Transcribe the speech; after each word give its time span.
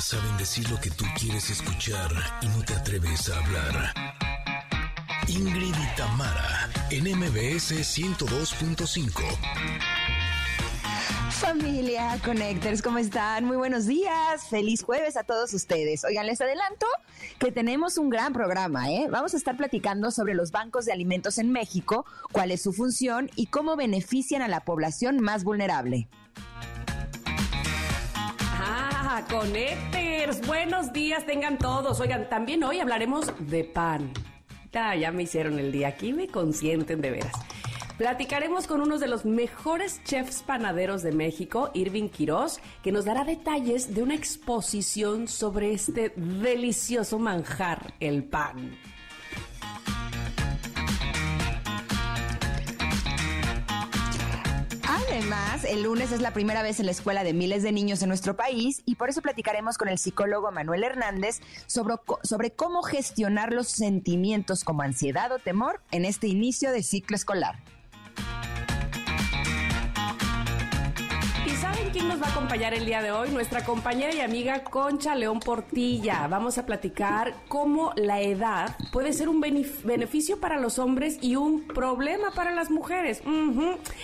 Saben 0.00 0.34
decir 0.38 0.68
lo 0.70 0.80
que 0.80 0.90
tú 0.90 1.04
quieres 1.18 1.50
escuchar 1.50 2.10
y 2.40 2.46
no 2.46 2.64
te 2.64 2.72
atreves 2.72 3.28
a 3.28 3.36
hablar. 3.36 3.92
Ingrid 5.28 5.74
y 5.74 5.96
Tamara, 5.96 6.70
en 6.90 7.04
MBS 7.18 7.72
102.5. 7.72 9.22
Familia 11.30 12.18
Connectors, 12.24 12.80
¿cómo 12.80 12.96
están? 12.96 13.44
Muy 13.44 13.58
buenos 13.58 13.86
días. 13.86 14.48
Feliz 14.48 14.82
jueves 14.82 15.18
a 15.18 15.22
todos 15.22 15.52
ustedes. 15.52 16.02
Oigan, 16.04 16.26
les 16.26 16.40
adelanto 16.40 16.86
que 17.38 17.52
tenemos 17.52 17.98
un 17.98 18.08
gran 18.08 18.32
programa, 18.32 18.90
¿eh? 18.90 19.06
Vamos 19.10 19.34
a 19.34 19.36
estar 19.36 19.56
platicando 19.58 20.10
sobre 20.10 20.32
los 20.32 20.50
bancos 20.50 20.86
de 20.86 20.92
alimentos 20.92 21.36
en 21.36 21.52
México, 21.52 22.06
cuál 22.32 22.52
es 22.52 22.62
su 22.62 22.72
función 22.72 23.30
y 23.36 23.46
cómo 23.46 23.76
benefician 23.76 24.40
a 24.40 24.48
la 24.48 24.64
población 24.64 25.20
más 25.20 25.44
vulnerable. 25.44 26.08
Connectors, 29.30 30.44
buenos 30.44 30.92
días 30.92 31.24
tengan 31.24 31.56
todos. 31.56 32.00
Oigan, 32.00 32.28
también 32.28 32.64
hoy 32.64 32.80
hablaremos 32.80 33.32
de 33.38 33.62
pan. 33.62 34.12
Ya, 34.72 35.12
me 35.12 35.22
hicieron 35.22 35.60
el 35.60 35.70
día 35.70 35.88
aquí, 35.88 36.12
me 36.12 36.26
consienten 36.26 37.00
de 37.00 37.12
veras. 37.12 37.32
Platicaremos 37.96 38.66
con 38.66 38.80
uno 38.80 38.98
de 38.98 39.06
los 39.06 39.24
mejores 39.24 40.02
chefs 40.02 40.42
panaderos 40.42 41.02
de 41.02 41.12
México, 41.12 41.70
Irving 41.74 42.08
Quiroz, 42.08 42.58
que 42.82 42.90
nos 42.90 43.04
dará 43.04 43.22
detalles 43.22 43.94
de 43.94 44.02
una 44.02 44.16
exposición 44.16 45.28
sobre 45.28 45.74
este 45.74 46.12
delicioso 46.16 47.20
manjar, 47.20 47.94
el 48.00 48.24
pan. 48.24 48.76
Además, 55.10 55.64
el 55.64 55.82
lunes 55.82 56.12
es 56.12 56.20
la 56.20 56.32
primera 56.32 56.62
vez 56.62 56.78
en 56.78 56.86
la 56.86 56.92
escuela 56.92 57.24
de 57.24 57.34
miles 57.34 57.64
de 57.64 57.72
niños 57.72 58.00
en 58.02 58.08
nuestro 58.08 58.36
país 58.36 58.82
y 58.86 58.94
por 58.94 59.10
eso 59.10 59.22
platicaremos 59.22 59.76
con 59.76 59.88
el 59.88 59.98
psicólogo 59.98 60.52
Manuel 60.52 60.84
Hernández 60.84 61.40
sobre, 61.66 61.96
sobre 62.22 62.52
cómo 62.52 62.82
gestionar 62.82 63.52
los 63.52 63.66
sentimientos 63.68 64.62
como 64.62 64.82
ansiedad 64.82 65.32
o 65.32 65.40
temor 65.40 65.80
en 65.90 66.04
este 66.04 66.28
inicio 66.28 66.70
de 66.70 66.84
ciclo 66.84 67.16
escolar. 67.16 67.56
Quién 71.92 72.08
nos 72.08 72.20
va 72.20 72.26
a 72.26 72.30
acompañar 72.30 72.74
el 72.74 72.84
día 72.84 73.02
de 73.02 73.10
hoy? 73.10 73.30
Nuestra 73.30 73.64
compañera 73.64 74.14
y 74.14 74.20
amiga 74.20 74.62
Concha 74.64 75.14
León 75.14 75.40
Portilla. 75.40 76.26
Vamos 76.28 76.58
a 76.58 76.66
platicar 76.66 77.34
cómo 77.48 77.92
la 77.96 78.20
edad 78.20 78.76
puede 78.92 79.12
ser 79.12 79.28
un 79.28 79.40
beneficio 79.40 80.40
para 80.40 80.58
los 80.58 80.78
hombres 80.78 81.18
y 81.20 81.36
un 81.36 81.66
problema 81.66 82.30
para 82.32 82.52
las 82.52 82.70
mujeres. 82.70 83.22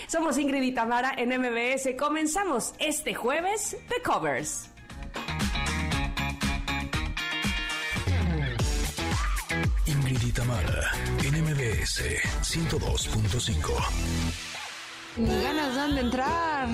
Somos 0.09 0.39
Ingrid 0.39 0.63
y 0.63 0.73
Tamara 0.73 1.15
en 1.17 1.39
MBS. 1.39 1.95
Comenzamos 1.99 2.75
este 2.79 3.15
jueves 3.15 3.77
de 3.89 4.03
Covers. 4.03 4.71
Ingrid 9.87 10.23
y 10.23 10.33
Tamara 10.33 10.91
en 11.23 11.43
MBS 11.43 12.03
102.5. 12.43 14.46
Ni 15.17 15.43
ganas 15.43 15.75
dan 15.75 15.95
de 15.95 16.01
entrar. 16.03 16.69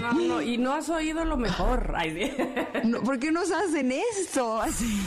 No, 0.00 0.12
no, 0.12 0.42
y 0.42 0.58
no 0.58 0.74
has 0.74 0.88
oído 0.88 1.24
lo 1.24 1.36
mejor. 1.36 1.92
No, 2.84 3.02
¿Por 3.02 3.18
qué 3.18 3.32
nos 3.32 3.50
hacen 3.50 3.92
esto? 3.92 4.60
Así. 4.60 5.00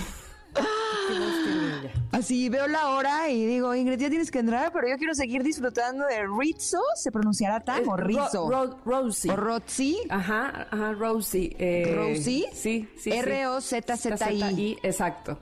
Así 2.11 2.49
veo 2.49 2.67
la 2.67 2.89
hora 2.89 3.29
y 3.29 3.45
digo, 3.45 3.73
Ingrid, 3.73 3.97
ya 3.99 4.09
tienes 4.09 4.29
que 4.31 4.39
entrar, 4.39 4.71
pero 4.73 4.87
yo 4.89 4.97
quiero 4.97 5.15
seguir 5.15 5.43
disfrutando 5.43 6.05
de 6.05 6.23
Rizzo. 6.39 6.79
¿Se 6.95 7.11
pronunciará 7.11 7.61
tan 7.61 7.87
o 7.87 7.95
Rizzo? 7.95 8.49
Rosie. 8.83 9.31
¿O 9.31 9.35
Rosie? 9.35 9.97
Ajá, 10.09 10.67
ajá, 10.69 10.91
Rosie. 10.93 11.55
Eh, 11.57 11.93
¿Rosie? 11.95 12.49
Sí, 12.53 12.89
sí. 12.99 13.11
R-O-Z-Z-I. 13.11 14.79
Exacto. 14.83 15.39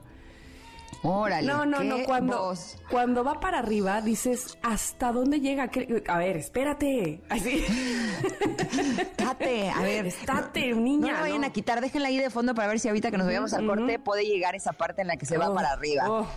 Órale. 1.02 1.48
No, 1.48 1.66
no, 1.66 1.82
no. 1.84 2.04
Cuando, 2.06 2.54
cuando 2.90 3.24
va 3.24 3.40
para 3.40 3.60
arriba, 3.60 4.02
dices, 4.02 4.58
¿hasta 4.62 5.12
dónde 5.14 5.40
llega? 5.40 5.70
A 6.08 6.18
ver, 6.18 6.36
espérate. 6.38 7.22
Así. 7.30 7.64
Estate, 9.00 9.70
a 9.70 9.82
ver. 9.82 10.08
Estate, 10.08 10.74
niña. 10.74 11.08
No 11.08 11.14
la 11.14 11.22
vayan 11.22 11.44
a 11.46 11.52
quitar, 11.52 11.80
déjenla 11.82 12.10
ahí 12.10 12.18
de 12.18 12.30
fondo 12.30 12.54
para 12.54 12.68
ver 12.68 12.80
si 12.80 12.88
ahorita 12.90 13.12
que 13.12 13.18
nos 13.18 13.28
vayamos 13.28 13.54
al 13.54 13.66
corte 13.66 14.00
puede 14.00 14.26
llegar 14.26 14.56
esa 14.56 14.74
parte 14.74 15.02
en 15.02 15.08
la 15.08 15.18
que 15.18 15.26
se 15.26 15.38
va 15.38 15.50
Oh, 15.50 15.56
para 15.56 15.72
arriba. 15.72 16.04
oh. 16.10 16.28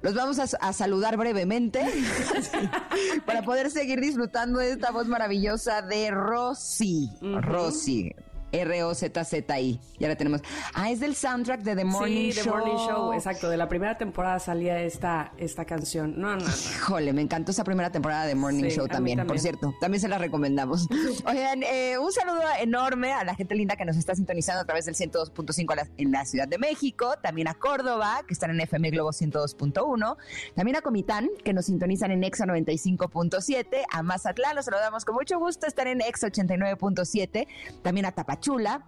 Los 0.00 0.14
vamos 0.14 0.38
a, 0.38 0.44
a 0.60 0.72
saludar 0.72 1.16
brevemente 1.16 1.84
para 3.26 3.42
poder 3.42 3.70
seguir 3.70 4.00
disfrutando 4.00 4.60
de 4.60 4.70
esta 4.70 4.92
voz 4.92 5.06
maravillosa 5.08 5.82
de 5.82 6.10
Rosy. 6.12 7.10
Rosy. 7.20 8.14
R-O-Z-Z-I. 8.52 9.80
Ya 9.98 10.08
la 10.08 10.16
tenemos. 10.16 10.40
Ah, 10.74 10.90
es 10.90 11.00
del 11.00 11.14
soundtrack 11.14 11.62
de 11.62 11.76
The 11.76 11.84
Morning 11.84 12.32
sí, 12.32 12.40
Show. 12.40 12.44
The 12.44 12.50
Morning 12.50 12.76
Show, 12.88 13.12
exacto. 13.14 13.48
De 13.48 13.56
la 13.56 13.68
primera 13.68 13.96
temporada 13.98 14.38
salía 14.38 14.80
esta, 14.82 15.32
esta 15.38 15.64
canción. 15.64 16.20
No, 16.20 16.36
no, 16.36 16.44
no. 16.44 16.46
Híjole, 16.46 17.12
me 17.12 17.22
encantó 17.22 17.50
esa 17.50 17.64
primera 17.64 17.90
temporada 17.90 18.26
de 18.26 18.34
Morning 18.34 18.64
Sí, 18.64 18.76
Show 18.76 18.88
también, 18.88 19.26
por 19.26 19.38
cierto. 19.38 19.74
También 19.80 20.00
se 20.00 20.08
la 20.08 20.18
recomendamos. 20.18 20.88
Oigan, 21.26 21.62
eh, 21.62 21.96
un 21.98 22.12
saludo 22.12 22.42
enorme 22.60 23.12
a 23.12 23.24
la 23.24 23.34
gente 23.34 23.54
linda 23.54 23.76
que 23.76 23.84
nos 23.84 23.96
está 23.96 24.14
sintonizando 24.14 24.60
a 24.62 24.64
través 24.64 24.84
del 24.86 24.94
102.5 24.94 25.72
a 25.72 25.76
la- 25.76 25.88
en 25.96 26.12
la 26.12 26.24
Ciudad 26.24 26.46
de 26.48 26.58
México, 26.58 27.14
también 27.22 27.48
a 27.48 27.54
Córdoba, 27.54 28.22
que 28.26 28.34
están 28.34 28.50
en 28.50 28.60
FM 28.60 28.90
Globo 28.90 29.12
102.1, 29.12 30.16
también 30.54 30.76
a 30.76 30.80
Comitán, 30.82 31.28
que 31.44 31.52
nos 31.52 31.66
sintonizan 31.66 32.10
en 32.10 32.24
Exa 32.24 32.44
95.7, 32.46 33.82
a 33.90 34.02
Mazatlán, 34.02 34.56
los 34.56 34.64
saludamos 34.66 35.04
con 35.04 35.14
mucho 35.14 35.38
gusto, 35.38 35.66
están 35.66 35.86
en 35.88 36.00
Exa 36.00 36.28
89.7, 36.28 37.46
también 37.82 38.06
a 38.06 38.12
Tapachula, 38.42 38.82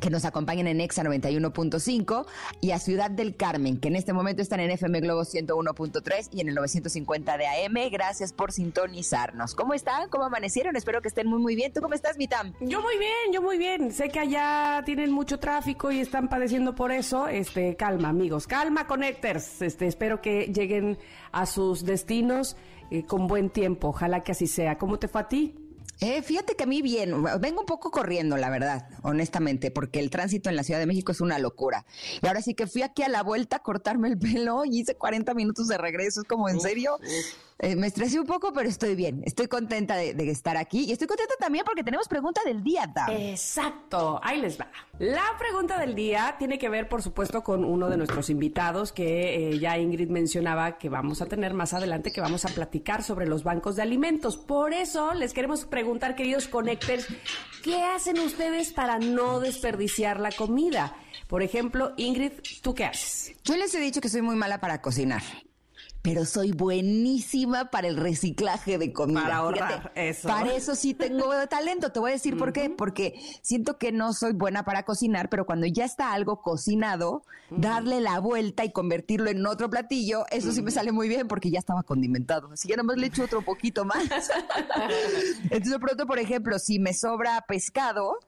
que 0.00 0.08
nos 0.08 0.24
acompañan 0.24 0.68
en 0.68 0.80
Exa 0.80 1.02
91.5 1.02 2.26
y 2.60 2.70
a 2.70 2.78
Ciudad 2.78 3.10
del 3.10 3.36
Carmen, 3.36 3.78
que 3.78 3.88
en 3.88 3.96
este 3.96 4.12
momento 4.12 4.40
están 4.40 4.60
en 4.60 4.70
FM 4.70 5.00
Globo 5.00 5.22
101.3 5.22 6.28
y 6.30 6.40
en 6.40 6.48
el 6.48 6.54
950 6.54 7.36
de 7.36 7.46
AM. 7.46 7.90
Gracias 7.90 8.32
por 8.32 8.52
sintonizarnos. 8.52 9.56
¿Cómo 9.56 9.74
están? 9.74 10.08
¿Cómo 10.10 10.24
amanecieron? 10.24 10.76
Espero 10.76 11.02
que 11.02 11.08
estén 11.08 11.26
muy 11.26 11.40
muy 11.40 11.56
bien. 11.56 11.72
¿Tú 11.72 11.80
cómo 11.80 11.94
estás, 11.94 12.16
Mitam? 12.16 12.52
Yo 12.60 12.80
muy 12.80 12.96
bien, 12.98 13.32
yo 13.32 13.42
muy 13.42 13.58
bien. 13.58 13.90
Sé 13.90 14.10
que 14.10 14.20
allá 14.20 14.82
tienen 14.86 15.10
mucho 15.10 15.40
tráfico 15.40 15.90
y 15.90 15.98
están 15.98 16.28
padeciendo 16.28 16.76
por 16.76 16.92
eso. 16.92 17.26
Este, 17.26 17.74
calma, 17.74 18.10
amigos, 18.10 18.46
calma, 18.46 18.86
connectors. 18.86 19.60
Este, 19.60 19.88
espero 19.88 20.22
que 20.22 20.52
lleguen 20.52 20.98
a 21.32 21.46
sus 21.46 21.84
destinos 21.84 22.56
eh, 22.92 23.04
con 23.04 23.26
buen 23.26 23.50
tiempo. 23.50 23.88
Ojalá 23.88 24.22
que 24.22 24.32
así 24.32 24.46
sea. 24.46 24.78
¿Cómo 24.78 25.00
te 25.00 25.08
fue 25.08 25.22
a 25.22 25.28
ti? 25.28 25.63
Eh, 26.00 26.22
fíjate 26.22 26.56
que 26.56 26.64
a 26.64 26.66
mí 26.66 26.82
bien, 26.82 27.22
vengo 27.40 27.60
un 27.60 27.66
poco 27.66 27.90
corriendo, 27.90 28.36
la 28.36 28.50
verdad, 28.50 28.88
honestamente, 29.02 29.70
porque 29.70 30.00
el 30.00 30.10
tránsito 30.10 30.50
en 30.50 30.56
la 30.56 30.64
Ciudad 30.64 30.80
de 30.80 30.86
México 30.86 31.12
es 31.12 31.20
una 31.20 31.38
locura. 31.38 31.86
Y 32.22 32.26
ahora 32.26 32.42
sí 32.42 32.54
que 32.54 32.66
fui 32.66 32.82
aquí 32.82 33.02
a 33.02 33.08
la 33.08 33.22
vuelta 33.22 33.56
a 33.56 33.62
cortarme 33.62 34.08
el 34.08 34.18
pelo 34.18 34.64
y 34.64 34.80
hice 34.80 34.96
40 34.96 35.34
minutos 35.34 35.68
de 35.68 35.78
regreso, 35.78 36.22
es 36.22 36.28
como 36.28 36.48
en 36.48 36.60
serio. 36.60 36.98
Eh, 37.60 37.76
me 37.76 37.86
estresé 37.86 38.18
un 38.18 38.26
poco, 38.26 38.52
pero 38.52 38.68
estoy 38.68 38.94
bien, 38.96 39.22
estoy 39.24 39.46
contenta 39.46 39.96
de, 39.96 40.12
de 40.12 40.30
estar 40.30 40.56
aquí 40.56 40.84
y 40.84 40.92
estoy 40.92 41.06
contenta 41.06 41.34
también 41.38 41.64
porque 41.64 41.84
tenemos 41.84 42.08
pregunta 42.08 42.40
del 42.44 42.62
día. 42.62 42.92
Exacto, 43.08 44.20
ahí 44.22 44.40
les 44.40 44.58
va. 44.58 44.68
La 44.98 45.22
pregunta 45.38 45.78
del 45.78 45.94
día 45.94 46.34
tiene 46.38 46.58
que 46.58 46.68
ver, 46.68 46.88
por 46.88 47.02
supuesto, 47.02 47.42
con 47.42 47.64
uno 47.64 47.88
de 47.88 47.96
nuestros 47.96 48.30
invitados 48.30 48.92
que 48.92 49.50
eh, 49.50 49.58
ya 49.58 49.78
Ingrid 49.78 50.08
mencionaba 50.08 50.78
que 50.78 50.88
vamos 50.88 51.22
a 51.22 51.26
tener 51.26 51.54
más 51.54 51.74
adelante, 51.74 52.12
que 52.12 52.20
vamos 52.20 52.44
a 52.44 52.48
platicar 52.48 53.02
sobre 53.02 53.26
los 53.26 53.44
bancos 53.44 53.76
de 53.76 53.82
alimentos. 53.82 54.36
Por 54.36 54.72
eso 54.72 55.14
les 55.14 55.32
queremos 55.32 55.64
preguntar, 55.64 56.16
queridos 56.16 56.48
connectors, 56.48 57.06
¿qué 57.62 57.82
hacen 57.82 58.18
ustedes 58.18 58.72
para 58.72 58.98
no 58.98 59.40
desperdiciar 59.40 60.20
la 60.20 60.32
comida? 60.32 60.96
Por 61.28 61.42
ejemplo, 61.42 61.92
Ingrid, 61.96 62.32
¿tú 62.62 62.74
qué 62.74 62.84
haces? 62.84 63.36
Yo 63.44 63.56
les 63.56 63.74
he 63.74 63.80
dicho 63.80 64.00
que 64.00 64.08
soy 64.08 64.22
muy 64.22 64.36
mala 64.36 64.60
para 64.60 64.80
cocinar. 64.80 65.22
Pero 66.04 66.26
soy 66.26 66.52
buenísima 66.52 67.70
para 67.70 67.88
el 67.88 67.96
reciclaje 67.96 68.76
de 68.76 68.92
comida. 68.92 69.22
Para 69.22 69.36
ahorrar, 69.38 69.92
eso. 69.94 70.28
Para 70.28 70.52
eso 70.54 70.74
sí 70.74 70.92
tengo 70.92 71.30
talento. 71.48 71.92
Te 71.92 71.98
voy 71.98 72.10
a 72.10 72.12
decir 72.12 72.36
por 72.36 72.52
qué. 72.52 72.68
Porque 72.68 73.18
siento 73.40 73.78
que 73.78 73.90
no 73.90 74.12
soy 74.12 74.34
buena 74.34 74.66
para 74.66 74.82
cocinar, 74.82 75.30
pero 75.30 75.46
cuando 75.46 75.66
ya 75.66 75.86
está 75.86 76.12
algo 76.12 76.42
cocinado, 76.42 77.22
darle 77.48 78.02
la 78.02 78.20
vuelta 78.20 78.66
y 78.66 78.70
convertirlo 78.72 79.30
en 79.30 79.46
otro 79.46 79.70
platillo, 79.70 80.26
eso 80.30 80.52
sí 80.52 80.60
me 80.60 80.70
sale 80.70 80.92
muy 80.92 81.08
bien 81.08 81.26
porque 81.26 81.50
ya 81.50 81.58
estaba 81.58 81.82
condimentado. 81.84 82.50
Así 82.52 82.68
que 82.68 82.74
nada 82.74 82.82
más 82.84 82.98
le 82.98 83.06
echo 83.06 83.24
otro 83.24 83.40
poquito 83.40 83.86
más. 83.86 84.04
Entonces, 85.44 85.70
de 85.70 85.78
pronto, 85.78 86.06
por 86.06 86.18
ejemplo, 86.18 86.58
si 86.58 86.78
me 86.78 86.92
sobra 86.92 87.42
pescado, 87.48 88.18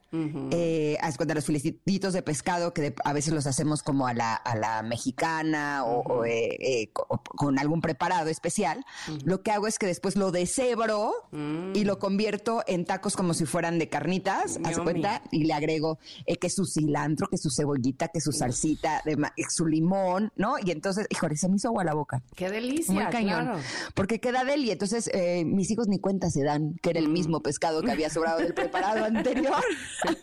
eh, 0.50 0.96
haz 1.02 1.18
cuenta 1.18 1.34
los 1.34 1.44
filetitos 1.44 2.14
de 2.14 2.22
pescado 2.22 2.72
que 2.72 2.80
de- 2.80 2.94
a 3.04 3.12
veces 3.12 3.34
los 3.34 3.46
hacemos 3.46 3.82
como 3.82 4.06
a 4.06 4.14
la, 4.14 4.34
a 4.34 4.56
la 4.56 4.82
mexicana 4.82 5.84
o, 5.84 6.00
o, 6.00 6.24
eh, 6.24 6.56
eh, 6.58 6.90
o 7.08 7.18
con 7.18 7.58
algún 7.66 7.80
preparado 7.80 8.30
especial, 8.30 8.84
lo 9.24 9.42
que 9.42 9.50
hago 9.50 9.66
es 9.66 9.78
que 9.78 9.86
después 9.86 10.16
lo 10.16 10.30
deshebro 10.30 11.12
y 11.74 11.84
lo 11.84 11.98
convierto 11.98 12.62
en 12.66 12.84
tacos 12.84 13.16
como 13.16 13.34
si 13.34 13.44
fueran 13.44 13.78
de 13.78 13.88
carnitas, 13.88 14.58
Yummy. 14.58 14.84
cuenta, 14.84 15.22
y 15.30 15.44
le 15.44 15.52
agrego 15.52 15.98
eh, 16.26 16.36
que 16.36 16.48
su 16.48 16.64
cilantro, 16.64 17.26
que 17.28 17.36
su 17.38 17.50
cebollita, 17.50 18.08
que 18.08 18.20
su 18.20 18.32
salsita, 18.32 19.02
de 19.04 19.16
ma- 19.16 19.32
su 19.48 19.66
limón, 19.66 20.30
¿no? 20.36 20.54
Y 20.64 20.70
entonces, 20.70 21.06
híjole, 21.10 21.36
se 21.36 21.48
me 21.48 21.56
hizo 21.56 21.68
agua 21.68 21.84
la 21.84 21.94
boca. 21.94 22.22
¡Qué 22.34 22.50
delicia! 22.50 22.94
Muy 22.94 23.04
cañón. 23.06 23.44
claro. 23.46 23.60
Porque 23.94 24.20
queda 24.20 24.44
deli. 24.44 24.70
Entonces, 24.70 25.10
eh, 25.12 25.44
mis 25.44 25.70
hijos 25.70 25.88
ni 25.88 25.98
cuenta 25.98 26.30
se 26.30 26.42
dan 26.44 26.74
que 26.82 26.90
era 26.90 26.98
el 27.00 27.08
mismo 27.08 27.40
pescado 27.42 27.82
que 27.82 27.90
había 27.90 28.10
sobrado 28.10 28.38
del 28.38 28.54
preparado 28.54 29.04
anterior. 29.04 29.62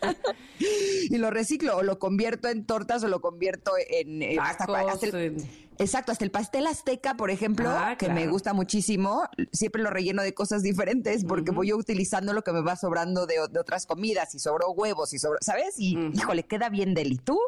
y 1.09 1.17
lo 1.17 1.29
reciclo 1.31 1.77
o 1.77 1.83
lo 1.83 1.99
convierto 1.99 2.47
en 2.47 2.65
tortas 2.65 3.03
o 3.03 3.07
lo 3.07 3.21
convierto 3.21 3.71
en... 3.89 4.21
eh, 4.21 4.37
hasta- 4.39 4.65
hasta 4.89 5.05
el- 5.07 5.15
en- 5.15 5.63
Exacto, 5.77 6.11
hasta 6.11 6.23
el 6.23 6.31
pastel 6.31 6.67
azteca, 6.67 7.15
por 7.15 7.29
ejemplo, 7.29 7.69
Ah, 7.69 7.95
que 7.97 8.09
me 8.09 8.27
gusta 8.27 8.53
muchísimo, 8.53 9.23
siempre 9.51 9.81
lo 9.81 9.89
relleno 9.89 10.21
de 10.21 10.33
cosas 10.33 10.61
diferentes 10.61 11.25
porque 11.25 11.51
voy 11.51 11.69
yo 11.69 11.77
utilizando 11.77 12.33
lo 12.33 12.43
que 12.43 12.51
me 12.51 12.61
va 12.61 12.75
sobrando 12.75 13.25
de, 13.25 13.35
de 13.49 13.59
otras 13.59 13.85
comidas 13.85 14.33
y 14.35 14.39
sobró 14.39 14.71
huevos 14.71 15.13
y 15.13 15.19
sobró, 15.19 15.37
¿sabes? 15.41 15.75
Y 15.77 15.97
híjole, 16.13 16.43
queda 16.43 16.69
bien 16.69 16.93
deli. 16.93 17.17
¿Tú? 17.17 17.39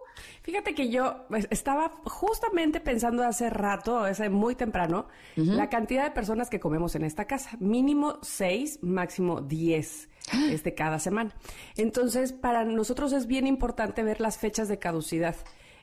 Fíjate 0.42 0.76
que 0.76 0.90
yo 0.90 1.26
pues, 1.30 1.48
estaba 1.50 1.92
justamente 2.06 2.80
pensando 2.80 3.24
hace 3.24 3.50
rato, 3.50 4.00
hace 4.00 4.30
muy 4.30 4.56
temprano, 4.56 5.08
la 5.36 5.70
cantidad 5.70 6.04
de 6.04 6.12
personas 6.12 6.50
que 6.50 6.60
comemos 6.60 6.96
en 6.96 7.04
esta 7.04 7.26
casa. 7.26 7.52
Mínimo 7.60 8.20
seis, 8.22 8.80
máximo 8.82 9.42
diez 9.42 10.10
este, 10.50 10.74
cada 10.74 11.00
semana. 11.00 11.36
Entonces, 11.78 12.34
para 12.34 12.64
nosotros 12.66 13.14
es 13.14 13.28
bien 13.28 13.48
importante 13.48 14.04
ver 14.04 14.22
las 14.22 14.38
fechas 14.38 14.68
de 14.68 14.80
caducidad. 14.80 15.36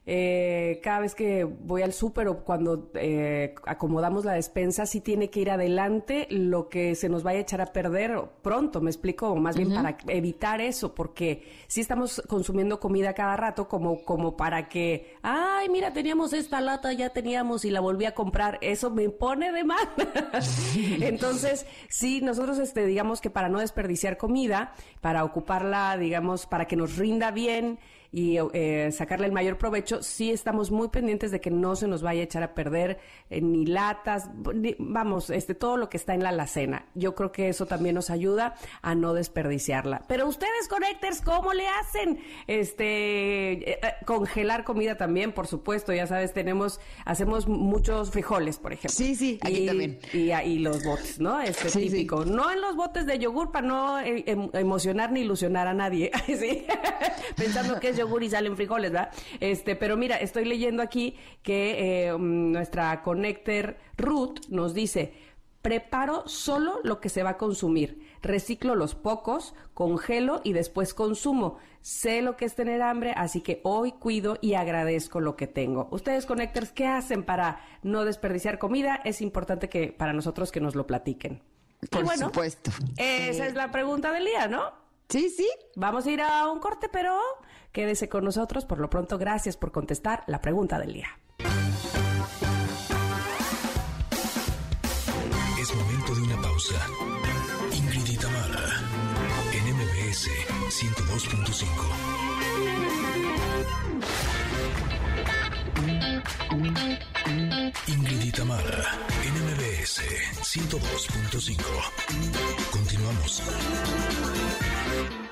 Eh, 0.05 0.81
cada 0.83 0.99
vez 0.99 1.15
que 1.15 1.45
voy 1.45 1.83
al 1.83 1.93
súper 1.93 2.27
o 2.27 2.43
cuando 2.43 2.91
eh, 2.95 3.55
acomodamos 3.65 4.25
la 4.25 4.33
despensa, 4.33 4.85
sí 4.85 5.01
tiene 5.01 5.31
que 5.31 5.41
ir 5.41 5.51
adelante 5.51 6.27
lo 6.29 6.69
que 6.69 6.97
se 6.97 7.09
nos 7.09 7.23
vaya 7.23 7.39
a 7.39 7.43
echar 7.43 7.61
a 7.61 7.67
perder 7.67 8.21
pronto, 8.43 8.81
me 8.81 8.91
explico, 8.91 9.29
o 9.29 9.37
más 9.37 9.57
bien 9.57 9.73
para 9.73 9.97
evitar 10.09 10.61
eso, 10.61 10.93
porque 10.93 11.45
sí 11.69 11.81
estamos 11.81 12.21
consumiendo 12.29 12.81
comida 12.81 13.15
cada 13.15 13.37
rato 13.37 13.69
como, 13.69 14.03
como 14.05 14.37
para 14.37 14.69
que, 14.69 15.15
ay, 15.23 15.69
mira, 15.69 15.93
teníamos 15.93 16.33
esta 16.33 16.61
lata, 16.61 16.93
ya 16.93 17.11
teníamos 17.11 17.65
y 17.65 17.71
la 17.71 17.81
volví 17.81 18.05
a 18.05 18.15
comprar, 18.15 18.59
eso 18.61 18.91
me 18.91 19.09
pone 19.09 19.53
de 19.53 19.63
mal. 19.63 19.89
Entonces, 21.01 21.65
sí, 21.89 22.21
nosotros, 22.23 22.59
este, 22.59 22.87
digamos 22.87 23.21
que 23.21 23.31
para 23.31 23.49
no 23.49 23.61
desperdiciar 23.61 24.17
comida, 24.17 24.75
para 25.01 25.23
ocuparla, 25.23 25.97
digamos, 25.97 26.47
para 26.47 26.65
que 26.65 26.75
nos 26.75 26.97
rinda 26.97 27.31
bien, 27.31 27.79
y 28.13 28.37
eh, 28.53 28.91
sacarle 28.93 29.27
el 29.27 29.33
mayor 29.33 29.57
provecho, 29.57 30.03
sí 30.03 30.31
estamos 30.31 30.71
muy 30.71 30.89
pendientes 30.89 31.31
de 31.31 31.41
que 31.41 31.51
no 31.51 31.75
se 31.77 31.89
nos 31.89 32.03
vaya 32.03 32.21
a 32.21 32.25
echar 32.25 32.43
a 32.43 32.55
perder 32.55 32.99
eh, 33.31 33.41
ni 33.41 33.65
latas, 33.67 34.29
ni- 34.55 34.77
vamos, 34.79 35.31
este 35.31 35.55
todo 35.55 35.79
lo 35.79 35.89
que 35.89 35.97
está 35.97 36.13
en 36.15 36.23
la 36.23 36.29
alacena. 36.29 36.85
Yo 36.95 37.15
creo 37.15 37.33
que 37.33 37.49
eso 37.49 37.65
también 37.67 37.95
nos 37.95 38.11
ayuda 38.11 38.55
a 38.83 38.95
no 38.95 39.15
desperdiciarla. 39.15 40.03
Pero 40.09 40.29
ustedes, 40.29 40.69
Connectors, 40.69 41.23
¿cómo 41.23 41.55
le 41.55 41.67
hacen? 41.67 42.21
Este 42.47 43.53
eh, 43.53 43.79
eh, 43.83 43.95
congelar 44.05 44.65
comida 44.65 44.97
también, 44.97 45.33
por 45.33 45.47
supuesto, 45.47 45.93
ya 45.93 46.07
sabes, 46.07 46.33
tenemos 46.33 46.81
hacemos 47.05 47.49
muchos 47.49 48.11
frijoles, 48.11 48.59
por 48.59 48.73
ejemplo. 48.73 48.91
Sí, 48.97 49.15
sí, 49.15 49.39
aquí 49.43 49.63
Y- 49.63 49.67
también. 49.67 49.99
Y, 50.13 50.31
y 50.33 50.59
los 50.59 50.85
botes, 50.85 51.19
¿no? 51.19 51.41
Este 51.41 51.71
Sí, 51.71 51.81
sí. 51.85 51.91
típico. 51.91 52.25
No 52.25 52.51
en 52.51 52.61
los 52.61 52.77
botes 52.77 53.07
de 53.07 53.19
yogur 53.19 53.51
para 53.53 53.67
no 53.67 54.01
em- 54.01 54.51
emocionar 54.53 55.13
ni 55.13 55.21
ilusionar 55.21 55.67
a 55.67 55.75
nadie. 55.75 56.11
sí. 56.27 56.67
Pensando 57.37 57.81
que 57.81 57.89
es 57.89 57.97
yogur 58.03 58.23
y 58.23 58.31
salen 58.31 58.57
frijoles, 58.57 58.93
¿verdad? 58.93 59.11
Este, 59.41 59.77
pero 59.77 59.97
mira, 59.97 60.17
estoy 60.17 60.45
leyendo 60.45 60.83
aquí 60.83 61.17
que 61.43 62.07
eh, 62.07 62.13
mm, 62.13 62.53
nuestra 62.53 63.03
connector 63.03 63.77
Ruth 63.97 64.41
nos 64.49 64.75
dice. 64.75 65.15
Preparo 65.63 66.27
solo 66.27 66.81
lo 66.83 67.01
que 67.01 67.09
se 67.09 67.23
va 67.23 67.31
a 67.31 67.39
consumir. 67.39 68.03
Reciclo 68.21 68.75
los 68.75 68.97
pocos, 68.97 69.55
congelo 69.75 70.41
y 70.43 70.55
después 70.55 70.93
consumo. 70.93 71.59
Sé 71.83 72.21
lo 72.21 72.37
que 72.37 72.45
es 72.45 72.57
tener 72.57 72.83
hambre, 72.83 73.13
así 73.17 73.43
que 73.43 73.61
hoy 73.63 73.93
cuido 73.93 74.39
y 74.41 74.55
agradezco 74.55 75.21
lo 75.21 75.37
que 75.37 75.47
tengo. 75.47 75.87
Ustedes, 75.93 76.27
Connectors, 76.27 76.73
¿qué 76.73 76.87
hacen 76.87 77.23
para 77.23 77.61
no 77.83 78.05
desperdiciar 78.05 78.59
comida? 78.59 79.01
Es 79.05 79.21
importante 79.21 79.69
que 79.69 79.93
para 79.93 80.13
nosotros 80.13 80.51
que 80.51 80.61
nos 80.61 80.75
lo 80.75 80.87
platiquen. 80.87 81.43
Y 81.81 81.87
Por 81.87 82.05
bueno, 82.05 82.27
supuesto. 82.27 82.73
Esa 82.97 83.47
es 83.47 83.55
la 83.55 83.71
pregunta 83.71 84.13
del 84.13 84.25
día, 84.25 84.49
¿no? 84.49 84.73
Sí, 85.09 85.29
sí. 85.29 85.49
Vamos 85.77 86.07
a 86.07 86.11
ir 86.11 86.23
a 86.23 86.51
un 86.51 86.59
corte, 86.59 86.89
pero 86.89 87.19
quédese 87.73 88.09
con 88.09 88.25
nosotros. 88.25 88.65
Por 88.65 88.79
lo 88.79 88.89
pronto, 88.89 89.19
gracias 89.19 89.57
por 89.57 89.73
contestar 89.73 90.25
la 90.27 90.41
pregunta 90.41 90.79
del 90.79 90.93
día. 90.93 91.09
Es 95.61 95.75
momento 95.75 96.15
de 96.15 96.23
una 96.23 96.41
pausa. 96.43 96.87
Ingrid 97.73 98.09
y 98.09 98.17
Tamara, 98.17 98.81
en 99.53 99.65
MBS 99.75 100.29
102.5. 100.69 102.53
Ingrid 107.87 108.23
y 108.25 108.33
Tamara, 108.33 108.99
en 109.25 109.35
MBS 109.47 110.03
102.5. 110.43 111.63
Continuamos. 112.71 113.43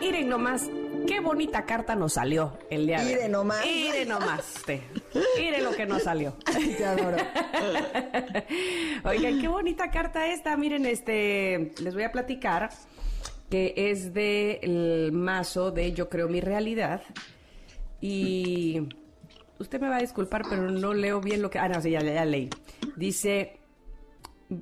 Miren 0.00 0.28
nomás, 0.28 0.70
qué 1.06 1.20
bonita 1.20 1.64
carta 1.64 1.94
nos 1.94 2.14
salió 2.14 2.58
el 2.70 2.86
día 2.86 3.00
de 3.00 3.06
hoy. 3.06 3.12
Miren 3.14 3.32
nomás. 3.32 3.64
Miren 3.64 4.08
nomás. 4.08 4.62
Miren 5.38 5.64
lo 5.64 5.72
que 5.72 5.86
nos 5.86 6.02
salió. 6.02 6.34
Te 6.44 6.84
adoro. 6.84 7.16
Oigan, 9.04 9.40
qué 9.40 9.48
bonita 9.48 9.90
carta 9.90 10.26
esta. 10.32 10.56
Miren, 10.56 10.86
este, 10.86 11.72
les 11.80 11.94
voy 11.94 12.04
a 12.04 12.12
platicar 12.12 12.70
que 13.50 13.74
es 13.76 14.14
del 14.14 15.10
mazo 15.12 15.70
de 15.70 15.92
Yo 15.92 16.08
creo 16.08 16.28
mi 16.28 16.40
realidad. 16.40 17.02
Y 18.00 18.88
usted 19.58 19.80
me 19.80 19.88
va 19.88 19.96
a 19.96 20.00
disculpar, 20.00 20.42
pero 20.48 20.70
no 20.70 20.94
leo 20.94 21.20
bien 21.20 21.42
lo 21.42 21.50
que... 21.50 21.58
Ah, 21.58 21.68
no, 21.68 21.80
sí, 21.82 21.90
ya, 21.90 22.00
ya 22.00 22.24
leí. 22.24 22.48
Dice, 22.96 23.58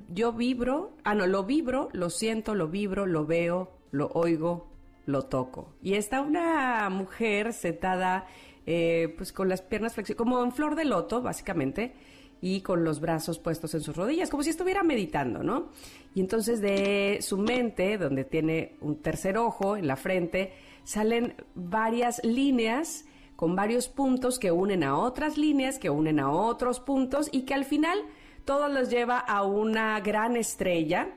yo 0.09 0.33
vibro, 0.33 0.91
ah, 1.03 1.15
no, 1.15 1.25
lo 1.27 1.45
vibro, 1.45 1.89
lo 1.93 2.09
siento, 2.09 2.53
lo 2.55 2.67
vibro, 2.67 3.05
lo 3.05 3.25
veo, 3.25 3.71
lo 3.91 4.07
oigo, 4.13 4.67
lo 5.09 5.23
toco. 5.23 5.73
Y 5.81 5.95
está 5.95 6.21
una 6.21 6.89
mujer 6.89 7.53
sentada, 7.53 8.27
eh, 8.65 9.13
pues 9.17 9.33
con 9.33 9.49
las 9.49 9.61
piernas 9.61 9.93
flexionadas, 9.93 10.23
como 10.23 10.43
en 10.43 10.51
flor 10.51 10.75
de 10.75 10.85
loto, 10.85 11.21
básicamente, 11.21 11.93
y 12.41 12.61
con 12.61 12.83
los 12.83 12.99
brazos 13.01 13.39
puestos 13.39 13.73
en 13.73 13.81
sus 13.81 13.95
rodillas, 13.95 14.29
como 14.29 14.43
si 14.43 14.49
estuviera 14.49 14.83
meditando, 14.83 15.43
¿no? 15.43 15.69
Y 16.15 16.21
entonces 16.21 16.61
de 16.61 17.19
su 17.21 17.37
mente, 17.37 17.97
donde 17.97 18.23
tiene 18.23 18.75
un 18.81 19.01
tercer 19.01 19.37
ojo 19.37 19.75
en 19.75 19.87
la 19.87 19.95
frente, 19.95 20.53
salen 20.83 21.35
varias 21.55 22.23
líneas 22.23 23.05
con 23.35 23.55
varios 23.55 23.87
puntos 23.87 24.39
que 24.39 24.51
unen 24.51 24.83
a 24.83 24.97
otras 24.97 25.37
líneas, 25.37 25.79
que 25.79 25.89
unen 25.89 26.19
a 26.19 26.31
otros 26.31 26.79
puntos 26.79 27.29
y 27.31 27.41
que 27.41 27.53
al 27.53 27.65
final 27.65 27.99
todo 28.45 28.67
los 28.67 28.89
lleva 28.89 29.19
a 29.19 29.43
una 29.43 29.99
gran 30.01 30.35
estrella 30.35 31.09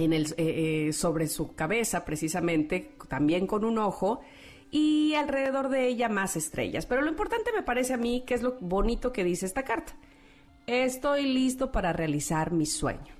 eh, 0.00 0.24
eh, 0.36 0.92
sobre 0.92 1.26
su 1.26 1.54
cabeza 1.54 2.04
precisamente, 2.04 2.92
también 3.08 3.46
con 3.46 3.64
un 3.64 3.78
ojo, 3.78 4.20
y 4.70 5.14
alrededor 5.14 5.68
de 5.68 5.88
ella 5.88 6.08
más 6.08 6.36
estrellas. 6.36 6.86
Pero 6.86 7.02
lo 7.02 7.10
importante 7.10 7.50
me 7.54 7.62
parece 7.62 7.94
a 7.94 7.96
mí 7.96 8.22
que 8.26 8.34
es 8.34 8.42
lo 8.42 8.56
bonito 8.60 9.12
que 9.12 9.24
dice 9.24 9.46
esta 9.46 9.64
carta. 9.64 9.92
Estoy 10.66 11.24
listo 11.24 11.72
para 11.72 11.92
realizar 11.92 12.52
mi 12.52 12.66
sueño. 12.66 13.14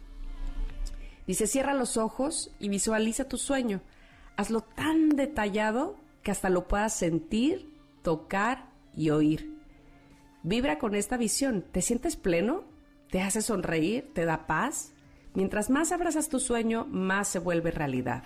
Dice, 1.26 1.46
cierra 1.46 1.74
los 1.74 1.96
ojos 1.96 2.52
y 2.58 2.68
visualiza 2.68 3.28
tu 3.28 3.36
sueño. 3.36 3.80
Hazlo 4.36 4.62
tan 4.62 5.10
detallado 5.10 5.96
que 6.22 6.30
hasta 6.30 6.50
lo 6.50 6.66
puedas 6.68 6.94
sentir, 6.94 7.72
tocar 8.02 8.70
y 8.94 9.10
oír. 9.10 9.56
Vibra 10.42 10.78
con 10.78 10.94
esta 10.94 11.16
visión. 11.16 11.64
¿Te 11.70 11.82
sientes 11.82 12.16
pleno? 12.16 12.64
¿Te 13.10 13.20
hace 13.20 13.42
sonreír? 13.42 14.10
¿Te 14.14 14.24
da 14.24 14.46
paz? 14.46 14.92
Mientras 15.34 15.70
más 15.70 15.92
abrazas 15.92 16.28
tu 16.28 16.40
sueño, 16.40 16.86
más 16.90 17.28
se 17.28 17.38
vuelve 17.38 17.70
realidad. 17.70 18.24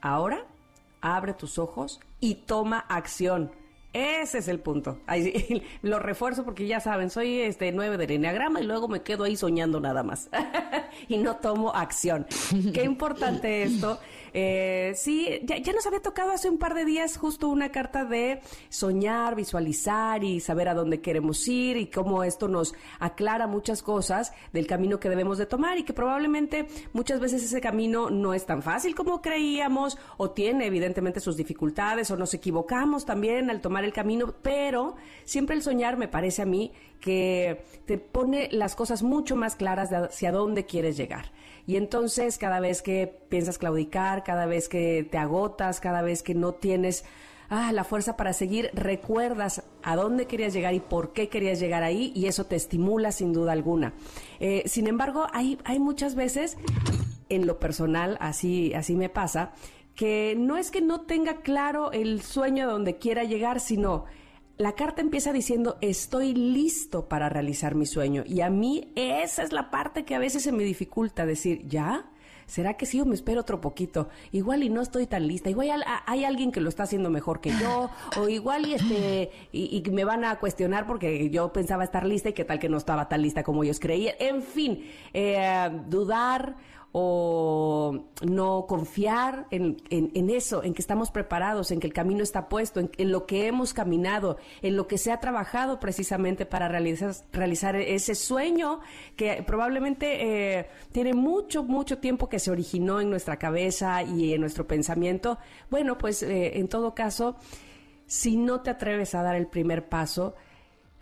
Ahora, 0.00 0.46
abre 1.00 1.34
tus 1.34 1.58
ojos 1.58 2.00
y 2.20 2.34
toma 2.46 2.78
acción. 2.78 3.52
Ese 3.92 4.38
es 4.38 4.48
el 4.48 4.58
punto. 4.58 4.98
Ahí 5.06 5.62
lo 5.82 6.00
refuerzo 6.00 6.44
porque 6.44 6.66
ya 6.66 6.80
saben, 6.80 7.10
soy 7.10 7.40
este 7.40 7.70
9 7.70 7.96
del 7.96 8.10
enneagrama 8.10 8.60
y 8.60 8.64
luego 8.64 8.88
me 8.88 9.02
quedo 9.02 9.24
ahí 9.24 9.36
soñando 9.36 9.80
nada 9.80 10.02
más. 10.02 10.28
y 11.08 11.18
no 11.18 11.36
tomo 11.36 11.72
acción. 11.72 12.26
Qué 12.72 12.82
importante 12.82 13.62
esto. 13.62 14.00
Eh, 14.36 14.94
sí, 14.96 15.40
ya, 15.44 15.58
ya 15.58 15.72
nos 15.72 15.86
había 15.86 16.02
tocado 16.02 16.32
hace 16.32 16.50
un 16.50 16.58
par 16.58 16.74
de 16.74 16.84
días 16.84 17.16
justo 17.16 17.48
una 17.48 17.70
carta 17.70 18.04
de 18.04 18.40
soñar, 18.68 19.36
visualizar 19.36 20.24
y 20.24 20.40
saber 20.40 20.68
a 20.68 20.74
dónde 20.74 21.00
queremos 21.00 21.46
ir 21.46 21.76
y 21.76 21.86
cómo 21.86 22.24
esto 22.24 22.48
nos 22.48 22.74
aclara 22.98 23.46
muchas 23.46 23.80
cosas 23.80 24.32
del 24.52 24.66
camino 24.66 24.98
que 24.98 25.08
debemos 25.08 25.38
de 25.38 25.46
tomar 25.46 25.78
y 25.78 25.84
que 25.84 25.92
probablemente 25.92 26.66
muchas 26.92 27.20
veces 27.20 27.44
ese 27.44 27.60
camino 27.60 28.10
no 28.10 28.34
es 28.34 28.44
tan 28.44 28.60
fácil 28.60 28.96
como 28.96 29.22
creíamos 29.22 29.98
o 30.16 30.30
tiene 30.30 30.66
evidentemente 30.66 31.20
sus 31.20 31.36
dificultades 31.36 32.10
o 32.10 32.16
nos 32.16 32.34
equivocamos 32.34 33.06
también 33.06 33.50
al 33.50 33.60
tomar 33.60 33.84
el 33.84 33.92
camino, 33.92 34.34
pero 34.42 34.96
siempre 35.24 35.54
el 35.54 35.62
soñar 35.62 35.96
me 35.96 36.08
parece 36.08 36.42
a 36.42 36.46
mí 36.46 36.72
que 37.00 37.64
te 37.86 37.98
pone 37.98 38.48
las 38.50 38.74
cosas 38.74 39.04
mucho 39.04 39.36
más 39.36 39.54
claras 39.54 39.90
de 39.90 39.96
hacia 39.96 40.32
dónde 40.32 40.66
quieres 40.66 40.96
llegar. 40.96 41.30
Y 41.66 41.76
entonces 41.76 42.38
cada 42.38 42.60
vez 42.60 42.82
que 42.82 43.06
piensas 43.28 43.58
claudicar, 43.58 44.22
cada 44.24 44.46
vez 44.46 44.68
que 44.68 45.06
te 45.10 45.18
agotas, 45.18 45.80
cada 45.80 46.02
vez 46.02 46.22
que 46.22 46.34
no 46.34 46.52
tienes 46.52 47.04
ah, 47.48 47.72
la 47.72 47.84
fuerza 47.84 48.16
para 48.16 48.32
seguir, 48.32 48.70
recuerdas 48.74 49.62
a 49.82 49.96
dónde 49.96 50.26
querías 50.26 50.52
llegar 50.52 50.74
y 50.74 50.80
por 50.80 51.12
qué 51.12 51.28
querías 51.28 51.60
llegar 51.60 51.82
ahí 51.82 52.12
y 52.14 52.26
eso 52.26 52.44
te 52.44 52.56
estimula 52.56 53.12
sin 53.12 53.32
duda 53.32 53.52
alguna. 53.52 53.94
Eh, 54.40 54.64
sin 54.66 54.86
embargo, 54.86 55.26
hay, 55.32 55.58
hay 55.64 55.78
muchas 55.78 56.14
veces, 56.14 56.58
en 57.28 57.46
lo 57.46 57.58
personal, 57.58 58.18
así, 58.20 58.74
así 58.74 58.94
me 58.94 59.08
pasa, 59.08 59.52
que 59.94 60.34
no 60.36 60.56
es 60.56 60.70
que 60.70 60.80
no 60.80 61.02
tenga 61.02 61.36
claro 61.36 61.92
el 61.92 62.20
sueño 62.22 62.64
a 62.64 62.72
donde 62.72 62.98
quiera 62.98 63.24
llegar, 63.24 63.60
sino 63.60 64.04
la 64.56 64.72
carta 64.72 65.02
empieza 65.02 65.32
diciendo 65.32 65.78
estoy 65.80 66.34
listo 66.34 67.08
para 67.08 67.28
realizar 67.28 67.74
mi 67.74 67.86
sueño 67.86 68.22
y 68.26 68.40
a 68.40 68.50
mí 68.50 68.92
esa 68.94 69.42
es 69.42 69.52
la 69.52 69.70
parte 69.70 70.04
que 70.04 70.14
a 70.14 70.18
veces 70.18 70.42
se 70.42 70.52
me 70.52 70.62
dificulta 70.62 71.26
decir, 71.26 71.66
¿ya? 71.66 72.10
¿Será 72.46 72.74
que 72.74 72.86
sí 72.86 73.00
o 73.00 73.06
me 73.06 73.14
espero 73.14 73.40
otro 73.40 73.60
poquito? 73.60 74.08
Igual 74.30 74.62
y 74.62 74.68
no 74.68 74.82
estoy 74.82 75.06
tan 75.06 75.26
lista. 75.26 75.48
Igual 75.48 75.82
hay 76.06 76.24
alguien 76.24 76.52
que 76.52 76.60
lo 76.60 76.68
está 76.68 76.82
haciendo 76.82 77.08
mejor 77.08 77.40
que 77.40 77.50
yo. 77.58 77.90
O 78.18 78.28
igual 78.28 78.66
y 78.66 78.74
este 78.74 79.30
y, 79.50 79.82
me 79.90 80.04
van 80.04 80.24
a 80.24 80.38
cuestionar 80.38 80.86
porque 80.86 81.30
yo 81.30 81.52
pensaba 81.54 81.84
estar 81.84 82.04
lista 82.04 82.28
y 82.28 82.32
qué 82.34 82.44
tal 82.44 82.58
que 82.58 82.68
no 82.68 82.76
estaba 82.76 83.08
tan 83.08 83.22
lista 83.22 83.42
como 83.42 83.64
ellos 83.64 83.80
creían. 83.80 84.14
En 84.18 84.42
fin, 84.42 84.84
eh, 85.14 85.70
dudar 85.88 86.56
o 86.96 88.04
no 88.24 88.66
confiar 88.68 89.48
en, 89.50 89.78
en, 89.90 90.30
eso, 90.30 90.62
en 90.62 90.74
que 90.74 90.80
estamos 90.80 91.10
preparados, 91.10 91.72
en 91.72 91.80
que 91.80 91.88
el 91.88 91.92
camino 91.92 92.22
está 92.22 92.48
puesto, 92.48 92.78
en, 92.78 93.10
lo 93.10 93.26
que 93.26 93.48
hemos 93.48 93.74
caminado, 93.74 94.38
en 94.62 94.76
lo 94.76 94.86
que 94.86 94.96
se 94.96 95.10
ha 95.10 95.18
trabajado 95.18 95.80
precisamente 95.80 96.46
para 96.46 96.68
realizar, 96.68 97.74
ese 97.74 98.14
sueño 98.14 98.78
que 99.16 99.42
probablemente 99.44 100.58
eh, 100.60 100.68
tiene 100.92 101.14
mucho, 101.14 101.64
mucho 101.64 101.98
tiempo 101.98 102.28
que 102.28 102.38
se 102.38 102.52
originó 102.52 103.00
en 103.00 103.10
nuestra 103.10 103.40
cabeza 103.40 104.04
y 104.04 104.32
en 104.32 104.40
nuestro 104.40 104.68
pensamiento. 104.68 105.38
Bueno, 105.70 105.98
pues 105.98 106.22
eh, 106.22 106.60
en 106.60 106.68
todo 106.68 106.94
caso, 106.94 107.34
si 108.06 108.36
no 108.36 108.60
te 108.60 108.70
atreves 108.70 109.16
a 109.16 109.22
dar 109.24 109.34
el 109.34 109.48
primer 109.48 109.88
paso, 109.88 110.36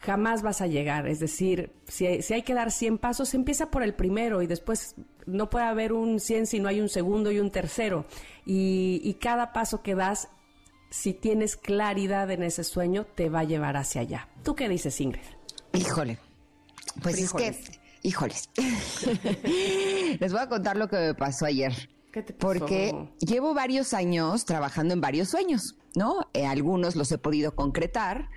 jamás 0.02 0.42
vas 0.42 0.61
a 0.61 0.66
llegar. 0.66 1.06
Es 1.06 1.21
decir, 1.21 1.73
si 1.87 2.06
hay, 2.06 2.23
si 2.23 2.35
hay 2.35 2.42
que 2.42 2.54
dar 2.54 2.71
100 2.71 2.99
pasos, 2.99 3.35
empieza 3.35 3.71
por 3.71 3.82
el 3.82 3.94
primero 3.94 4.42
y 4.42 4.47
después 4.47 4.97
no 5.26 5.49
puede 5.49 5.64
haber 5.64 5.92
un 5.92 6.21
100 6.21 6.47
si 6.47 6.61
no 6.61 6.68
hay 6.68 6.80
un 6.80 6.88
segundo 6.88 7.30
y 7.30 7.38
un 7.38 7.50
tercero. 7.50 8.04
Y, 8.44 9.16
cada 9.21 9.52
paso 9.52 9.82
que 9.82 9.94
das, 9.94 10.28
si 10.90 11.14
tienes 11.14 11.56
claridad 11.56 12.30
en 12.30 12.42
ese 12.42 12.64
sueño, 12.64 13.06
te 13.06 13.28
va 13.28 13.40
a 13.40 13.44
llevar 13.44 13.76
hacia 13.76 14.00
allá. 14.00 14.28
¿Tú 14.42 14.54
qué 14.54 14.68
dices, 14.68 15.00
Ingrid? 15.00 15.23
Híjole. 15.73 16.18
Pues 17.00 17.18
es 17.18 17.32
que, 17.32 17.56
híjoles. 18.02 18.50
Les 20.18 20.32
voy 20.32 20.40
a 20.40 20.49
contar 20.49 20.76
lo 20.76 20.88
que 20.88 20.97
me 20.97 21.14
pasó 21.14 21.47
ayer. 21.47 21.88
¿Qué 22.11 22.23
te 22.23 22.35
pasó? 22.35 22.59
Porque 22.59 22.92
llevo 23.21 23.54
varios 23.54 23.94
años 23.94 24.44
trabajando 24.44 24.92
en 24.92 25.00
varios 25.00 25.30
sueños, 25.30 25.76
¿no? 25.94 26.28
Eh, 26.35 26.44
algunos 26.44 26.97
los 26.97 27.11
he 27.12 27.18
podido 27.18 27.54
concretar, 27.54 28.28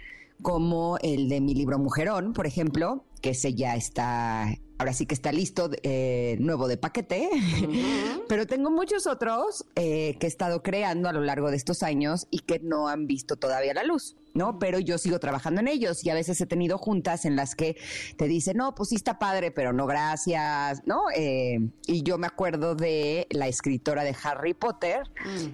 como 0.41 0.97
el 1.01 1.29
de 1.29 1.41
mi 1.41 1.53
libro 1.53 1.79
Mujerón, 1.79 2.33
por 2.33 2.47
ejemplo, 2.47 3.05
que 3.21 3.31
ese 3.31 3.53
ya 3.53 3.75
está 3.75 4.47
ahora 4.77 4.93
sí 4.93 5.05
que 5.05 5.13
está 5.15 5.31
listo, 5.31 5.69
eh, 5.83 6.37
nuevo 6.39 6.67
de 6.67 6.77
paquete, 6.77 7.29
pero 8.27 8.45
tengo 8.45 8.71
muchos 8.71 9.07
otros 9.07 9.65
eh, 9.75 10.17
que 10.19 10.27
he 10.27 10.29
estado 10.29 10.63
creando 10.63 11.09
a 11.09 11.13
lo 11.13 11.21
largo 11.21 11.49
de 11.49 11.57
estos 11.57 11.83
años 11.83 12.27
y 12.29 12.39
que 12.39 12.59
no 12.59 12.87
han 12.87 13.07
visto 13.07 13.37
todavía 13.37 13.73
la 13.73 13.83
luz. 13.83 14.15
¿No? 14.35 14.59
Pero 14.59 14.79
yo 14.79 14.99
sigo 14.99 15.19
trabajando 15.19 15.61
en 15.61 15.67
ellos 15.67 16.05
y 16.05 16.09
a 16.11 16.13
veces 16.13 16.39
he 16.39 16.45
tenido 16.45 16.77
juntas 16.77 17.25
en 17.25 17.35
las 17.35 17.55
que 17.55 17.77
te 18.17 18.27
dicen, 18.27 18.57
no, 18.57 18.75
pues 18.75 18.89
sí 18.89 18.95
está 18.95 19.17
padre, 19.17 19.49
pero 19.49 19.73
no 19.73 19.87
gracias, 19.87 20.83
¿no? 20.85 21.03
Eh, 21.15 21.57
y 21.87 22.03
yo 22.03 22.17
me 22.17 22.27
acuerdo 22.27 22.75
de 22.75 23.27
la 23.31 23.47
escritora 23.47 24.03
de 24.03 24.15
Harry 24.23 24.53
Potter 24.53 25.03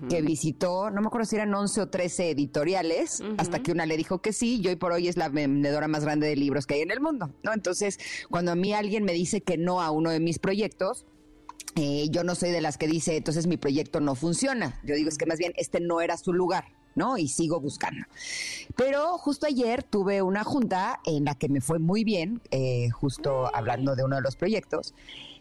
que 0.09 0.21
visitó, 0.21 0.89
no 0.89 1.01
me 1.01 1.07
acuerdo 1.07 1.25
si 1.25 1.35
eran 1.35 1.53
11 1.53 1.81
o 1.81 1.87
13 1.89 2.31
editoriales, 2.31 3.23
hasta 3.37 3.61
que 3.61 3.71
una 3.71 3.85
le 3.85 3.95
dijo 3.95 4.21
que 4.21 4.33
sí, 4.33 4.59
y 4.61 4.67
hoy 4.67 4.75
por 4.75 4.91
hoy 4.91 5.07
es 5.07 5.15
la 5.15 5.29
vendedora 5.29 5.87
más 5.87 6.03
grande 6.03 6.27
de 6.27 6.35
libros 6.35 6.65
que 6.65 6.75
hay 6.75 6.81
en 6.81 6.91
el 6.91 6.99
mundo, 6.99 7.31
¿no? 7.43 7.53
Entonces, 7.53 7.99
cuando 8.29 8.51
a 8.51 8.55
mí 8.55 8.73
alguien 8.73 9.03
me 9.03 9.13
dice 9.13 9.41
que 9.41 9.57
no 9.57 9.81
a 9.81 9.91
uno 9.91 10.09
de 10.09 10.19
mis 10.19 10.39
proyectos, 10.39 11.05
eh, 11.75 12.07
yo 12.09 12.23
no 12.23 12.35
soy 12.35 12.51
de 12.51 12.61
las 12.61 12.77
que 12.77 12.87
dice, 12.87 13.15
entonces 13.15 13.47
mi 13.47 13.57
proyecto 13.57 13.99
no 14.01 14.15
funciona. 14.15 14.79
Yo 14.83 14.95
digo, 14.95 15.09
es 15.09 15.17
que 15.17 15.25
más 15.25 15.37
bien 15.37 15.53
este 15.55 15.79
no 15.79 16.01
era 16.01 16.17
su 16.17 16.33
lugar. 16.33 16.65
¿No? 16.95 17.17
Y 17.17 17.27
sigo 17.27 17.59
buscando. 17.59 18.05
Pero 18.75 19.17
justo 19.17 19.45
ayer 19.45 19.83
tuve 19.83 20.21
una 20.21 20.43
junta 20.43 20.99
en 21.05 21.25
la 21.25 21.35
que 21.35 21.49
me 21.49 21.61
fue 21.61 21.79
muy 21.79 22.03
bien, 22.03 22.41
eh, 22.51 22.89
justo 22.89 23.53
hablando 23.55 23.95
de 23.95 24.03
uno 24.03 24.15
de 24.17 24.21
los 24.21 24.35
proyectos. 24.35 24.93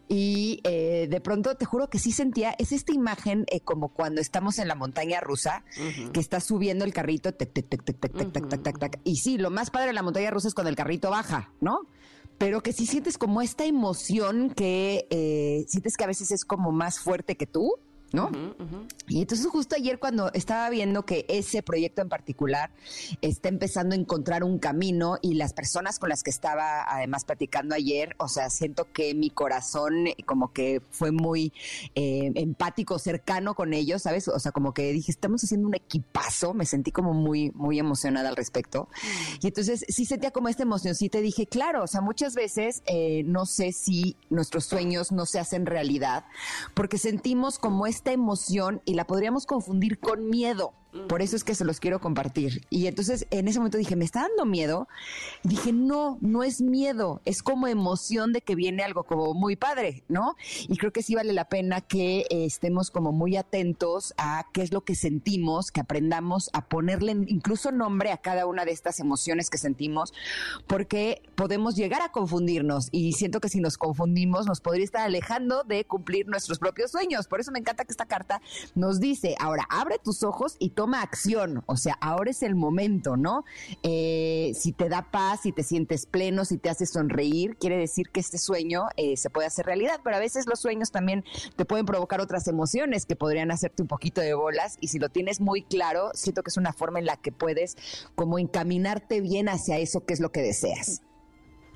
Y 0.09 0.61
eh, 0.65 1.07
de 1.09 1.21
pronto 1.21 1.57
te 1.57 1.65
juro 1.65 1.89
que 1.89 2.01
sí 2.01 2.11
sentía, 2.11 2.53
es 2.59 2.73
esta 2.73 2.93
imagen 2.93 3.45
eh, 3.49 3.61
como 3.61 3.91
cuando 3.91 4.21
estamos 4.21 4.59
en 4.59 4.67
la 4.67 4.75
montaña 4.75 5.21
rusa, 5.21 5.63
que 6.13 6.19
está 6.19 6.41
subiendo 6.41 6.85
el 6.85 6.93
carrito, 6.93 7.31
y 9.05 9.17
sí, 9.17 9.39
lo 9.39 9.51
más 9.51 9.71
padre 9.71 9.89
de 9.89 9.93
la 9.93 10.03
montaña 10.03 10.31
rusa 10.31 10.49
es 10.49 10.55
cuando 10.55 10.69
el 10.69 10.75
carrito 10.75 11.11
baja, 11.11 11.53
¿no? 11.61 11.83
Pero 12.39 12.61
que 12.61 12.73
sí 12.73 12.87
sientes 12.87 13.19
como 13.19 13.41
esta 13.41 13.65
emoción 13.67 14.51
que 14.51 15.07
sientes 15.69 15.97
que 15.97 16.03
a 16.03 16.09
veces 16.09 16.33
es 16.33 16.45
como 16.45 16.73
más 16.73 16.99
fuerte 16.99 17.37
que 17.37 17.47
tú, 17.47 17.79
¿no? 18.13 18.31
Y 19.09 19.21
entonces 19.21 19.47
justo 19.47 19.77
ayer 19.77 19.99
cuando 19.99 20.33
estaba 20.33 20.69
viendo 20.71 21.05
que 21.05 21.27
ese 21.29 21.63
proyecto 21.63 22.03
en 22.03 22.09
particular 22.09 22.71
está 23.21 23.49
empezando 23.49 23.95
a 23.95 23.99
encontrar 23.99 24.45
un 24.45 24.59
camino 24.59 25.19
y 25.23 25.35
las 25.35 25.53
personas 25.53 25.99
con 25.99 26.09
las 26.09 26.23
que 26.23 26.31
estaba 26.31 26.85
además 26.89 27.25
platicando 27.25 27.75
ayer, 27.75 28.15
o 28.19 28.29
sea, 28.29 28.51
siento 28.51 28.93
que 28.93 29.15
mi 29.15 29.31
corazón 29.31 30.07
como 30.27 30.53
que 30.53 30.83
fue 30.91 31.13
muy 31.13 31.53
eh, 31.95 32.33
empático, 32.35 32.99
cercano 32.99 33.55
con 33.55 33.75
ellos, 33.75 34.03
¿sabes? 34.03 34.29
O 34.29 34.39
sea, 34.39 34.53
como 34.53 34.75
que 34.75 34.93
dije, 34.93 35.13
estamos 35.13 35.43
haciendo 35.45 35.69
un 35.69 35.75
equipazo, 35.75 36.55
me 36.55 36.67
sentí 36.67 36.91
como 36.91 37.13
muy, 37.13 37.51
muy 37.53 37.79
emocionada 37.79 38.29
al 38.29 38.37
respecto. 38.37 38.89
Y 39.41 39.49
entonces 39.49 39.85
sí 39.89 40.05
sentía 40.05 40.31
como 40.31 40.49
esta 40.49 40.63
emocioncita 40.63 41.19
y 41.19 41.23
dije, 41.23 41.47
claro, 41.47 41.85
o 41.85 41.87
sea, 41.87 42.01
muchas 42.01 42.35
veces 42.35 42.83
eh, 42.87 43.23
no 43.25 43.47
sé 43.47 43.73
si 43.73 44.17
nuestros 44.31 44.65
sueños 44.65 45.13
no 45.13 45.27
se 45.27 45.39
hacen 45.39 45.67
realidad 45.67 46.25
porque 46.75 46.99
sentimos 46.99 47.59
como 47.59 47.87
este 47.87 48.00
esta 48.01 48.13
emoción 48.13 48.81
y 48.87 48.95
la 48.95 49.07
podríamos 49.07 49.45
confundir 49.45 50.01
con 50.01 50.31
miedo. 50.31 50.73
Por 51.09 51.23
eso 51.23 51.37
es 51.37 51.45
que 51.45 51.55
se 51.55 51.65
los 51.65 51.81
quiero 51.81 52.01
compartir. 52.01 52.67
Y 52.71 52.87
entonces 52.87 53.27
en 53.31 53.49
ese 53.49 53.59
momento 53.59 53.79
dije, 53.79 53.97
¿me 53.97 54.05
está 54.05 54.23
dando 54.23 54.45
miedo? 54.45 54.89
dije, 55.43 55.73
no, 55.73 56.19
no 56.21 56.43
es 56.43 56.61
miedo, 56.61 57.21
es 57.25 57.43
como 57.43 57.67
emoción 57.67 58.33
de 58.33 58.41
que 58.41 58.55
viene 58.55 58.83
algo 58.83 59.05
como 59.05 59.35
muy 59.35 59.57
padre, 59.57 60.05
¿no? 60.09 60.37
Y 60.69 60.77
creo 60.77 60.93
que 60.93 61.03
sí 61.03 61.15
vale 61.15 61.33
la 61.33 61.47
pena 61.47 61.81
que 61.81 62.21
eh, 62.21 62.45
estemos 62.45 62.91
como 62.91 63.13
muy 63.13 63.37
atentos 63.37 64.15
a 64.19 64.47
qué 64.53 64.63
es 64.63 64.73
lo 64.73 64.83
que 64.83 64.95
sentimos, 64.95 65.71
que 65.71 65.81
aprendamos 65.81 66.51
a 66.53 66.67
ponerle 66.69 67.13
incluso 67.13 67.73
nombre 67.73 68.13
a 68.13 68.19
cada 68.19 68.47
una 68.47 68.65
de 68.65 68.73
estas 68.73 69.01
emociones 69.01 69.51
que 69.51 69.59
sentimos, 69.59 70.13
porque 70.67 71.23
podemos 71.35 71.77
llegar 71.77 72.03
a 72.03 72.13
confundirnos 72.13 72.89
y 72.93 73.13
siento 73.13 73.41
que 73.41 73.49
si 73.49 73.61
nos 73.61 73.79
confundimos 73.79 74.47
nos 74.47 74.61
podría 74.61 74.85
estar 74.85 75.03
alejando 75.03 75.65
de 75.65 75.85
cumplir 75.85 76.27
nuestros 76.27 76.59
propios 76.59 76.91
sueños. 76.91 77.27
Por 77.27 77.41
eso 77.41 77.53
me 77.53 77.59
encanta 77.59 77.85
que 77.85 77.93
esta 77.93 78.07
carta 78.07 78.41
nos 78.75 79.01
dice, 79.01 79.37
ahora 79.39 79.67
abre 79.69 79.99
tus 79.99 80.23
ojos 80.23 80.57
y 80.59 80.71
toma 80.81 81.03
acción, 81.03 81.63
o 81.67 81.77
sea, 81.77 81.99
ahora 82.01 82.31
es 82.31 82.43
el 82.43 82.55
momento, 82.55 83.19
¿no? 83.19 83.45
Eh, 83.83 84.53
si 84.55 84.73
te 84.73 84.89
da 84.89 85.03
paz, 85.11 85.41
si 85.43 85.53
te 85.53 85.63
sientes 85.63 86.07
pleno, 86.07 86.47
si 86.47 86.57
te 86.57 86.71
hace 86.71 86.87
sonreír, 86.87 87.59
quiere 87.59 87.77
decir 87.77 88.09
que 88.09 88.21
este 88.21 88.39
sueño 88.39 88.87
eh, 88.97 89.19
se 89.19 89.29
puede 89.29 89.47
hacer 89.47 89.67
realidad, 89.67 90.01
pero 90.03 90.17
a 90.17 90.19
veces 90.19 90.47
los 90.47 90.59
sueños 90.59 90.91
también 90.91 91.23
te 91.57 91.67
pueden 91.67 91.85
provocar 91.85 92.23
otras 92.23 92.49
emociones 92.49 93.05
que 93.05 93.15
podrían 93.15 93.51
hacerte 93.51 93.83
un 93.83 93.89
poquito 93.89 94.23
de 94.23 94.33
bolas 94.33 94.79
y 94.81 94.89
si 94.89 94.99
lo 94.99 95.11
tienes 95.11 95.43
muy 95.43 95.65
claro, 95.65 96.13
siento 96.15 96.43
que 96.43 96.49
es 96.49 96.57
una 96.57 96.73
forma 96.73 96.99
en 96.99 97.05
la 97.05 97.19
que 97.19 97.31
puedes 97.31 97.77
como 98.15 98.39
encaminarte 98.39 99.21
bien 99.21 99.51
hacia 99.51 99.77
eso 99.77 100.07
que 100.07 100.15
es 100.15 100.21
lo 100.21 100.33
que 100.33 100.41
deseas. 100.41 101.03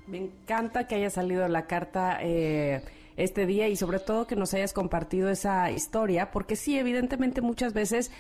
Me 0.07 0.17
encanta 0.17 0.87
que 0.87 0.95
haya 0.95 1.11
salido 1.11 1.47
la 1.49 1.67
carta. 1.67 2.21
Eh 2.23 2.83
este 3.17 3.47
día 3.47 3.69
y 3.69 3.77
sobre 3.77 4.01
todo 4.01 4.27
que 4.27 4.37
nos 4.37 4.55
hayas 4.55 4.73
compartido 4.73 5.31
esa 5.31 5.71
historia, 5.71 6.31
porque 6.31 6.57
sí, 6.57 6.79
evidentemente 6.79 7.41
muchas 7.41 7.73
veces 7.73 8.11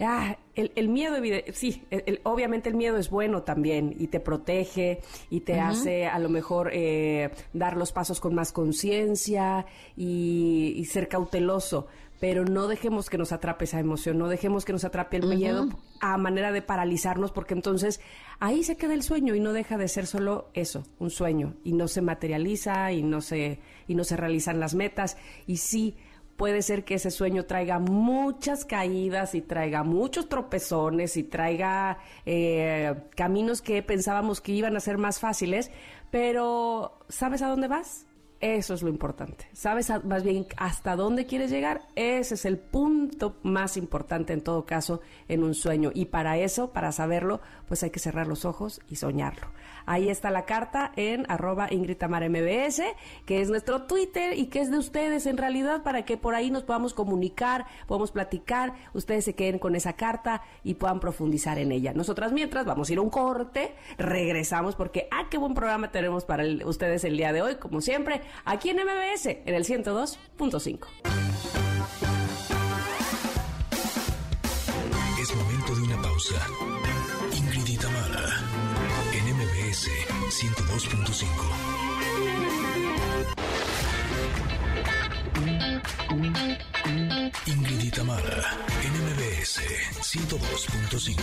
ah, 0.00 0.36
el, 0.54 0.88
miedo, 0.88 1.16
sí, 1.52 1.84
obviamente 2.24 2.68
el 2.68 2.74
miedo 2.74 2.96
es 2.96 3.10
bueno 3.10 3.42
también 3.42 3.94
y 3.98 4.08
te 4.08 4.20
protege 4.20 5.00
y 5.30 5.40
te 5.40 5.60
hace 5.60 6.06
a 6.06 6.18
lo 6.18 6.28
mejor 6.28 6.70
eh, 6.72 7.30
dar 7.52 7.76
los 7.76 7.92
pasos 7.92 8.20
con 8.20 8.34
más 8.34 8.52
conciencia 8.52 9.66
y, 9.96 10.84
ser 10.90 11.08
cauteloso. 11.08 11.86
Pero 12.20 12.44
no 12.44 12.66
dejemos 12.66 13.10
que 13.10 13.16
nos 13.16 13.30
atrape 13.30 13.64
esa 13.64 13.78
emoción, 13.78 14.18
no 14.18 14.26
dejemos 14.26 14.64
que 14.64 14.72
nos 14.72 14.84
atrape 14.84 15.18
el 15.18 15.28
miedo 15.28 15.68
a 16.00 16.18
manera 16.18 16.50
de 16.50 16.62
paralizarnos, 16.62 17.30
porque 17.30 17.54
entonces 17.54 18.00
ahí 18.40 18.64
se 18.64 18.76
queda 18.76 18.94
el 18.94 19.04
sueño 19.04 19.36
y 19.36 19.40
no 19.40 19.52
deja 19.52 19.76
de 19.78 19.86
ser 19.86 20.04
solo 20.06 20.50
eso, 20.52 20.84
un 20.98 21.10
sueño, 21.10 21.54
y 21.62 21.74
no 21.74 21.86
se 21.86 22.02
materializa 22.02 22.90
y 22.90 23.04
no 23.04 23.20
se, 23.20 23.60
y 23.86 23.94
no 23.94 24.02
se 24.02 24.16
realizan 24.16 24.58
las 24.58 24.74
metas, 24.74 25.16
y 25.46 25.58
sí 25.58 25.96
puede 26.38 26.62
ser 26.62 26.84
que 26.84 26.94
ese 26.94 27.10
sueño 27.10 27.44
traiga 27.46 27.80
muchas 27.80 28.64
caídas 28.64 29.34
y 29.34 29.42
traiga 29.42 29.82
muchos 29.82 30.28
tropezones 30.28 31.16
y 31.16 31.24
traiga 31.24 31.98
eh, 32.24 32.94
caminos 33.16 33.60
que 33.60 33.82
pensábamos 33.82 34.40
que 34.40 34.52
iban 34.52 34.76
a 34.76 34.80
ser 34.80 34.98
más 34.98 35.18
fáciles, 35.18 35.72
pero 36.12 37.00
¿sabes 37.08 37.42
a 37.42 37.48
dónde 37.48 37.66
vas? 37.66 38.06
Eso 38.40 38.72
es 38.72 38.82
lo 38.82 38.88
importante. 38.88 39.48
¿Sabes 39.52 39.90
más 40.04 40.22
bien 40.22 40.46
hasta 40.56 40.94
dónde 40.94 41.26
quieres 41.26 41.50
llegar? 41.50 41.82
Ese 41.96 42.34
es 42.34 42.44
el 42.44 42.56
punto 42.56 43.36
más 43.42 43.76
importante 43.76 44.32
en 44.32 44.42
todo 44.42 44.64
caso 44.64 45.00
en 45.26 45.42
un 45.42 45.54
sueño. 45.54 45.90
Y 45.92 46.04
para 46.04 46.38
eso, 46.38 46.72
para 46.72 46.92
saberlo, 46.92 47.40
pues 47.66 47.82
hay 47.82 47.90
que 47.90 47.98
cerrar 47.98 48.28
los 48.28 48.44
ojos 48.44 48.80
y 48.88 48.94
soñarlo. 48.94 49.48
Ahí 49.88 50.10
está 50.10 50.30
la 50.30 50.44
carta 50.44 50.92
en 50.96 51.24
arroba 51.30 51.68
MBS, 51.72 52.82
que 53.24 53.40
es 53.40 53.48
nuestro 53.48 53.84
Twitter 53.84 54.38
y 54.38 54.48
que 54.48 54.60
es 54.60 54.70
de 54.70 54.76
ustedes 54.76 55.24
en 55.24 55.38
realidad 55.38 55.82
para 55.82 56.04
que 56.04 56.18
por 56.18 56.34
ahí 56.34 56.50
nos 56.50 56.62
podamos 56.62 56.92
comunicar, 56.92 57.64
podamos 57.86 58.12
platicar, 58.12 58.74
ustedes 58.92 59.24
se 59.24 59.34
queden 59.34 59.58
con 59.58 59.74
esa 59.74 59.94
carta 59.94 60.42
y 60.62 60.74
puedan 60.74 61.00
profundizar 61.00 61.58
en 61.58 61.72
ella. 61.72 61.94
Nosotras 61.94 62.32
mientras 62.32 62.66
vamos 62.66 62.90
a 62.90 62.92
ir 62.92 62.98
a 62.98 63.00
un 63.00 63.08
corte, 63.08 63.74
regresamos 63.96 64.74
porque, 64.76 65.08
ah, 65.10 65.28
qué 65.30 65.38
buen 65.38 65.54
programa 65.54 65.90
tenemos 65.90 66.26
para 66.26 66.44
ustedes 66.66 67.04
el 67.04 67.16
día 67.16 67.32
de 67.32 67.40
hoy, 67.40 67.54
como 67.54 67.80
siempre 67.80 68.20
aquí 68.44 68.68
en 68.68 68.76
MBS, 68.76 69.40
en 69.46 69.54
el 69.54 69.64
102.5. 69.64 70.86
Es 75.18 75.34
momento 75.34 75.74
de 75.76 75.82
una 75.82 76.02
pausa. 76.02 76.67
102.5. 80.38 81.24
Ingrid 87.46 87.82
y 87.82 87.90
Tamara, 87.90 88.44
en 88.84 88.92
MBS 88.92 89.60
102.5. 90.00 91.18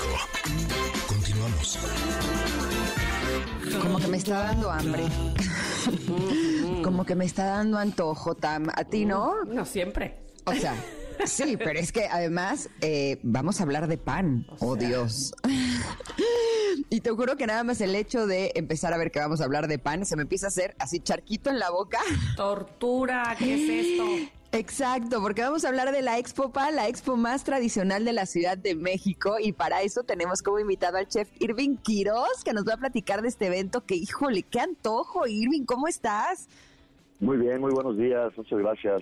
Continuamos. 1.07 1.79
Como 3.81 3.99
que 3.99 4.07
me 4.09 4.17
está 4.17 4.39
dando 4.39 4.69
hambre. 4.69 5.03
Como 6.83 7.05
que 7.05 7.15
me 7.15 7.23
está 7.23 7.45
dando 7.45 7.77
antojo, 7.77 8.35
Tam. 8.35 8.67
¿A 8.75 8.83
ti 8.83 9.05
no? 9.05 9.45
No, 9.45 9.63
siempre. 9.63 10.25
O 10.43 10.53
sea, 10.53 10.75
sí, 11.25 11.55
pero 11.55 11.79
es 11.79 11.93
que 11.93 12.07
además 12.07 12.69
eh, 12.81 13.21
vamos 13.23 13.61
a 13.61 13.63
hablar 13.63 13.87
de 13.87 13.97
pan. 13.97 14.45
oh, 14.59 14.75
Dios. 14.75 15.31
Y 16.95 17.01
te 17.01 17.09
juro 17.09 17.35
que 17.35 17.45
nada 17.45 17.65
más 17.65 17.81
el 17.81 17.93
hecho 17.93 18.25
de 18.25 18.53
empezar 18.55 18.93
a 18.93 18.97
ver 18.97 19.11
que 19.11 19.19
vamos 19.19 19.41
a 19.41 19.43
hablar 19.43 19.67
de 19.67 19.77
pan 19.77 20.05
se 20.05 20.15
me 20.15 20.21
empieza 20.21 20.45
a 20.45 20.47
hacer 20.47 20.77
así 20.79 21.01
charquito 21.01 21.49
en 21.49 21.59
la 21.59 21.69
boca. 21.69 21.99
Tortura, 22.37 23.35
¿qué 23.37 23.55
es 23.55 23.85
esto? 23.85 24.31
Exacto, 24.53 25.21
porque 25.21 25.41
vamos 25.41 25.65
a 25.65 25.67
hablar 25.67 25.91
de 25.91 26.01
la 26.01 26.17
Expo 26.17 26.53
Pan, 26.53 26.73
la 26.73 26.87
expo 26.87 27.17
más 27.17 27.43
tradicional 27.43 28.05
de 28.05 28.13
la 28.13 28.25
Ciudad 28.25 28.57
de 28.57 28.75
México 28.75 29.35
y 29.41 29.51
para 29.51 29.81
eso 29.81 30.03
tenemos 30.03 30.41
como 30.41 30.57
invitado 30.57 30.95
al 30.95 31.09
chef 31.09 31.27
Irving 31.41 31.75
Quiroz 31.75 32.45
que 32.45 32.53
nos 32.53 32.65
va 32.65 32.75
a 32.75 32.77
platicar 32.77 33.21
de 33.21 33.27
este 33.27 33.47
evento 33.47 33.85
que 33.85 33.95
híjole, 33.95 34.43
qué 34.43 34.61
antojo, 34.61 35.27
Irving, 35.27 35.65
¿cómo 35.65 35.89
estás? 35.89 36.47
Muy 37.19 37.35
bien, 37.35 37.59
muy 37.59 37.73
buenos 37.73 37.97
días, 37.97 38.31
muchas 38.37 38.59
gracias. 38.59 39.01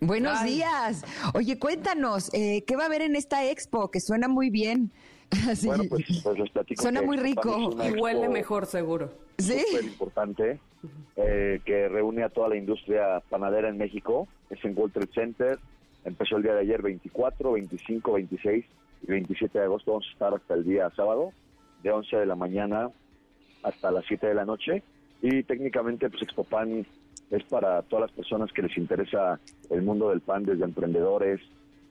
Buenos 0.00 0.44
días. 0.44 1.04
Oye, 1.32 1.58
cuéntanos, 1.58 2.28
eh, 2.34 2.64
¿qué 2.66 2.76
va 2.76 2.82
a 2.82 2.86
haber 2.86 3.00
en 3.00 3.16
esta 3.16 3.48
expo? 3.50 3.90
Que 3.90 4.00
suena 4.00 4.28
muy 4.28 4.50
bien. 4.50 4.92
Bueno, 5.64 5.84
pues, 5.88 6.04
pues, 6.22 6.38
les 6.38 6.50
platico. 6.50 6.82
Suena 6.82 7.02
muy 7.02 7.16
rico. 7.16 7.76
Y 7.84 7.98
huele 7.98 8.28
mejor, 8.28 8.66
seguro. 8.66 9.10
Sí. 9.38 9.60
Súper 9.70 9.84
importante, 9.84 10.60
eh, 11.16 11.60
que 11.64 11.88
reúne 11.88 12.24
a 12.24 12.28
toda 12.28 12.48
la 12.48 12.56
industria 12.56 13.22
panadera 13.28 13.68
en 13.68 13.78
México. 13.78 14.28
Es 14.50 14.64
en 14.64 14.76
World 14.76 14.94
Trade 14.94 15.12
Center. 15.14 15.58
Empezó 16.04 16.36
el 16.36 16.42
día 16.42 16.54
de 16.54 16.60
ayer, 16.60 16.82
24, 16.82 17.52
25, 17.52 18.12
26 18.12 18.64
y 19.02 19.06
27 19.06 19.58
de 19.58 19.64
agosto. 19.64 19.92
Vamos 19.92 20.06
a 20.08 20.12
estar 20.12 20.34
hasta 20.34 20.54
el 20.54 20.64
día 20.64 20.90
sábado, 20.96 21.32
de 21.82 21.90
11 21.90 22.16
de 22.16 22.26
la 22.26 22.34
mañana 22.34 22.90
hasta 23.62 23.90
las 23.90 24.04
7 24.06 24.26
de 24.26 24.34
la 24.34 24.44
noche. 24.44 24.82
Y 25.20 25.42
técnicamente, 25.42 26.08
pues 26.08 26.22
Expo 26.22 26.44
Pan 26.44 26.86
es 27.30 27.44
para 27.44 27.82
todas 27.82 28.08
las 28.08 28.12
personas 28.12 28.52
que 28.52 28.62
les 28.62 28.76
interesa 28.78 29.38
el 29.70 29.82
mundo 29.82 30.10
del 30.10 30.20
pan, 30.20 30.44
desde 30.44 30.64
emprendedores. 30.64 31.40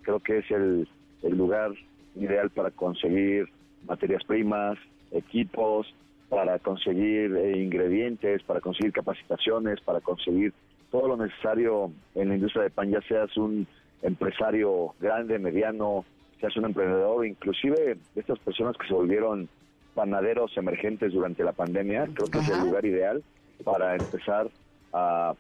Creo 0.02 0.20
que 0.20 0.40
es 0.40 0.50
el, 0.52 0.88
el 1.22 1.38
lugar 1.38 1.72
ideal 2.20 2.50
para 2.50 2.72
conseguir 2.72 3.48
materias 3.88 4.24
primas, 4.26 4.78
equipos, 5.12 5.94
para 6.30 6.60
conseguir 6.60 7.36
eh, 7.36 7.58
ingredientes, 7.58 8.44
para 8.44 8.60
conseguir 8.60 8.92
capacitaciones, 8.92 9.80
para 9.82 10.02
conseguir 10.02 10.54
todo 10.92 11.08
lo 11.10 11.18
necesario 11.18 11.92
en 12.16 12.30
la 12.30 12.36
industria 12.36 12.64
de 12.64 12.70
pan, 12.70 12.90
ya 12.90 13.02
seas 13.02 13.36
un 13.38 13.68
empresario 14.02 14.94
grande, 15.00 15.40
mediano, 15.40 16.06
seas 16.40 16.56
un 16.58 16.66
emprendedor, 16.66 17.26
inclusive 17.26 17.98
estas 18.16 18.40
personas 18.40 18.78
que 18.78 18.88
se 18.88 18.94
volvieron 18.94 19.50
panaderos 19.96 20.56
emergentes 20.58 21.14
durante 21.14 21.44
la 21.44 21.54
pandemia, 21.54 22.08
creo 22.14 22.28
que 22.28 22.40
es 22.40 22.50
el 22.50 22.60
lugar 22.60 22.86
ideal 22.86 23.24
para 23.64 23.96
empezar 23.96 24.48
a, 24.94 25.34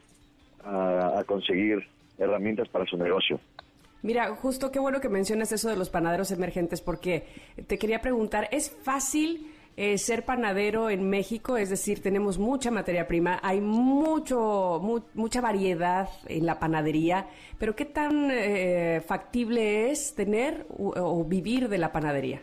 a 0.63 1.23
conseguir 1.25 1.87
herramientas 2.17 2.67
para 2.69 2.85
su 2.85 2.97
negocio. 2.97 3.39
Mira, 4.03 4.35
justo 4.35 4.71
qué 4.71 4.79
bueno 4.79 5.01
que 5.01 5.09
mencionas 5.09 5.51
eso 5.51 5.69
de 5.69 5.75
los 5.75 5.89
panaderos 5.89 6.31
emergentes, 6.31 6.81
porque 6.81 7.25
te 7.65 7.77
quería 7.77 7.99
preguntar, 7.99 8.47
¿es 8.51 8.69
fácil 8.69 9.47
eh, 9.75 9.97
ser 9.97 10.23
panadero 10.23 10.89
en 10.89 11.09
México? 11.09 11.57
Es 11.57 11.69
decir, 11.69 12.01
tenemos 12.01 12.37
mucha 12.37 12.69
materia 12.69 13.07
prima, 13.07 13.39
hay 13.41 13.59
mucho, 13.59 14.79
mucha 15.15 15.41
variedad 15.41 16.09
en 16.27 16.45
la 16.45 16.59
panadería, 16.59 17.27
pero 17.59 17.75
¿qué 17.75 17.85
tan 17.85 18.29
eh, 18.31 19.01
factible 19.05 19.89
es 19.89 20.13
tener 20.13 20.67
o, 20.69 21.23
vivir 21.23 21.67
de 21.67 21.79
la 21.79 21.91
panadería? 21.91 22.41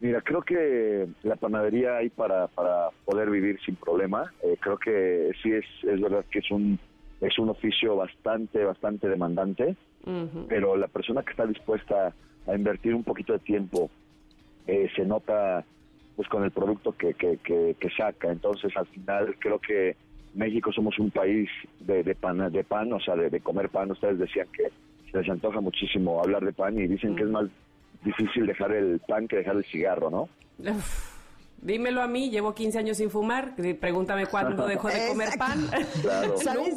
Mira, 0.00 0.20
creo 0.20 0.42
que 0.42 1.08
la 1.24 1.34
panadería 1.34 1.96
hay 1.96 2.10
para, 2.10 2.46
para 2.46 2.90
poder 3.04 3.28
vivir 3.30 3.58
sin 3.66 3.74
problema. 3.74 4.32
Eh, 4.44 4.56
creo 4.60 4.78
que 4.78 5.32
sí 5.42 5.50
es, 5.50 5.64
es 5.82 6.00
verdad 6.00 6.24
que 6.30 6.38
es 6.38 6.50
un, 6.52 6.78
es 7.20 7.36
un 7.40 7.48
oficio 7.48 7.96
bastante, 7.96 8.64
bastante 8.64 9.08
demandante 9.08 9.76
pero 10.48 10.76
la 10.76 10.88
persona 10.88 11.22
que 11.22 11.30
está 11.30 11.46
dispuesta 11.46 12.14
a 12.46 12.54
invertir 12.54 12.94
un 12.94 13.04
poquito 13.04 13.32
de 13.32 13.38
tiempo 13.40 13.90
eh, 14.66 14.88
se 14.94 15.04
nota 15.04 15.64
pues 16.16 16.28
con 16.28 16.42
el 16.42 16.50
producto 16.50 16.92
que, 16.92 17.14
que, 17.14 17.38
que, 17.38 17.90
saca. 17.96 18.32
Entonces 18.32 18.76
al 18.76 18.86
final 18.86 19.36
creo 19.38 19.58
que 19.60 19.96
México 20.34 20.72
somos 20.72 20.98
un 20.98 21.10
país 21.10 21.48
de, 21.80 22.02
de 22.02 22.14
pan, 22.14 22.50
de 22.50 22.64
pan, 22.64 22.92
o 22.92 23.00
sea, 23.00 23.14
de, 23.14 23.40
comer 23.40 23.68
pan. 23.68 23.90
Ustedes 23.90 24.18
decían 24.18 24.48
que 24.52 24.64
se 25.10 25.18
les 25.18 25.28
antoja 25.28 25.60
muchísimo 25.60 26.20
hablar 26.20 26.44
de 26.44 26.52
pan 26.52 26.78
y 26.78 26.86
dicen 26.86 27.14
que 27.14 27.22
es 27.22 27.30
más 27.30 27.46
difícil 28.04 28.46
dejar 28.46 28.72
el 28.72 29.00
pan 29.06 29.28
que 29.28 29.36
dejar 29.36 29.56
el 29.56 29.64
cigarro, 29.64 30.10
¿no? 30.10 30.28
Dímelo 31.60 32.02
a 32.02 32.06
mí, 32.06 32.30
llevo 32.30 32.54
15 32.54 32.78
años 32.78 32.96
sin 32.98 33.10
fumar, 33.10 33.56
pregúntame 33.56 34.26
cuándo 34.26 34.66
dejo 34.68 34.88
de 34.88 35.08
comer 35.08 35.30
pan. 35.36 35.68
¿Sabes 36.42 36.76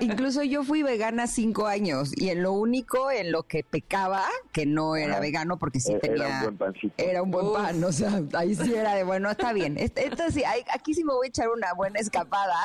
Incluso 0.00 0.42
yo 0.42 0.64
fui 0.64 0.82
vegana 0.82 1.26
cinco 1.26 1.66
años 1.66 2.12
y 2.16 2.30
en 2.30 2.42
lo 2.42 2.52
único 2.52 3.10
en 3.10 3.32
lo 3.32 3.44
que 3.44 3.62
pecaba, 3.62 4.24
que 4.52 4.66
no 4.66 4.96
era 4.96 5.20
vegano 5.20 5.58
porque 5.58 5.80
sí 5.80 5.94
tenía... 6.00 6.26
Era 6.26 6.34
un 6.34 6.42
buen 6.42 6.56
pancito. 6.56 6.94
Era 6.96 7.22
un 7.22 7.30
buen 7.30 7.52
pan, 7.52 7.84
o 7.84 7.92
sea, 7.92 8.20
ahí 8.34 8.54
sí 8.54 8.74
era 8.74 8.94
de, 8.94 9.04
bueno, 9.04 9.30
está 9.30 9.52
bien. 9.52 9.76
Esto, 9.78 10.22
sí, 10.30 10.42
aquí 10.44 10.94
sí 10.94 11.04
me 11.04 11.12
voy 11.12 11.26
a 11.26 11.28
echar 11.28 11.48
una 11.48 11.72
buena 11.74 12.00
escapada. 12.00 12.56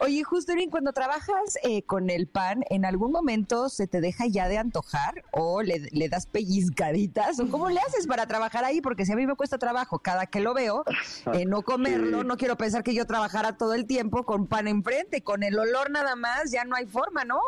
Oye, 0.00 0.22
justo 0.24 0.54
cuando 0.70 0.92
trabajas 0.92 1.58
eh, 1.62 1.82
con 1.82 2.10
el 2.10 2.26
pan, 2.28 2.64
¿en 2.70 2.84
algún 2.84 3.12
momento 3.12 3.68
se 3.68 3.86
te 3.86 4.00
deja 4.00 4.26
ya 4.26 4.48
de 4.48 4.58
antojar 4.58 5.24
o 5.32 5.62
le, 5.62 5.88
le 5.90 6.08
das 6.08 6.26
pellizcaditas? 6.26 7.40
¿O 7.40 7.48
cómo 7.48 7.70
le 7.70 7.80
haces 7.80 8.06
para 8.06 8.26
trabajar 8.26 8.64
ahí? 8.64 8.80
Porque 8.80 9.04
si 9.04 9.12
a 9.12 9.16
mí 9.16 9.26
me 9.26 9.34
cuesta 9.34 9.58
trabajo 9.58 9.98
cada 9.98 10.13
que 10.26 10.40
lo 10.40 10.54
veo, 10.54 10.84
eh, 11.32 11.44
no 11.46 11.62
comerlo, 11.62 12.24
no 12.24 12.36
quiero 12.36 12.56
pensar 12.56 12.82
que 12.82 12.94
yo 12.94 13.06
trabajara 13.06 13.56
todo 13.56 13.74
el 13.74 13.86
tiempo 13.86 14.24
con 14.24 14.46
pan 14.46 14.68
enfrente, 14.68 15.22
con 15.22 15.42
el 15.42 15.58
olor 15.58 15.90
nada 15.90 16.16
más, 16.16 16.50
ya 16.50 16.64
no 16.64 16.76
hay 16.76 16.86
forma, 16.86 17.24
¿no? 17.24 17.38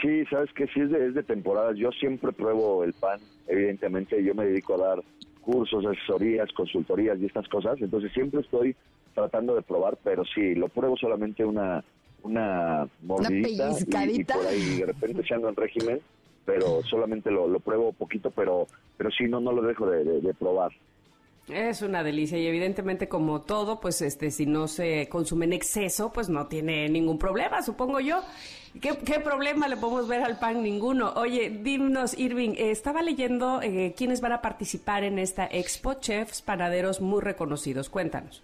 Sí, 0.00 0.24
sabes 0.26 0.52
que 0.52 0.66
sí 0.68 0.80
es 0.80 0.90
de, 0.90 1.08
es 1.08 1.14
de 1.14 1.22
temporadas. 1.22 1.76
Yo 1.76 1.90
siempre 1.92 2.32
pruebo 2.32 2.84
el 2.84 2.92
pan, 2.92 3.20
evidentemente. 3.46 4.22
Yo 4.22 4.34
me 4.34 4.46
dedico 4.46 4.74
a 4.74 4.88
dar 4.88 5.02
cursos, 5.40 5.84
asesorías, 5.86 6.50
consultorías 6.52 7.18
y 7.20 7.26
estas 7.26 7.48
cosas. 7.48 7.80
Entonces 7.80 8.12
siempre 8.12 8.40
estoy 8.40 8.74
tratando 9.14 9.54
de 9.54 9.62
probar, 9.62 9.96
pero 10.02 10.24
sí, 10.24 10.54
lo 10.54 10.68
pruebo 10.68 10.96
solamente 10.96 11.44
una 11.44 11.84
una 12.22 12.88
mordidita 13.02 13.70
y, 14.08 14.24
por 14.24 14.46
ahí 14.46 14.78
de 14.78 14.86
repente 14.86 15.22
se 15.26 15.34
ando 15.34 15.50
en 15.50 15.56
régimen, 15.56 16.00
pero 16.46 16.82
solamente 16.82 17.30
lo, 17.30 17.46
lo 17.46 17.60
pruebo 17.60 17.92
poquito, 17.92 18.30
pero 18.30 18.66
pero 18.96 19.10
sí, 19.10 19.24
no, 19.24 19.40
no 19.40 19.52
lo 19.52 19.60
dejo 19.62 19.86
de 19.86 20.34
probar. 20.34 20.72
Es 21.48 21.82
una 21.82 22.02
delicia 22.02 22.38
y 22.38 22.46
evidentemente 22.46 23.06
como 23.06 23.42
todo, 23.42 23.78
pues 23.78 24.00
este 24.00 24.30
si 24.30 24.46
no 24.46 24.66
se 24.66 25.08
consume 25.10 25.44
en 25.44 25.52
exceso, 25.52 26.10
pues 26.10 26.30
no 26.30 26.46
tiene 26.46 26.88
ningún 26.88 27.18
problema, 27.18 27.60
supongo 27.60 28.00
yo. 28.00 28.22
¿Qué, 28.80 29.20
problema 29.20 29.68
le 29.68 29.76
podemos 29.76 30.08
ver 30.08 30.22
al 30.22 30.38
pan? 30.38 30.62
Ninguno. 30.62 31.12
Oye, 31.16 31.50
dinos, 31.50 32.18
Irving, 32.18 32.54
estaba 32.56 33.02
leyendo 33.02 33.60
eh, 33.62 33.94
quiénes 33.96 34.20
van 34.20 34.32
a 34.32 34.40
participar 34.40 35.04
en 35.04 35.18
esta 35.20 35.46
expo, 35.46 35.94
chefs, 35.94 36.42
panaderos 36.42 37.00
muy 37.00 37.20
reconocidos. 37.20 37.88
Cuéntanos. 37.88 38.42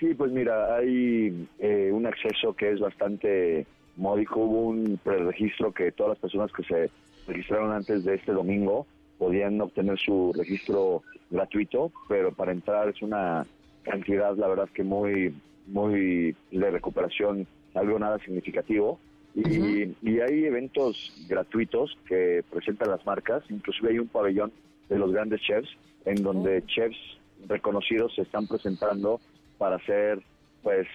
Sí, 0.00 0.12
pues 0.14 0.32
mira, 0.32 0.76
hay 0.76 1.46
eh, 1.60 1.90
un 1.92 2.04
acceso 2.06 2.52
que 2.54 2.72
es 2.72 2.80
bastante 2.80 3.64
módico. 3.96 4.40
Hubo 4.40 4.68
un 4.68 4.98
preregistro 5.04 5.72
que 5.72 5.92
todas 5.92 6.10
las 6.10 6.18
personas 6.18 6.50
que 6.52 6.64
se 6.64 6.90
registraron 7.28 7.70
antes 7.70 8.04
de 8.04 8.14
este 8.14 8.32
domingo 8.32 8.86
podían 9.18 9.60
obtener 9.60 9.98
su 9.98 10.32
registro 10.36 11.02
gratuito, 11.30 11.92
pero 12.08 12.32
para 12.32 12.52
entrar 12.52 12.88
es 12.88 13.02
una 13.02 13.46
cantidad, 13.82 14.36
la 14.36 14.48
verdad 14.48 14.68
que 14.74 14.82
muy, 14.82 15.34
muy 15.66 16.36
de 16.50 16.70
recuperación 16.70 17.46
algo 17.74 17.98
nada 17.98 18.18
significativo. 18.20 18.98
Y, 19.34 19.96
y 20.02 20.20
hay 20.20 20.44
eventos 20.44 21.12
gratuitos 21.28 21.98
que 22.06 22.44
presentan 22.50 22.90
las 22.90 23.04
marcas, 23.04 23.42
inclusive 23.50 23.90
hay 23.90 23.98
un 23.98 24.06
pabellón 24.06 24.52
de 24.88 24.98
los 24.98 25.12
grandes 25.12 25.40
chefs, 25.40 25.68
en 26.04 26.22
donde 26.22 26.64
chefs 26.66 26.98
reconocidos 27.48 28.14
se 28.14 28.22
están 28.22 28.46
presentando 28.46 29.20
para 29.58 29.76
hacer 29.76 30.20
pues 30.62 30.86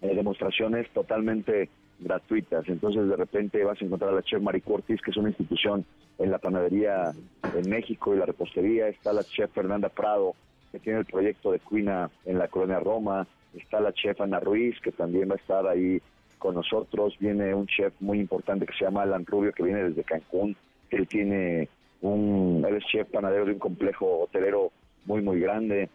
eh, 0.00 0.14
demostraciones 0.14 0.88
totalmente 0.90 1.68
gratuitas. 2.02 2.68
Entonces 2.68 3.08
de 3.08 3.16
repente 3.16 3.64
vas 3.64 3.80
a 3.80 3.84
encontrar 3.84 4.10
a 4.10 4.16
la 4.16 4.22
chef 4.22 4.42
Mari 4.42 4.60
Cortis, 4.60 5.00
que 5.00 5.10
es 5.10 5.16
una 5.16 5.28
institución 5.28 5.84
en 6.18 6.30
la 6.30 6.38
panadería 6.38 7.12
en 7.54 7.70
México 7.70 8.14
y 8.14 8.18
la 8.18 8.26
repostería. 8.26 8.88
Está 8.88 9.12
la 9.12 9.24
chef 9.24 9.50
Fernanda 9.52 9.88
Prado, 9.88 10.34
que 10.70 10.78
tiene 10.78 11.00
el 11.00 11.06
proyecto 11.06 11.52
de 11.52 11.60
Cuina 11.60 12.10
en 12.24 12.38
la 12.38 12.48
colonia 12.48 12.80
Roma. 12.80 13.26
Está 13.54 13.80
la 13.80 13.92
chef 13.92 14.20
Ana 14.20 14.40
Ruiz, 14.40 14.80
que 14.80 14.92
también 14.92 15.28
va 15.28 15.34
a 15.34 15.38
estar 15.38 15.66
ahí 15.66 16.00
con 16.38 16.54
nosotros. 16.54 17.16
Viene 17.18 17.54
un 17.54 17.66
chef 17.66 17.92
muy 18.00 18.18
importante 18.18 18.66
que 18.66 18.72
se 18.72 18.84
llama 18.84 19.02
Alan 19.02 19.26
Rubio, 19.26 19.52
que 19.52 19.62
viene 19.62 19.84
desde 19.84 20.04
Cancún. 20.04 20.56
Él 20.90 21.06
tiene 21.06 21.68
un, 22.00 22.64
él 22.68 22.76
es 22.76 22.84
chef 22.84 23.08
panadero 23.10 23.46
de 23.46 23.52
un 23.52 23.58
complejo 23.58 24.22
hotelero 24.24 24.72
muy, 25.04 25.22
muy 25.22 25.40
grande. 25.40 25.88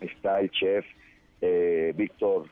Está 0.00 0.40
el 0.40 0.50
chef 0.50 0.84
eh, 1.40 1.92
Víctor 1.96 2.46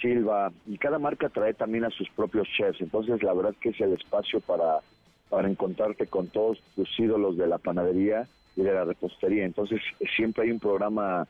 Silva, 0.00 0.52
y 0.66 0.78
cada 0.78 0.98
marca 0.98 1.28
trae 1.28 1.54
también 1.54 1.84
a 1.84 1.90
sus 1.90 2.08
propios 2.10 2.48
chefs. 2.56 2.80
Entonces, 2.80 3.22
la 3.22 3.34
verdad 3.34 3.54
que 3.60 3.70
es 3.70 3.80
el 3.80 3.92
espacio 3.92 4.40
para, 4.40 4.80
para 5.28 5.48
encontrarte 5.48 6.06
con 6.06 6.28
todos 6.28 6.58
tus 6.74 6.88
ídolos 6.98 7.36
de 7.36 7.46
la 7.46 7.58
panadería 7.58 8.28
y 8.56 8.62
de 8.62 8.72
la 8.72 8.84
repostería. 8.84 9.44
Entonces, 9.44 9.80
siempre 10.16 10.44
hay 10.44 10.50
un 10.50 10.60
programa 10.60 11.26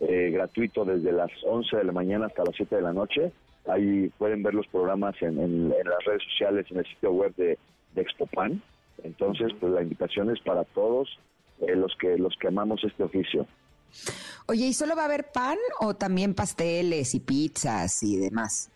eh, 0.00 0.30
gratuito 0.32 0.84
desde 0.84 1.12
las 1.12 1.30
11 1.44 1.76
de 1.76 1.84
la 1.84 1.92
mañana 1.92 2.26
hasta 2.26 2.44
las 2.44 2.54
7 2.56 2.76
de 2.76 2.82
la 2.82 2.92
noche. 2.92 3.32
Ahí 3.66 4.10
pueden 4.16 4.42
ver 4.42 4.54
los 4.54 4.66
programas 4.68 5.20
en, 5.20 5.38
en, 5.38 5.68
las 5.68 6.04
redes 6.06 6.22
sociales, 6.22 6.66
en 6.70 6.78
el 6.78 6.86
sitio 6.86 7.12
web 7.12 7.34
de, 7.36 7.58
de 7.94 8.02
Expopan. 8.02 8.62
Entonces, 9.02 9.52
pues 9.60 9.72
la 9.72 9.82
invitación 9.82 10.30
es 10.30 10.40
para 10.40 10.64
todos 10.64 11.18
eh, 11.60 11.74
los 11.74 11.94
que 11.96 12.16
los 12.16 12.36
que 12.36 12.48
amamos 12.48 12.82
este 12.84 13.02
oficio. 13.02 13.46
Oye, 14.50 14.68
¿y 14.68 14.72
solo 14.72 14.96
va 14.96 15.02
a 15.02 15.04
haber 15.04 15.26
pan 15.30 15.58
o 15.78 15.94
también 15.94 16.32
pasteles 16.32 17.14
y 17.14 17.20
pizzas 17.20 18.02
y 18.02 18.16
demás? 18.16 18.70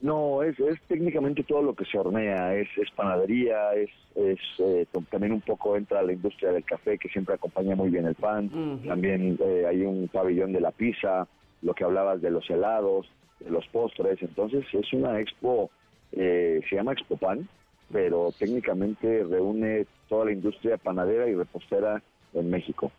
No, 0.00 0.42
es, 0.42 0.58
es 0.58 0.80
técnicamente 0.88 1.44
todo 1.44 1.62
lo 1.62 1.76
que 1.76 1.84
se 1.84 1.96
hornea, 1.96 2.56
es, 2.56 2.66
es 2.76 2.90
panadería, 2.90 3.72
es, 3.74 3.90
es 4.16 4.40
eh, 4.58 4.84
también 5.12 5.32
un 5.32 5.40
poco 5.40 5.76
entra 5.76 6.02
la 6.02 6.12
industria 6.12 6.50
del 6.50 6.64
café 6.64 6.98
que 6.98 7.08
siempre 7.08 7.36
acompaña 7.36 7.76
muy 7.76 7.88
bien 7.88 8.06
el 8.06 8.16
pan, 8.16 8.50
también 8.84 9.38
eh, 9.40 9.64
hay 9.64 9.82
un 9.82 10.08
pabellón 10.08 10.52
de 10.52 10.60
la 10.60 10.72
pizza, 10.72 11.28
lo 11.62 11.72
que 11.72 11.84
hablabas 11.84 12.20
de 12.20 12.32
los 12.32 12.50
helados, 12.50 13.08
de 13.38 13.50
los 13.50 13.64
postres, 13.68 14.20
entonces 14.22 14.64
es 14.72 14.92
una 14.92 15.20
expo, 15.20 15.70
eh, 16.10 16.60
se 16.68 16.74
llama 16.74 16.94
Expo 16.94 17.16
Pan, 17.16 17.48
pero 17.92 18.32
técnicamente 18.36 19.22
reúne 19.22 19.86
toda 20.08 20.24
la 20.24 20.32
industria 20.32 20.78
panadera 20.78 21.28
y 21.28 21.34
repostera 21.36 22.02
en 22.34 22.50
México. 22.50 22.90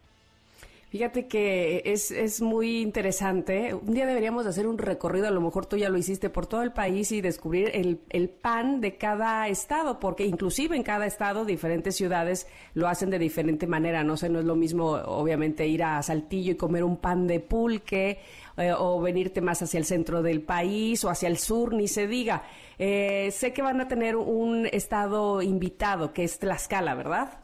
Fíjate 0.93 1.25
que 1.25 1.81
es, 1.85 2.11
es 2.11 2.39
muy 2.39 2.81
interesante. 2.81 3.73
Un 3.73 3.95
día 3.95 4.05
deberíamos 4.05 4.45
hacer 4.45 4.67
un 4.67 4.77
recorrido, 4.77 5.27
a 5.27 5.31
lo 5.31 5.41
mejor 5.41 5.65
tú 5.65 5.75
ya 5.75 5.89
lo 5.89 5.97
hiciste, 5.97 6.29
por 6.29 6.45
todo 6.45 6.61
el 6.61 6.71
país 6.71 7.11
y 7.11 7.19
descubrir 7.19 7.71
el, 7.73 7.97
el 8.11 8.29
pan 8.29 8.79
de 8.79 8.95
cada 8.95 9.47
estado, 9.47 9.99
porque 9.99 10.23
inclusive 10.23 10.75
en 10.75 10.83
cada 10.83 11.07
estado, 11.07 11.45
diferentes 11.45 11.95
ciudades 11.95 12.47
lo 12.75 12.87
hacen 12.87 13.09
de 13.09 13.17
diferente 13.17 13.65
manera. 13.65 14.03
No 14.03 14.17
sé, 14.17 14.29
no 14.29 14.37
es 14.37 14.45
lo 14.45 14.55
mismo, 14.55 14.91
obviamente, 14.91 15.65
ir 15.65 15.83
a 15.83 15.99
Saltillo 16.03 16.51
y 16.51 16.57
comer 16.57 16.83
un 16.83 16.97
pan 16.97 17.25
de 17.25 17.39
pulque 17.39 18.19
eh, 18.57 18.71
o 18.77 19.01
venirte 19.01 19.41
más 19.41 19.63
hacia 19.63 19.79
el 19.79 19.85
centro 19.85 20.21
del 20.21 20.41
país 20.41 21.03
o 21.05 21.09
hacia 21.09 21.27
el 21.27 21.39
sur, 21.39 21.73
ni 21.73 21.87
se 21.87 22.05
diga. 22.05 22.43
Eh, 22.77 23.31
sé 23.31 23.51
que 23.51 23.63
van 23.63 23.81
a 23.81 23.87
tener 23.87 24.15
un 24.15 24.67
estado 24.67 25.41
invitado, 25.41 26.13
que 26.13 26.23
es 26.23 26.37
Tlaxcala, 26.37 26.93
¿verdad? 26.93 27.39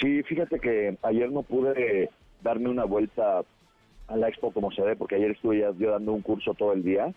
Sí, 0.00 0.22
fíjate 0.22 0.58
que 0.58 0.96
ayer 1.02 1.30
no 1.30 1.42
pude 1.42 2.08
darme 2.42 2.68
una 2.68 2.84
vuelta 2.84 3.42
a 4.08 4.16
la 4.16 4.28
expo 4.28 4.50
como 4.52 4.70
se 4.72 4.82
ve, 4.82 4.96
porque 4.96 5.16
ayer 5.16 5.30
estuve 5.32 5.60
ya 5.60 5.72
yo 5.78 5.90
dando 5.90 6.12
un 6.12 6.22
curso 6.22 6.54
todo 6.54 6.72
el 6.72 6.82
día, 6.82 7.12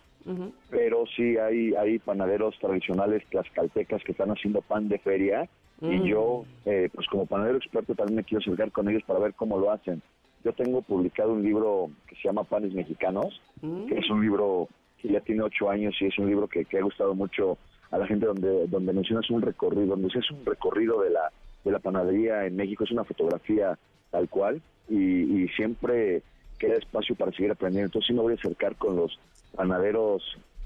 pero 0.69 1.05
sí 1.15 1.37
hay, 1.37 1.75
hay 1.75 1.99
panaderos 1.99 2.57
tradicionales 2.59 3.23
tlaxcaltecas 3.29 4.03
que 4.03 4.11
están 4.11 4.31
haciendo 4.31 4.61
pan 4.61 4.87
de 4.89 4.99
feria. 4.99 5.47
Y 5.81 6.07
yo, 6.07 6.45
eh, 6.65 6.89
pues 6.93 7.05
como 7.07 7.25
panadero 7.25 7.57
experto 7.57 7.93
también 7.95 8.15
me 8.15 8.23
quiero 8.23 8.41
acercar 8.41 8.71
con 8.71 8.87
ellos 8.87 9.03
para 9.05 9.19
ver 9.19 9.33
cómo 9.33 9.59
lo 9.59 9.71
hacen. 9.71 10.01
Yo 10.43 10.53
tengo 10.53 10.81
publicado 10.81 11.33
un 11.33 11.43
libro 11.43 11.89
que 12.07 12.15
se 12.15 12.23
llama 12.23 12.45
Panes 12.45 12.73
Mexicanos, 12.73 13.41
que 13.61 13.97
es 13.97 14.09
un 14.09 14.21
libro 14.21 14.69
que 15.01 15.09
ya 15.09 15.19
tiene 15.19 15.43
ocho 15.43 15.69
años 15.69 15.93
y 15.99 16.05
es 16.05 16.17
un 16.17 16.27
libro 16.27 16.47
que, 16.47 16.63
que 16.63 16.79
ha 16.79 16.81
gustado 16.81 17.13
mucho 17.13 17.57
a 17.91 17.97
la 17.97 18.07
gente 18.07 18.25
donde 18.25 18.67
donde 18.67 18.93
mencionas 18.93 19.29
un 19.29 19.41
recorrido, 19.41 19.87
donde 19.87 20.07
es 20.07 20.31
un 20.31 20.45
recorrido 20.45 21.01
de 21.01 21.09
la 21.09 21.31
de 21.63 21.71
la 21.71 21.79
panadería 21.79 22.45
en 22.45 22.55
México, 22.55 22.83
es 22.83 22.91
una 22.91 23.03
fotografía 23.03 23.77
tal 24.15 24.29
cual 24.29 24.61
y, 24.89 25.47
siempre 25.49 26.23
queda 26.57 26.75
espacio 26.75 27.15
para 27.15 27.31
seguir 27.31 27.51
aprendiendo. 27.51 27.87
Entonces 27.87 28.07
sí 28.07 28.13
me 28.13 28.21
voy 28.21 28.33
a 28.33 28.35
acercar 28.35 28.75
con 28.77 28.95
los 28.95 29.19
panaderos 29.55 30.23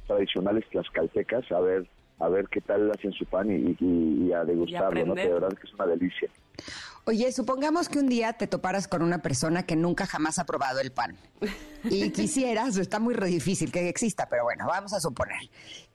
tradicionales 0.08 0.66
tlaxcaltecas 0.70 1.52
a 1.52 1.60
ver 1.60 1.88
a 2.20 2.28
ver 2.28 2.50
qué 2.50 2.60
tal 2.60 2.92
hacen 2.92 3.14
su 3.14 3.26
pan 3.26 3.48
y, 3.50 4.34
a 4.34 4.44
degustarlo, 4.44 5.06
¿no? 5.06 5.16
Que 5.16 5.22
de 5.22 5.34
verdad 5.34 5.58
que 5.58 5.66
es 5.66 5.74
una 5.74 5.86
delicia. 5.86 6.30
Oye, 7.06 7.32
supongamos 7.32 7.88
que 7.88 7.98
un 7.98 8.10
día 8.10 8.34
te 8.34 8.46
toparas 8.46 8.90
con 8.90 9.02
una 9.02 9.22
persona 9.22 9.66
que 9.66 9.78
nunca 9.78 10.06
jamás 10.06 10.38
ha 10.38 10.46
probado 10.46 10.82
el 10.82 10.92
pan 10.92 11.16
y 11.86 12.10
quisieras, 12.12 12.76
está 12.76 13.00
muy 13.00 13.16
difícil 13.16 13.72
que 13.72 13.88
exista, 13.88 14.28
pero 14.30 14.44
bueno, 14.44 14.66
vamos 14.68 14.94
a 14.94 15.00
suponer, 15.00 15.40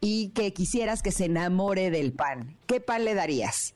y 0.00 0.30
que 0.30 0.54
quisieras 0.54 1.02
que 1.02 1.12
se 1.12 1.26
enamore 1.26 1.90
del 1.90 2.14
pan, 2.14 2.56
¿qué 2.66 2.80
pan 2.80 3.04
le 3.04 3.14
darías? 3.14 3.74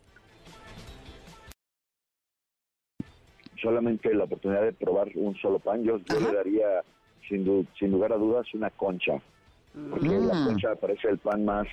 Solamente 3.61 4.15
la 4.15 4.25
oportunidad 4.25 4.63
de 4.63 4.73
probar 4.73 5.09
un 5.15 5.35
solo 5.37 5.59
pan, 5.59 5.83
yo, 5.85 5.99
le 5.99 6.33
daría 6.33 6.83
sin, 7.29 7.67
sin 7.79 7.91
lugar 7.91 8.13
a 8.13 8.17
dudas 8.17 8.47
una 8.55 8.71
concha, 8.71 9.21
porque 9.91 10.09
la 10.09 10.35
mm. 10.35 10.45
concha 10.47 10.75
parece 10.77 11.09
el 11.09 11.19
pan 11.19 11.45
más, 11.45 11.67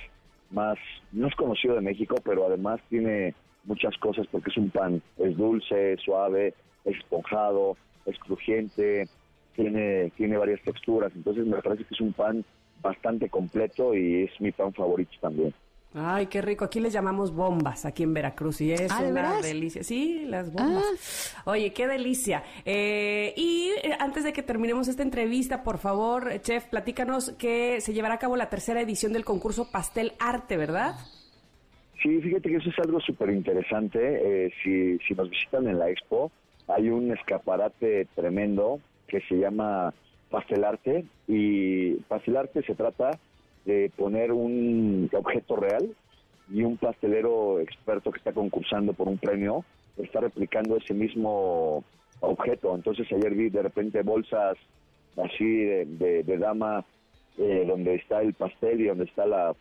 más, 0.50 0.78
no 1.12 1.28
es 1.28 1.34
conocido 1.34 1.74
de 1.74 1.80
México, 1.80 2.16
pero 2.24 2.46
además 2.46 2.80
tiene 2.88 3.34
muchas 3.64 3.96
cosas 3.98 4.26
porque 4.30 4.50
es 4.50 4.56
un 4.56 4.70
pan, 4.70 5.02
es 5.18 5.36
dulce, 5.36 5.96
suave, 5.98 6.54
es 6.84 6.96
esponjado, 6.96 7.76
es 8.04 8.18
crujiente, 8.18 9.08
tiene, 9.54 10.12
tiene 10.16 10.36
varias 10.36 10.60
texturas, 10.62 11.12
entonces 11.14 11.46
me 11.46 11.60
parece 11.62 11.84
que 11.84 11.94
es 11.94 12.00
un 12.00 12.12
pan 12.12 12.44
bastante 12.82 13.28
completo 13.28 13.94
y 13.94 14.24
es 14.24 14.40
mi 14.40 14.52
pan 14.52 14.72
favorito 14.72 15.12
también. 15.20 15.52
Ay, 15.98 16.26
qué 16.26 16.42
rico. 16.42 16.66
Aquí 16.66 16.78
les 16.78 16.92
llamamos 16.92 17.34
bombas, 17.34 17.86
aquí 17.86 18.02
en 18.02 18.12
Veracruz. 18.12 18.60
Y 18.60 18.70
es 18.70 18.90
ah, 18.90 19.02
una 19.02 19.40
delicia. 19.40 19.82
Sí, 19.82 20.26
las 20.26 20.52
bombas. 20.52 21.34
Ah. 21.38 21.42
Oye, 21.52 21.72
qué 21.72 21.86
delicia. 21.86 22.42
Eh, 22.66 23.32
y 23.34 23.70
eh, 23.82 23.96
antes 23.98 24.22
de 24.22 24.34
que 24.34 24.42
terminemos 24.42 24.88
esta 24.88 25.02
entrevista, 25.02 25.62
por 25.62 25.78
favor, 25.78 26.38
chef, 26.42 26.66
platícanos 26.66 27.30
que 27.38 27.80
se 27.80 27.94
llevará 27.94 28.14
a 28.14 28.18
cabo 28.18 28.36
la 28.36 28.50
tercera 28.50 28.82
edición 28.82 29.14
del 29.14 29.24
concurso 29.24 29.70
Pastel 29.72 30.12
Arte, 30.18 30.58
¿verdad? 30.58 30.96
Sí, 32.02 32.20
fíjate 32.20 32.50
que 32.50 32.56
eso 32.56 32.68
es 32.68 32.78
algo 32.78 33.00
súper 33.00 33.30
interesante. 33.30 33.98
Eh, 34.02 34.52
si, 34.62 34.98
si 34.98 35.14
nos 35.14 35.30
visitan 35.30 35.66
en 35.66 35.78
la 35.78 35.88
expo, 35.88 36.30
hay 36.68 36.90
un 36.90 37.10
escaparate 37.10 38.06
tremendo 38.14 38.80
que 39.08 39.22
se 39.22 39.36
llama 39.36 39.94
Pastel 40.28 40.62
Arte. 40.62 41.06
Y 41.26 41.94
Pastel 42.08 42.36
Arte 42.36 42.62
se 42.64 42.74
trata 42.74 43.12
de 43.66 43.90
poner 43.96 44.32
un 44.32 45.10
objeto 45.12 45.56
real 45.56 45.94
y 46.50 46.62
un 46.62 46.76
pastelero 46.76 47.60
experto 47.60 48.10
que 48.10 48.18
está 48.18 48.32
concursando 48.32 48.92
por 48.92 49.08
un 49.08 49.18
premio 49.18 49.64
está 49.98 50.20
replicando 50.20 50.76
ese 50.76 50.94
mismo 50.94 51.84
objeto. 52.20 52.74
Entonces 52.74 53.06
ayer 53.12 53.34
vi 53.34 53.50
de 53.50 53.62
repente 53.62 54.02
bolsas 54.02 54.56
así 55.16 55.64
de, 55.64 56.22
de, 56.22 56.38
dama 56.38 56.84
eh, 57.38 57.64
donde 57.66 57.96
está 57.96 58.20
el 58.22 58.34
pastel 58.34 58.80
y 58.80 58.86
donde 58.86 59.04
está 59.04 59.26
la, 59.26 59.54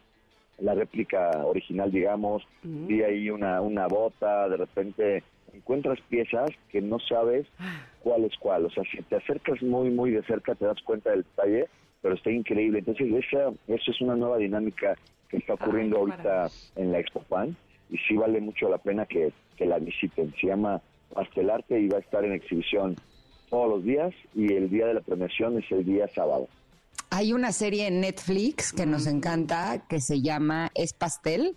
la 0.59 0.75
réplica 0.75 1.31
original, 1.45 1.91
digamos. 1.91 2.43
Vi 2.63 3.01
ahí 3.01 3.29
una, 3.29 3.61
una 3.61 3.87
bota, 3.87 4.47
de 4.49 4.57
repente 4.57 5.23
encuentras 5.53 5.99
piezas 6.09 6.49
que 6.69 6.81
no 6.81 6.99
sabes 6.99 7.47
ah. 7.59 7.87
cuál 8.01 8.25
es 8.25 8.37
cuál. 8.37 8.65
O 8.65 8.69
sea, 8.69 8.83
si 8.83 9.01
te 9.03 9.15
acercas 9.15 9.61
muy, 9.61 9.89
muy 9.89 10.11
de 10.11 10.23
cerca 10.23 10.53
te 10.55 10.65
das 10.65 10.81
cuenta 10.83 11.11
del 11.11 11.23
detalle 11.23 11.67
pero 12.05 12.13
está 12.13 12.29
increíble. 12.29 12.77
Entonces, 12.77 13.11
esa, 13.11 13.51
eso 13.67 13.89
es 13.89 13.99
una 13.99 14.15
nueva 14.15 14.37
dinámica 14.37 14.95
que 15.27 15.37
está 15.37 15.55
ocurriendo 15.55 15.97
ahorita 15.97 16.51
en 16.75 16.91
la 16.91 16.99
Expo 16.99 17.21
Pan 17.21 17.57
y 17.89 17.97
sí 17.97 18.15
vale 18.15 18.39
mucho 18.41 18.69
la 18.69 18.77
pena 18.77 19.07
que, 19.07 19.33
la 19.57 19.79
visiten. 19.79 20.31
Se 20.39 20.45
llama 20.45 20.83
Pastelarte 21.11 21.79
y 21.79 21.87
va 21.87 21.97
a 21.97 22.01
estar 22.01 22.23
en 22.23 22.33
exhibición 22.33 22.95
todos 23.49 23.69
los 23.69 23.83
días 23.83 24.13
y 24.35 24.53
el 24.53 24.69
día 24.69 24.85
de 24.85 24.93
la 24.93 25.01
premiación 25.01 25.57
es 25.57 25.71
el 25.71 25.83
día 25.83 26.07
sábado. 26.09 26.47
Hay 27.17 27.31
una 27.31 27.53
serie 27.53 27.87
en 27.87 28.01
Netflix 28.01 28.73
que 28.73 28.85
nos 28.85 29.07
encanta 29.07 29.85
que 29.87 30.01
se 30.01 30.21
llama 30.21 30.69
Es 30.75 30.91
Pastel 30.91 31.55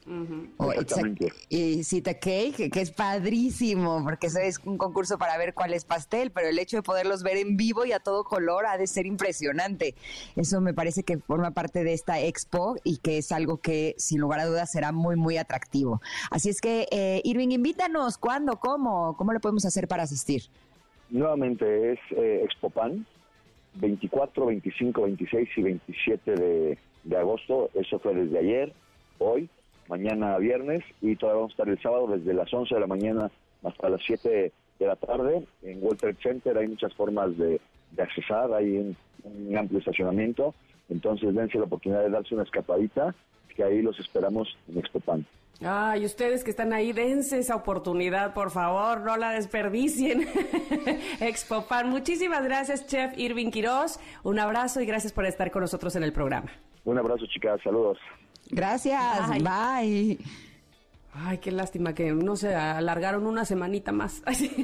o 0.57 0.71
Exactamente. 0.71 1.33
y 1.49 1.83
Cita 1.83 2.15
Cake, 2.15 2.71
que 2.71 2.81
es 2.81 2.93
padrísimo 2.93 4.05
porque 4.05 4.29
eso 4.29 4.39
es 4.39 4.61
un 4.65 4.79
concurso 4.79 5.19
para 5.19 5.37
ver 5.37 5.55
cuál 5.55 5.75
es 5.75 5.85
pastel, 5.85 6.31
pero 6.31 6.47
el 6.47 6.61
hecho 6.61 6.77
de 6.77 6.85
poderlos 6.85 7.25
ver 7.25 7.39
en 7.39 7.57
vivo 7.57 7.85
y 7.85 7.91
a 7.91 7.99
todo 7.99 8.23
color 8.23 8.67
ha 8.67 8.79
de 8.79 8.87
ser 8.87 9.07
impresionante. 9.07 9.97
Eso 10.37 10.61
me 10.61 10.75
parece 10.75 11.03
que 11.03 11.19
forma 11.19 11.51
parte 11.51 11.83
de 11.83 11.93
esta 11.93 12.21
expo 12.21 12.77
y 12.85 12.99
que 12.99 13.19
es 13.19 13.33
algo 13.33 13.57
que 13.57 13.97
sin 13.99 14.21
lugar 14.21 14.39
a 14.39 14.47
dudas 14.47 14.71
será 14.71 14.93
muy, 14.93 15.17
muy 15.17 15.39
atractivo. 15.39 16.01
Así 16.31 16.51
es 16.51 16.61
que, 16.61 16.87
eh, 16.93 17.21
Irving, 17.25 17.49
invítanos. 17.49 18.17
¿Cuándo? 18.17 18.61
¿Cómo? 18.61 19.17
¿Cómo 19.17 19.33
le 19.33 19.41
podemos 19.41 19.65
hacer 19.65 19.89
para 19.89 20.05
asistir? 20.05 20.43
Nuevamente 21.11 21.95
es 21.95 21.99
eh, 22.13 22.43
Expopan, 22.45 23.09
24, 23.81 24.47
25, 24.47 25.03
26 25.03 25.49
y 25.57 25.63
27 25.63 26.35
de, 26.35 26.79
de 27.05 27.17
agosto. 27.17 27.71
Eso 27.75 27.99
fue 27.99 28.15
desde 28.15 28.39
ayer, 28.39 28.73
hoy, 29.19 29.49
mañana 29.89 30.37
viernes 30.39 30.85
y 31.01 31.17
todavía 31.17 31.41
vamos 31.41 31.53
a 31.53 31.55
estar 31.55 31.69
el 31.69 31.81
sábado 31.81 32.07
desde 32.09 32.35
las 32.35 32.53
11 32.53 32.75
de 32.75 32.81
la 32.81 32.87
mañana 32.87 33.31
hasta 33.63 33.89
las 33.89 34.03
7 34.07 34.53
de 34.79 34.87
la 34.87 34.97
tarde. 34.97 35.45
En 35.63 35.83
World 35.83 35.99
Trade 35.99 36.17
Center 36.23 36.59
hay 36.59 36.69
muchas 36.69 36.95
formas 36.95 37.37
de, 37.37 37.61
de 37.93 38.03
accesar, 38.03 38.53
hay 38.53 38.77
un, 38.77 38.97
amplio 39.57 39.81
estacionamiento. 39.81 40.55
Entonces 40.89 41.35
dense 41.35 41.59
la 41.59 41.65
oportunidad 41.65 42.03
de 42.03 42.11
darse 42.11 42.35
una 42.35 42.45
escapadita, 42.45 43.15
que 43.55 43.65
ahí 43.65 43.83
los 43.83 43.99
esperamos 43.99 44.57
en 44.69 44.79
Expopan. 44.79 45.27
Ay, 45.61 46.05
ustedes 46.05 46.45
que 46.45 46.51
están 46.51 46.73
ahí, 46.73 46.93
dense 46.93 47.39
esa 47.39 47.57
oportunidad, 47.57 48.33
por 48.33 48.51
favor, 48.53 49.01
no 49.01 49.17
la 49.17 49.33
desperdicien. 49.33 50.29
Expopan. 51.21 51.89
Muchísimas 51.91 52.45
gracias, 52.45 52.87
Chef 52.87 53.19
Irving 53.19 53.51
Quiroz. 53.51 53.99
Un 54.23 54.39
abrazo 54.39 54.81
y 54.81 54.87
gracias 54.87 55.13
por 55.13 55.27
estar 55.27 55.51
con 55.51 55.63
nosotros 55.63 55.97
en 55.97 56.05
el 56.05 56.13
programa. 56.13 56.51
Un 56.85 56.99
abrazo, 56.99 57.27
chicas. 57.27 57.61
Saludos. 57.63 57.99
Gracias. 58.51 59.29
Bye. 59.29 59.43
Bye. 59.43 60.48
Ay, 61.21 61.39
qué 61.39 61.51
lástima 61.51 61.95
que 61.95 62.13
no 62.13 62.37
se 62.37 62.55
alargaron 62.55 63.27
una 63.27 63.45
semanita 63.45 63.91
más 63.91 64.23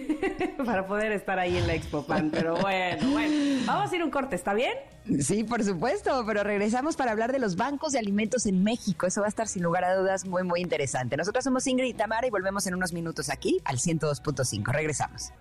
para 0.64 0.86
poder 0.86 1.12
estar 1.12 1.38
ahí 1.38 1.56
en 1.56 1.66
la 1.66 1.74
Expopan. 1.74 2.30
Pero 2.30 2.56
bueno, 2.56 3.10
bueno. 3.10 3.62
Vamos 3.66 3.92
a 3.92 3.96
ir 3.96 4.04
un 4.04 4.10
corte, 4.10 4.36
¿está 4.36 4.54
bien? 4.54 4.72
Sí, 5.20 5.44
por 5.44 5.64
supuesto, 5.64 6.24
pero 6.26 6.44
regresamos 6.44 6.96
para 6.96 7.10
hablar 7.10 7.32
de 7.32 7.38
los 7.38 7.56
bancos 7.56 7.92
de 7.92 7.98
alimentos 7.98 8.46
en 8.46 8.62
México. 8.62 9.06
Eso 9.06 9.20
va 9.20 9.26
a 9.26 9.30
estar 9.30 9.48
sin 9.48 9.62
lugar 9.62 9.84
a 9.84 9.96
dudas 9.96 10.26
muy, 10.26 10.44
muy 10.44 10.60
interesante. 10.60 11.16
Nosotros 11.16 11.44
somos 11.44 11.66
Ingrid 11.66 11.88
y 11.88 11.94
Tamara 11.94 12.26
y 12.26 12.30
volvemos 12.30 12.66
en 12.66 12.74
unos 12.74 12.92
minutos 12.92 13.30
aquí 13.30 13.60
al 13.64 13.78
102.5. 13.78 14.72
Regresamos. 14.72 15.32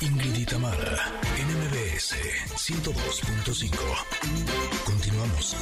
Ingrid 0.00 0.36
y 0.36 0.46
Tamara, 0.46 1.12
en 1.36 1.48
MBS 1.58 2.14
102.5. 2.54 3.76
Continuamos. 4.84 5.56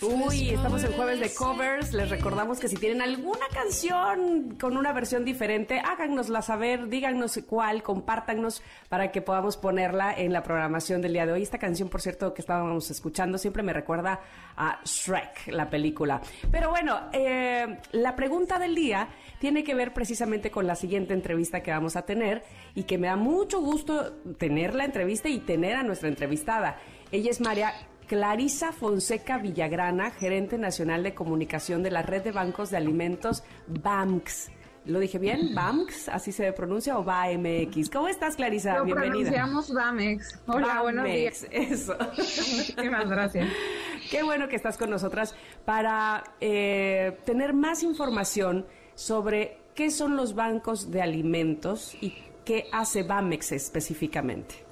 Uy, 0.00 0.50
estamos 0.50 0.84
en 0.84 0.92
jueves 0.92 1.20
de 1.20 1.34
covers. 1.34 1.92
Les 1.92 2.08
recordamos 2.08 2.60
que 2.60 2.68
si 2.68 2.76
tienen 2.76 3.02
alguna 3.02 3.46
canción 3.52 4.56
con 4.60 4.76
una 4.76 4.92
versión 4.92 5.24
diferente, 5.24 5.80
háganosla 5.80 6.42
saber, 6.42 6.88
díganos 6.88 7.38
cuál, 7.46 7.82
compártanos 7.82 8.62
para 8.88 9.10
que 9.10 9.22
podamos 9.22 9.56
ponerla 9.56 10.14
en 10.14 10.32
la 10.32 10.42
programación 10.42 11.02
del 11.02 11.12
día 11.12 11.26
de 11.26 11.32
hoy. 11.32 11.42
Esta 11.42 11.58
canción, 11.58 11.88
por 11.88 12.00
cierto, 12.00 12.32
que 12.32 12.42
estábamos 12.42 12.90
escuchando, 12.90 13.38
siempre 13.38 13.62
me 13.62 13.72
recuerda 13.72 14.20
a 14.56 14.80
Shrek, 14.84 15.48
la 15.48 15.68
película. 15.68 16.20
Pero 16.50 16.70
bueno, 16.70 17.00
eh, 17.12 17.78
la 17.92 18.14
pregunta 18.16 18.58
del 18.58 18.74
día 18.74 19.08
tiene 19.40 19.64
que 19.64 19.74
ver 19.74 19.92
precisamente 19.92 20.50
con 20.50 20.66
la 20.66 20.76
siguiente 20.76 21.12
entrevista 21.12 21.62
que 21.62 21.70
vamos 21.70 21.96
a 21.96 22.02
tener 22.02 22.44
y 22.74 22.84
que 22.84 22.98
me 22.98 23.08
da 23.08 23.16
mucho 23.16 23.60
gusto 23.60 24.12
tener 24.38 24.74
la 24.74 24.84
entrevista 24.84 25.28
y 25.28 25.38
tener 25.40 25.76
a 25.76 25.82
nuestra 25.82 26.08
entrevistada. 26.08 26.78
Ella 27.10 27.30
es 27.30 27.40
María 27.40 27.72
Clarisa 28.08 28.72
Fonseca 28.72 29.36
Villagrana, 29.36 30.10
gerente 30.10 30.56
nacional 30.56 31.02
de 31.02 31.14
comunicación 31.14 31.82
de 31.82 31.90
la 31.90 32.00
red 32.00 32.22
de 32.22 32.32
bancos 32.32 32.70
de 32.70 32.78
alimentos 32.78 33.44
BAMX. 33.66 34.50
¿Lo 34.86 34.98
dije 34.98 35.18
bien? 35.18 35.54
¿BAMX? 35.54 36.08
¿Así 36.08 36.32
se 36.32 36.50
pronuncia 36.54 36.98
o 36.98 37.04
BAMX? 37.04 37.90
¿Cómo 37.90 38.08
estás, 38.08 38.36
Clarisa? 38.36 38.78
Lo 38.78 38.84
Bienvenida. 38.86 39.12
pronunciamos 39.12 39.74
Bamex. 39.74 40.40
Hola, 40.46 40.80
buenos 40.80 41.04
días. 41.04 41.46
Eso. 41.50 41.94
Muchísimas 42.16 43.10
gracias. 43.10 43.48
Qué 44.10 44.22
bueno 44.22 44.48
que 44.48 44.56
estás 44.56 44.78
con 44.78 44.88
nosotras 44.88 45.34
para 45.66 46.24
eh, 46.40 47.18
tener 47.26 47.52
más 47.52 47.82
información 47.82 48.66
sobre 48.94 49.58
qué 49.74 49.90
son 49.90 50.16
los 50.16 50.34
bancos 50.34 50.90
de 50.90 51.02
alimentos 51.02 51.94
y 52.00 52.14
qué 52.46 52.64
hace 52.72 53.02
BAMEX 53.02 53.52
específicamente. 53.52 54.67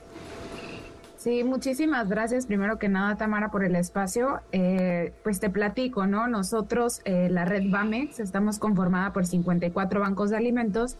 Sí, 1.26 1.42
muchísimas 1.42 2.08
gracias. 2.08 2.46
Primero 2.46 2.78
que 2.78 2.88
nada, 2.88 3.16
Tamara, 3.16 3.50
por 3.50 3.64
el 3.64 3.74
espacio. 3.74 4.42
Eh, 4.52 5.12
pues 5.24 5.40
te 5.40 5.50
platico, 5.50 6.06
¿no? 6.06 6.28
Nosotros, 6.28 7.00
eh, 7.04 7.28
la 7.28 7.44
red 7.44 7.68
BAMEX, 7.68 8.20
estamos 8.20 8.60
conformada 8.60 9.12
por 9.12 9.26
54 9.26 9.98
bancos 9.98 10.30
de 10.30 10.36
alimentos, 10.36 10.98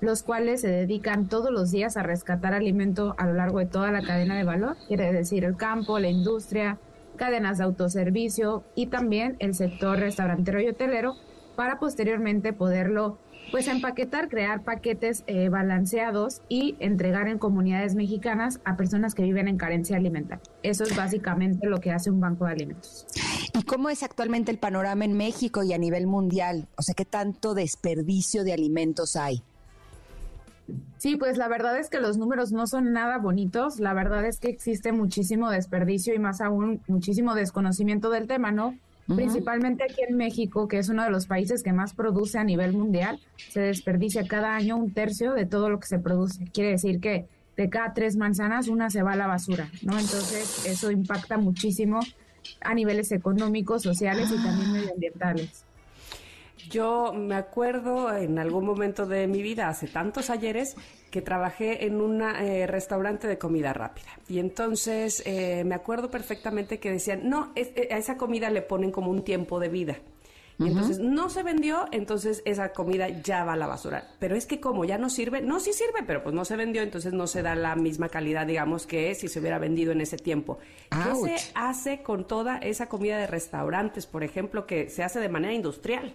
los 0.00 0.22
cuales 0.22 0.62
se 0.62 0.68
dedican 0.68 1.28
todos 1.28 1.50
los 1.50 1.72
días 1.72 1.98
a 1.98 2.02
rescatar 2.02 2.54
alimento 2.54 3.14
a 3.18 3.26
lo 3.26 3.34
largo 3.34 3.58
de 3.58 3.66
toda 3.66 3.92
la 3.92 4.00
cadena 4.00 4.34
de 4.34 4.44
valor, 4.44 4.78
quiere 4.88 5.12
decir 5.12 5.44
el 5.44 5.58
campo, 5.58 5.98
la 5.98 6.08
industria, 6.08 6.78
cadenas 7.16 7.58
de 7.58 7.64
autoservicio 7.64 8.64
y 8.74 8.86
también 8.86 9.36
el 9.40 9.54
sector 9.54 9.98
restaurantero 9.98 10.58
y 10.58 10.68
hotelero, 10.68 11.16
para 11.54 11.78
posteriormente 11.78 12.54
poderlo 12.54 13.18
pues 13.50 13.68
empaquetar, 13.68 14.28
crear 14.28 14.62
paquetes 14.62 15.24
eh, 15.26 15.48
balanceados 15.48 16.42
y 16.48 16.76
entregar 16.80 17.28
en 17.28 17.38
comunidades 17.38 17.94
mexicanas 17.94 18.60
a 18.64 18.76
personas 18.76 19.14
que 19.14 19.22
viven 19.22 19.48
en 19.48 19.56
carencia 19.56 19.96
alimentaria. 19.96 20.42
Eso 20.62 20.84
es 20.84 20.96
básicamente 20.96 21.66
lo 21.66 21.80
que 21.80 21.92
hace 21.92 22.10
un 22.10 22.20
banco 22.20 22.46
de 22.46 22.52
alimentos. 22.52 23.06
¿Y 23.54 23.62
cómo 23.62 23.88
es 23.88 24.02
actualmente 24.02 24.50
el 24.50 24.58
panorama 24.58 25.04
en 25.04 25.16
México 25.16 25.62
y 25.62 25.72
a 25.72 25.78
nivel 25.78 26.06
mundial? 26.06 26.68
O 26.76 26.82
sea, 26.82 26.94
¿qué 26.94 27.04
tanto 27.04 27.54
desperdicio 27.54 28.44
de 28.44 28.52
alimentos 28.52 29.16
hay? 29.16 29.42
Sí, 30.98 31.16
pues 31.16 31.36
la 31.36 31.46
verdad 31.46 31.78
es 31.78 31.88
que 31.88 32.00
los 32.00 32.18
números 32.18 32.52
no 32.52 32.66
son 32.66 32.92
nada 32.92 33.18
bonitos. 33.18 33.78
La 33.78 33.94
verdad 33.94 34.24
es 34.24 34.40
que 34.40 34.48
existe 34.48 34.92
muchísimo 34.92 35.50
desperdicio 35.50 36.14
y 36.14 36.18
más 36.18 36.40
aún 36.40 36.82
muchísimo 36.88 37.34
desconocimiento 37.34 38.10
del 38.10 38.26
tema, 38.26 38.50
¿no? 38.50 38.76
Principalmente 39.14 39.84
aquí 39.84 40.02
en 40.08 40.16
México, 40.16 40.66
que 40.66 40.78
es 40.78 40.88
uno 40.88 41.04
de 41.04 41.10
los 41.10 41.26
países 41.26 41.62
que 41.62 41.72
más 41.72 41.94
produce 41.94 42.38
a 42.38 42.44
nivel 42.44 42.72
mundial, 42.72 43.20
se 43.36 43.60
desperdicia 43.60 44.26
cada 44.26 44.54
año 44.56 44.76
un 44.76 44.92
tercio 44.92 45.32
de 45.32 45.46
todo 45.46 45.70
lo 45.70 45.78
que 45.78 45.86
se 45.86 45.98
produce. 45.98 46.44
Quiere 46.52 46.70
decir 46.70 47.00
que 47.00 47.26
de 47.56 47.70
cada 47.70 47.94
tres 47.94 48.16
manzanas, 48.16 48.68
una 48.68 48.90
se 48.90 49.02
va 49.02 49.12
a 49.12 49.16
la 49.16 49.26
basura, 49.26 49.70
¿no? 49.82 49.98
Entonces, 49.98 50.66
eso 50.66 50.90
impacta 50.90 51.38
muchísimo 51.38 52.00
a 52.60 52.74
niveles 52.74 53.12
económicos, 53.12 53.82
sociales 53.82 54.30
y 54.30 54.42
también 54.42 54.72
medioambientales. 54.72 55.64
Yo 56.70 57.12
me 57.12 57.34
acuerdo 57.34 58.14
en 58.14 58.38
algún 58.38 58.64
momento 58.64 59.06
de 59.06 59.26
mi 59.26 59.42
vida, 59.42 59.68
hace 59.68 59.86
tantos 59.86 60.30
ayeres, 60.30 60.76
que 61.10 61.22
trabajé 61.22 61.86
en 61.86 62.00
un 62.00 62.20
restaurante 62.66 63.26
de 63.26 63.38
comida 63.38 63.72
rápida. 63.72 64.08
Y 64.28 64.38
entonces 64.38 65.22
eh, 65.24 65.64
me 65.64 65.74
acuerdo 65.74 66.10
perfectamente 66.10 66.78
que 66.78 66.90
decían, 66.90 67.28
no, 67.28 67.52
es, 67.54 67.68
eh, 67.76 67.88
a 67.90 67.98
esa 67.98 68.16
comida 68.16 68.50
le 68.50 68.62
ponen 68.62 68.90
como 68.90 69.10
un 69.10 69.22
tiempo 69.22 69.60
de 69.60 69.68
vida. 69.68 69.96
Y 70.58 70.68
entonces 70.68 70.98
no 70.98 71.28
se 71.28 71.42
vendió, 71.42 71.84
entonces 71.92 72.42
esa 72.46 72.72
comida 72.72 73.08
ya 73.08 73.44
va 73.44 73.52
a 73.52 73.56
la 73.56 73.66
basura. 73.66 74.08
Pero 74.18 74.36
es 74.36 74.46
que 74.46 74.58
como 74.58 74.86
ya 74.86 74.96
no 74.96 75.10
sirve, 75.10 75.42
no 75.42 75.60
sí 75.60 75.74
sirve, 75.74 76.02
pero 76.06 76.22
pues 76.22 76.34
no 76.34 76.46
se 76.46 76.56
vendió, 76.56 76.80
entonces 76.82 77.12
no 77.12 77.26
se 77.26 77.42
da 77.42 77.54
la 77.54 77.76
misma 77.76 78.08
calidad, 78.08 78.46
digamos, 78.46 78.86
que 78.86 79.14
si 79.14 79.28
se 79.28 79.38
hubiera 79.38 79.58
vendido 79.58 79.92
en 79.92 80.00
ese 80.00 80.16
tiempo. 80.16 80.58
¿Qué 80.90 81.36
se 81.36 81.50
hace 81.54 82.02
con 82.02 82.26
toda 82.26 82.56
esa 82.56 82.88
comida 82.88 83.18
de 83.18 83.26
restaurantes, 83.26 84.06
por 84.06 84.24
ejemplo, 84.24 84.66
que 84.66 84.88
se 84.88 85.02
hace 85.02 85.20
de 85.20 85.28
manera 85.28 85.52
industrial? 85.52 86.14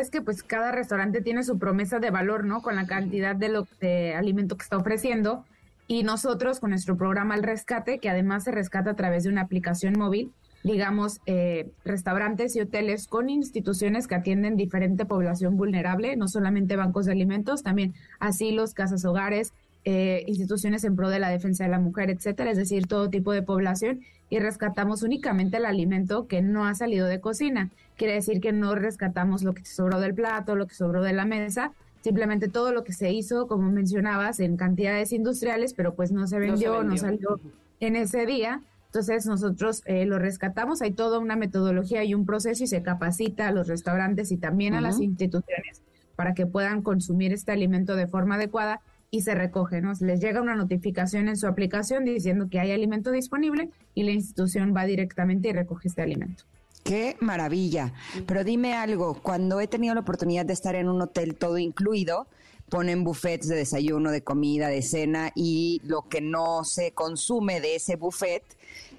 Es 0.00 0.10
que 0.10 0.22
pues 0.22 0.42
cada 0.42 0.72
restaurante 0.72 1.20
tiene 1.20 1.42
su 1.42 1.58
promesa 1.58 1.98
de 1.98 2.10
valor, 2.10 2.44
¿no? 2.44 2.62
Con 2.62 2.76
la 2.76 2.86
cantidad 2.86 3.36
de, 3.36 3.48
lo, 3.48 3.66
de 3.80 4.14
alimento 4.14 4.56
que 4.56 4.62
está 4.62 4.76
ofreciendo. 4.76 5.44
Y 5.86 6.02
nosotros 6.02 6.60
con 6.60 6.70
nuestro 6.70 6.96
programa 6.96 7.34
El 7.34 7.42
Rescate, 7.42 7.98
que 7.98 8.10
además 8.10 8.44
se 8.44 8.52
rescata 8.52 8.90
a 8.90 8.94
través 8.94 9.24
de 9.24 9.30
una 9.30 9.42
aplicación 9.42 9.98
móvil, 9.98 10.32
digamos, 10.62 11.20
eh, 11.26 11.70
restaurantes 11.84 12.54
y 12.54 12.60
hoteles 12.60 13.06
con 13.06 13.30
instituciones 13.30 14.06
que 14.06 14.14
atienden 14.14 14.56
diferente 14.56 15.04
población 15.04 15.56
vulnerable, 15.56 16.16
no 16.16 16.28
solamente 16.28 16.76
bancos 16.76 17.06
de 17.06 17.12
alimentos, 17.12 17.62
también 17.62 17.94
asilos, 18.18 18.74
casas 18.74 19.04
hogares, 19.04 19.52
eh, 19.84 20.24
instituciones 20.26 20.84
en 20.84 20.96
pro 20.96 21.08
de 21.08 21.18
la 21.18 21.30
defensa 21.30 21.64
de 21.64 21.70
la 21.70 21.78
mujer, 21.78 22.10
etcétera, 22.10 22.50
es 22.50 22.56
decir, 22.56 22.86
todo 22.86 23.08
tipo 23.08 23.32
de 23.32 23.42
población, 23.42 24.00
y 24.28 24.38
rescatamos 24.38 25.02
únicamente 25.02 25.56
el 25.56 25.66
alimento 25.66 26.26
que 26.26 26.42
no 26.42 26.66
ha 26.66 26.74
salido 26.74 27.06
de 27.06 27.20
cocina. 27.20 27.70
Quiere 27.96 28.14
decir 28.14 28.40
que 28.40 28.52
no 28.52 28.74
rescatamos 28.74 29.42
lo 29.42 29.54
que 29.54 29.64
sobró 29.64 29.98
del 30.00 30.14
plato, 30.14 30.54
lo 30.54 30.66
que 30.66 30.74
sobró 30.74 31.02
de 31.02 31.12
la 31.12 31.24
mesa, 31.24 31.72
simplemente 32.02 32.48
todo 32.48 32.72
lo 32.72 32.84
que 32.84 32.92
se 32.92 33.10
hizo, 33.10 33.48
como 33.48 33.70
mencionabas, 33.70 34.40
en 34.40 34.56
cantidades 34.56 35.12
industriales, 35.12 35.74
pero 35.74 35.94
pues 35.94 36.12
no 36.12 36.26
se 36.26 36.38
vendió, 36.38 36.82
no, 36.82 36.96
salió 36.96 37.40
en 37.80 37.96
ese 37.96 38.24
día. 38.26 38.62
Entonces 38.86 39.26
nosotros 39.26 39.82
eh, 39.86 40.04
lo 40.04 40.18
rescatamos, 40.18 40.82
hay 40.82 40.92
toda 40.92 41.18
una 41.18 41.36
metodología 41.36 42.02
y 42.04 42.14
un 42.14 42.26
proceso 42.26 42.64
y 42.64 42.66
se 42.66 42.82
capacita 42.82 43.48
a 43.48 43.52
los 43.52 43.68
restaurantes 43.68 44.32
y 44.32 44.36
también 44.36 44.74
a 44.74 44.80
las 44.80 45.00
instituciones 45.00 45.82
para 46.16 46.34
que 46.34 46.44
puedan 46.44 46.82
consumir 46.82 47.32
este 47.32 47.52
alimento 47.52 47.94
de 47.96 48.08
forma 48.08 48.34
adecuada 48.34 48.80
y 49.10 49.22
se 49.22 49.34
recoge, 49.34 49.80
¿no? 49.80 49.92
Les 50.00 50.20
llega 50.20 50.40
una 50.40 50.54
notificación 50.54 51.28
en 51.28 51.36
su 51.36 51.46
aplicación 51.46 52.04
diciendo 52.04 52.48
que 52.48 52.60
hay 52.60 52.72
alimento 52.72 53.10
disponible 53.10 53.70
y 53.94 54.04
la 54.04 54.12
institución 54.12 54.74
va 54.76 54.84
directamente 54.84 55.48
y 55.48 55.52
recoge 55.52 55.88
este 55.88 56.02
alimento. 56.02 56.44
Qué 56.84 57.16
maravilla. 57.20 57.92
Pero 58.26 58.44
dime 58.44 58.74
algo, 58.74 59.14
cuando 59.14 59.60
he 59.60 59.66
tenido 59.66 59.94
la 59.94 60.00
oportunidad 60.00 60.46
de 60.46 60.52
estar 60.52 60.74
en 60.74 60.88
un 60.88 61.02
hotel 61.02 61.34
todo 61.34 61.58
incluido, 61.58 62.26
ponen 62.68 63.04
buffets 63.04 63.48
de 63.48 63.56
desayuno, 63.56 64.12
de 64.12 64.22
comida, 64.22 64.68
de 64.68 64.80
cena 64.80 65.32
y 65.34 65.80
lo 65.84 66.02
que 66.02 66.20
no 66.20 66.64
se 66.64 66.92
consume 66.92 67.60
de 67.60 67.76
ese 67.76 67.96
buffet, 67.96 68.44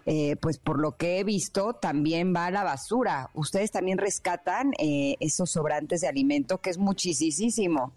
eh, 0.05 0.35
pues 0.41 0.57
por 0.57 0.79
lo 0.79 0.97
que 0.97 1.19
he 1.19 1.23
visto, 1.23 1.73
también 1.73 2.35
va 2.35 2.47
a 2.47 2.51
la 2.51 2.63
basura. 2.63 3.29
Ustedes 3.33 3.71
también 3.71 3.97
rescatan 3.97 4.73
eh, 4.77 5.15
esos 5.19 5.51
sobrantes 5.51 6.01
de 6.01 6.07
alimento, 6.07 6.59
que 6.59 6.69
es 6.69 6.77
muchísimo. 6.77 7.93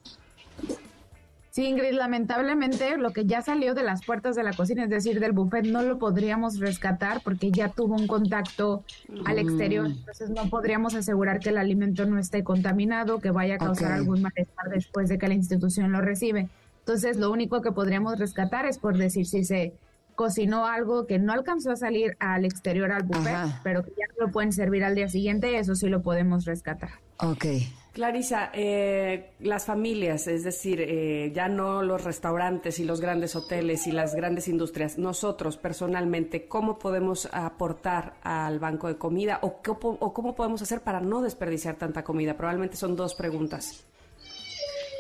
Sí, 1.55 1.67
Ingrid, 1.67 1.93
lamentablemente 1.93 2.97
lo 2.97 3.12
que 3.12 3.27
ya 3.27 3.40
salió 3.40 3.75
de 3.75 3.85
las 3.85 4.05
puertas 4.05 4.35
de 4.35 4.43
la 4.43 4.55
cocina, 4.55 4.83
es 4.83 4.90
decir, 4.90 5.21
del 5.21 5.31
buffet, 5.31 5.64
no 5.64 5.83
lo 5.83 6.01
podríamos 6.01 6.59
rescatar 6.59 7.21
porque 7.23 7.53
ya 7.53 7.69
tuvo 7.69 7.95
un 7.95 8.09
contacto 8.09 8.83
al 9.25 9.38
exterior. 9.38 9.87
Entonces 9.87 10.31
no 10.31 10.51
podríamos 10.51 10.97
asegurar 10.97 11.38
que 11.38 11.51
el 11.51 11.59
alimento 11.59 12.07
no 12.07 12.19
esté 12.19 12.43
contaminado, 12.43 13.21
que 13.21 13.31
vaya 13.31 13.55
a 13.55 13.59
causar 13.59 13.93
algún 13.93 14.21
malestar 14.23 14.69
después 14.69 15.09
de 15.09 15.17
que 15.17 15.29
la 15.29 15.35
institución 15.35 15.93
lo 15.93 16.01
recibe. 16.01 16.49
Entonces 16.81 17.19
lo 17.19 17.31
único 17.31 17.62
que 17.62 17.71
podríamos 17.71 18.19
rescatar 18.19 18.67
es 18.67 18.79
por 18.79 18.99
decir 18.99 19.25
si 19.25 19.45
se 19.45 19.75
cocinó 20.17 20.67
algo 20.67 21.07
que 21.07 21.21
no 21.21 21.33
alcanzó 21.33 21.71
a 21.71 21.77
salir 21.77 22.17
al 22.19 22.45
exterior 22.45 22.90
al 22.90 23.05
buffet, 23.05 23.61
pero 23.62 23.85
que 23.85 23.90
ya 23.90 24.07
lo 24.19 24.33
pueden 24.33 24.53
servir 24.53 24.83
al 24.83 24.97
día 24.97 25.09
siguiente, 25.09 25.57
eso 25.57 25.77
sí 25.77 25.88
lo 25.88 26.03
podemos 26.03 26.47
rescatar. 26.47 26.90
Ok. 27.19 27.45
Clarisa, 27.94 28.50
eh, 28.52 29.30
las 29.38 29.66
familias, 29.66 30.26
es 30.26 30.42
decir, 30.42 30.80
eh, 30.80 31.30
ya 31.33 31.46
no 31.46 31.80
los 31.80 32.02
restaurantes 32.02 32.80
y 32.80 32.85
los 32.85 33.00
grandes 33.00 33.37
hoteles 33.37 33.87
y 33.87 33.92
las 33.92 34.16
grandes 34.16 34.48
industrias, 34.48 34.98
nosotros 34.98 35.59
personalmente, 35.59 36.48
¿cómo 36.48 36.76
podemos 36.76 37.28
aportar 37.33 38.14
al 38.24 38.59
banco 38.59 38.88
de 38.88 38.98
comida 38.98 39.38
o, 39.42 39.61
o 39.64 40.12
cómo 40.12 40.35
podemos 40.35 40.61
hacer 40.61 40.80
para 40.80 41.00
no 41.00 41.22
desperdiciar 41.22 41.76
tanta 41.76 42.02
comida? 42.02 42.37
Probablemente 42.37 42.76
son 42.76 42.96
dos 42.96 43.14
preguntas. 43.14 43.87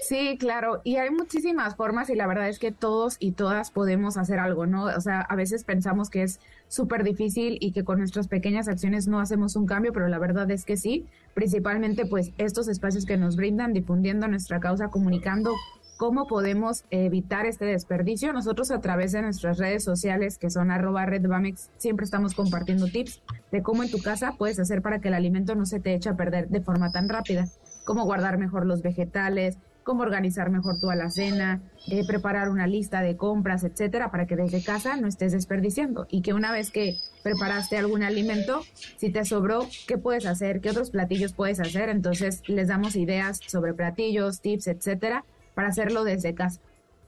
Sí, 0.06 0.36
claro, 0.38 0.82
y 0.84 0.96
hay 0.96 1.10
muchísimas 1.10 1.76
formas 1.76 2.10
y 2.10 2.14
la 2.14 2.26
verdad 2.26 2.48
es 2.48 2.58
que 2.58 2.70
todos 2.70 3.16
y 3.18 3.32
todas 3.32 3.70
podemos 3.70 4.18
hacer 4.18 4.38
algo, 4.38 4.66
¿no? 4.66 4.84
O 4.84 5.00
sea, 5.00 5.22
a 5.22 5.34
veces 5.34 5.64
pensamos 5.64 6.10
que 6.10 6.22
es 6.22 6.40
súper 6.74 7.04
difícil 7.04 7.56
y 7.60 7.72
que 7.72 7.84
con 7.84 7.98
nuestras 7.98 8.28
pequeñas 8.28 8.68
acciones 8.68 9.06
no 9.06 9.20
hacemos 9.20 9.56
un 9.56 9.66
cambio, 9.66 9.92
pero 9.92 10.08
la 10.08 10.18
verdad 10.18 10.50
es 10.50 10.64
que 10.64 10.76
sí, 10.76 11.06
principalmente 11.32 12.04
pues 12.04 12.32
estos 12.36 12.68
espacios 12.68 13.06
que 13.06 13.16
nos 13.16 13.36
brindan, 13.36 13.72
difundiendo 13.72 14.28
nuestra 14.28 14.60
causa, 14.60 14.88
comunicando 14.88 15.52
cómo 15.96 16.26
podemos 16.26 16.84
evitar 16.90 17.46
este 17.46 17.64
desperdicio. 17.64 18.32
Nosotros 18.32 18.70
a 18.70 18.80
través 18.80 19.12
de 19.12 19.22
nuestras 19.22 19.58
redes 19.58 19.84
sociales, 19.84 20.38
que 20.38 20.50
son 20.50 20.70
arroba 20.70 21.06
redbamex, 21.06 21.70
siempre 21.78 22.04
estamos 22.04 22.34
compartiendo 22.34 22.86
tips 22.86 23.22
de 23.52 23.62
cómo 23.62 23.84
en 23.84 23.90
tu 23.90 24.02
casa 24.02 24.34
puedes 24.36 24.58
hacer 24.58 24.82
para 24.82 25.00
que 25.00 25.08
el 25.08 25.14
alimento 25.14 25.54
no 25.54 25.66
se 25.66 25.80
te 25.80 25.94
eche 25.94 26.10
a 26.10 26.16
perder 26.16 26.48
de 26.48 26.60
forma 26.60 26.90
tan 26.90 27.08
rápida, 27.08 27.46
cómo 27.84 28.04
guardar 28.04 28.38
mejor 28.38 28.66
los 28.66 28.82
vegetales, 28.82 29.58
cómo 29.84 30.02
organizar 30.02 30.50
mejor 30.50 30.80
tu 30.80 30.90
alacena, 30.90 31.60
eh, 31.88 32.04
preparar 32.06 32.48
una 32.48 32.66
lista 32.66 33.02
de 33.02 33.16
compras, 33.16 33.62
etcétera, 33.62 34.10
para 34.10 34.26
que 34.26 34.34
desde 34.34 34.62
casa 34.62 34.96
no 34.96 35.06
estés 35.06 35.32
desperdiciando 35.32 36.06
y 36.10 36.22
que 36.22 36.32
una 36.32 36.50
vez 36.50 36.70
que 36.70 36.96
preparaste 37.22 37.76
algún 37.76 38.02
alimento, 38.02 38.62
si 38.96 39.10
te 39.10 39.24
sobró, 39.24 39.66
¿qué 39.86 39.98
puedes 39.98 40.26
hacer? 40.26 40.60
¿Qué 40.60 40.70
otros 40.70 40.90
platillos 40.90 41.32
puedes 41.34 41.60
hacer? 41.60 41.88
Entonces 41.88 42.42
les 42.48 42.68
damos 42.68 42.96
ideas 42.96 43.38
sobre 43.46 43.74
platillos, 43.74 44.40
tips, 44.40 44.66
etcétera, 44.66 45.24
para 45.54 45.68
hacerlo 45.68 46.02
desde 46.02 46.34
casa 46.34 46.60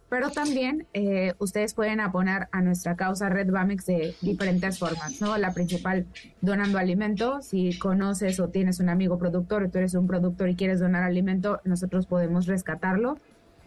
pero 0.08 0.30
también 0.30 0.86
eh, 0.94 1.34
ustedes 1.38 1.74
pueden 1.74 2.00
aponar 2.00 2.48
a 2.52 2.62
nuestra 2.62 2.94
causa 2.94 3.28
Red 3.28 3.50
Bamex 3.50 3.86
de 3.86 4.14
diferentes 4.20 4.78
formas, 4.78 5.20
¿no? 5.20 5.36
La 5.36 5.52
principal, 5.52 6.06
donando 6.40 6.78
alimento. 6.78 7.42
Si 7.42 7.76
conoces 7.78 8.38
o 8.38 8.48
tienes 8.48 8.78
un 8.78 8.88
amigo 8.88 9.18
productor 9.18 9.64
o 9.64 9.70
tú 9.70 9.78
eres 9.78 9.94
un 9.94 10.06
productor 10.06 10.48
y 10.48 10.54
quieres 10.54 10.78
donar 10.78 11.02
alimento, 11.02 11.60
nosotros 11.64 12.06
podemos 12.06 12.46
rescatarlo. 12.46 13.18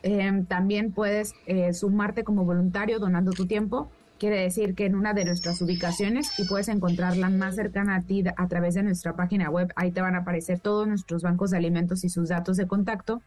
Em, 0.02 0.46
también 0.46 0.94
puedes 0.94 1.34
eh, 1.46 1.74
sumarte 1.74 2.24
como 2.24 2.46
voluntario 2.46 3.00
donando 3.00 3.32
tu 3.32 3.46
tiempo. 3.46 3.92
Quiere 4.18 4.42
decir 4.42 4.76
que 4.76 4.86
en 4.86 4.96
una 4.96 5.14
de 5.14 5.26
nuestras 5.26 5.62
ubicaciones 5.62 6.40
y 6.40 6.46
puedes 6.46 6.70
encontrarla 6.70 7.30
más 7.30 7.56
cercana 7.56 7.96
a 7.96 8.02
ti 8.02 8.24
a 8.36 8.48
través 8.48 8.76
de 8.76 8.84
nuestra 8.84 9.14
página 9.14 9.50
web. 9.50 9.72
Ahí 9.76 9.92
te 9.92 10.02
van 10.02 10.16
a 10.16 10.20
aparecer 10.20 10.60
todos 10.60 10.88
nuestros 10.88 11.22
bancos 11.22 11.52
de 11.52 11.58
alimentos 11.58 12.06
y 12.06 12.10
sus 12.10 12.30
datos 12.30 12.56
de 12.56 12.68
contacto 12.68 13.22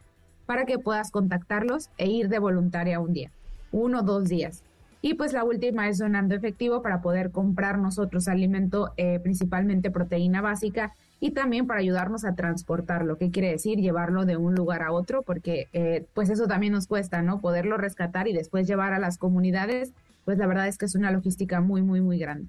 para 0.47 0.65
que 0.65 0.79
puedas 0.79 1.11
contactarlos 1.11 1.91
e 1.99 2.11
ir 2.11 2.29
de 2.29 2.39
voluntaria 2.39 3.01
un 3.01 3.13
día, 3.13 3.31
uno 3.71 4.01
o 4.01 4.03
dos 4.03 4.29
días. 4.29 4.63
Y 5.05 5.15
pues 5.15 5.33
la 5.33 5.43
última 5.43 5.89
es 5.89 5.99
donando 5.99 6.37
efectivo 6.37 6.81
para 6.81 7.03
poder 7.03 7.33
comprar 7.33 7.77
nosotros 7.77 8.29
alimento, 8.29 8.93
eh, 8.97 9.19
principalmente 9.19 9.91
proteína 9.91 10.41
básica, 10.41 10.93
y 11.19 11.33
también 11.33 11.67
para 11.67 11.81
ayudarnos 11.81 12.25
a 12.25 12.35
transportarlo. 12.35 13.19
¿Qué 13.19 13.31
quiere 13.31 13.51
decir? 13.51 13.79
Llevarlo 13.79 14.25
de 14.25 14.37
un 14.37 14.55
lugar 14.55 14.83
a 14.83 14.93
otro, 14.93 15.23
porque 15.23 15.69
eh, 15.73 16.07
pues 16.15 16.31
eso 16.31 16.47
también 16.47 16.73
nos 16.73 16.87
cuesta, 16.87 17.21
¿no? 17.21 17.41
Poderlo 17.41 17.77
rescatar 17.77 18.29
y 18.29 18.33
después 18.33 18.69
llevar 18.69 18.93
a 18.93 19.01
las 19.01 19.19
comunidades, 19.19 19.93
pues 20.25 20.39
la 20.39 20.47
verdad 20.47 20.69
es 20.69 20.79
que 20.79 20.87
es 20.87 20.95
una 20.95 21.11
logística 21.11 21.61
muy, 21.61 21.83
muy, 21.83 22.01
muy 22.01 22.19
grande. 22.19 22.49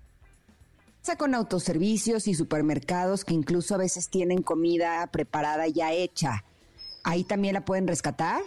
Con 1.17 1.35
autoservicios 1.35 2.27
y 2.27 2.33
supermercados 2.33 3.25
que 3.25 3.33
incluso 3.33 3.75
a 3.75 3.77
veces 3.77 4.09
tienen 4.09 4.41
comida 4.41 5.05
preparada 5.07 5.67
ya 5.67 5.91
hecha 5.91 6.43
ahí 7.03 7.23
también 7.23 7.53
la 7.53 7.65
pueden 7.65 7.87
rescatar. 7.87 8.41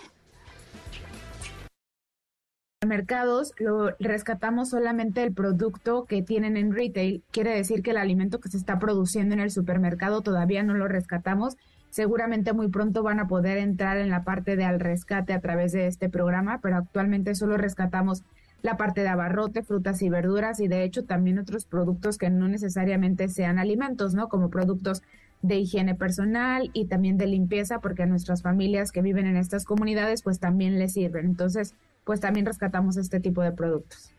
mercados 2.87 3.53
lo 3.59 3.90
rescatamos 3.99 4.71
solamente 4.71 5.23
el 5.23 5.33
producto 5.35 6.05
que 6.05 6.23
tienen 6.23 6.57
en 6.57 6.73
retail. 6.73 7.25
Quiere 7.33 7.51
decir 7.51 7.83
que 7.83 7.90
el 7.90 7.97
alimento 7.97 8.38
que 8.38 8.49
se 8.49 8.57
está 8.57 8.79
produciendo 8.79 9.35
en 9.35 9.40
el 9.40 9.51
supermercado 9.51 10.21
todavía 10.23 10.62
no 10.62 10.75
lo 10.75 10.87
rescatamos. 10.87 11.57
Seguramente 11.90 12.53
muy 12.53 12.69
pronto 12.69 13.03
van 13.03 13.19
a 13.19 13.27
poder 13.27 13.59
entrar 13.59 13.97
en 13.99 14.11
la 14.11 14.23
parte 14.23 14.55
de 14.55 14.64
al 14.64 14.79
rescate 14.79 15.33
a 15.33 15.40
través 15.40 15.73
de 15.73 15.87
este 15.87 16.09
programa, 16.09 16.61
pero 16.62 16.77
actualmente 16.77 17.35
solo 17.35 17.57
rescatamos 17.57 18.23
la 18.62 18.77
parte 18.77 19.03
de 19.03 19.09
abarrote, 19.09 19.62
frutas 19.62 20.03
y 20.03 20.09
verduras 20.09 20.61
y 20.61 20.69
de 20.69 20.85
hecho 20.85 21.05
también 21.05 21.38
otros 21.38 21.66
productos 21.66 22.19
que 22.19 22.31
no 22.31 22.49
necesariamente 22.49 23.29
sean 23.29 23.59
alimentos, 23.59 24.14
¿no? 24.14 24.29
Como 24.29 24.51
productos 24.51 25.03
de 25.42 25.57
higiene 25.57 25.94
personal 25.94 26.70
y 26.72 26.87
también 26.87 27.18
de 27.18 27.27
limpieza, 27.27 27.81
porque 27.81 28.03
a 28.03 28.07
nuestras 28.07 28.42
familias 28.42 28.90
que 28.90 29.03
viven 29.03 29.27
en 29.27 29.37
estas 29.37 29.64
comunidades, 29.64 30.22
pues 30.22 30.40
también 30.40 30.79
les 30.79 30.92
sirven. 30.92 31.27
Entonces, 31.27 31.75
pues 32.05 32.20
también 32.20 32.46
rescatamos 32.46 32.96
este 32.96 33.20
tipo 33.20 33.42
de 33.42 33.53
productos. 33.53 34.11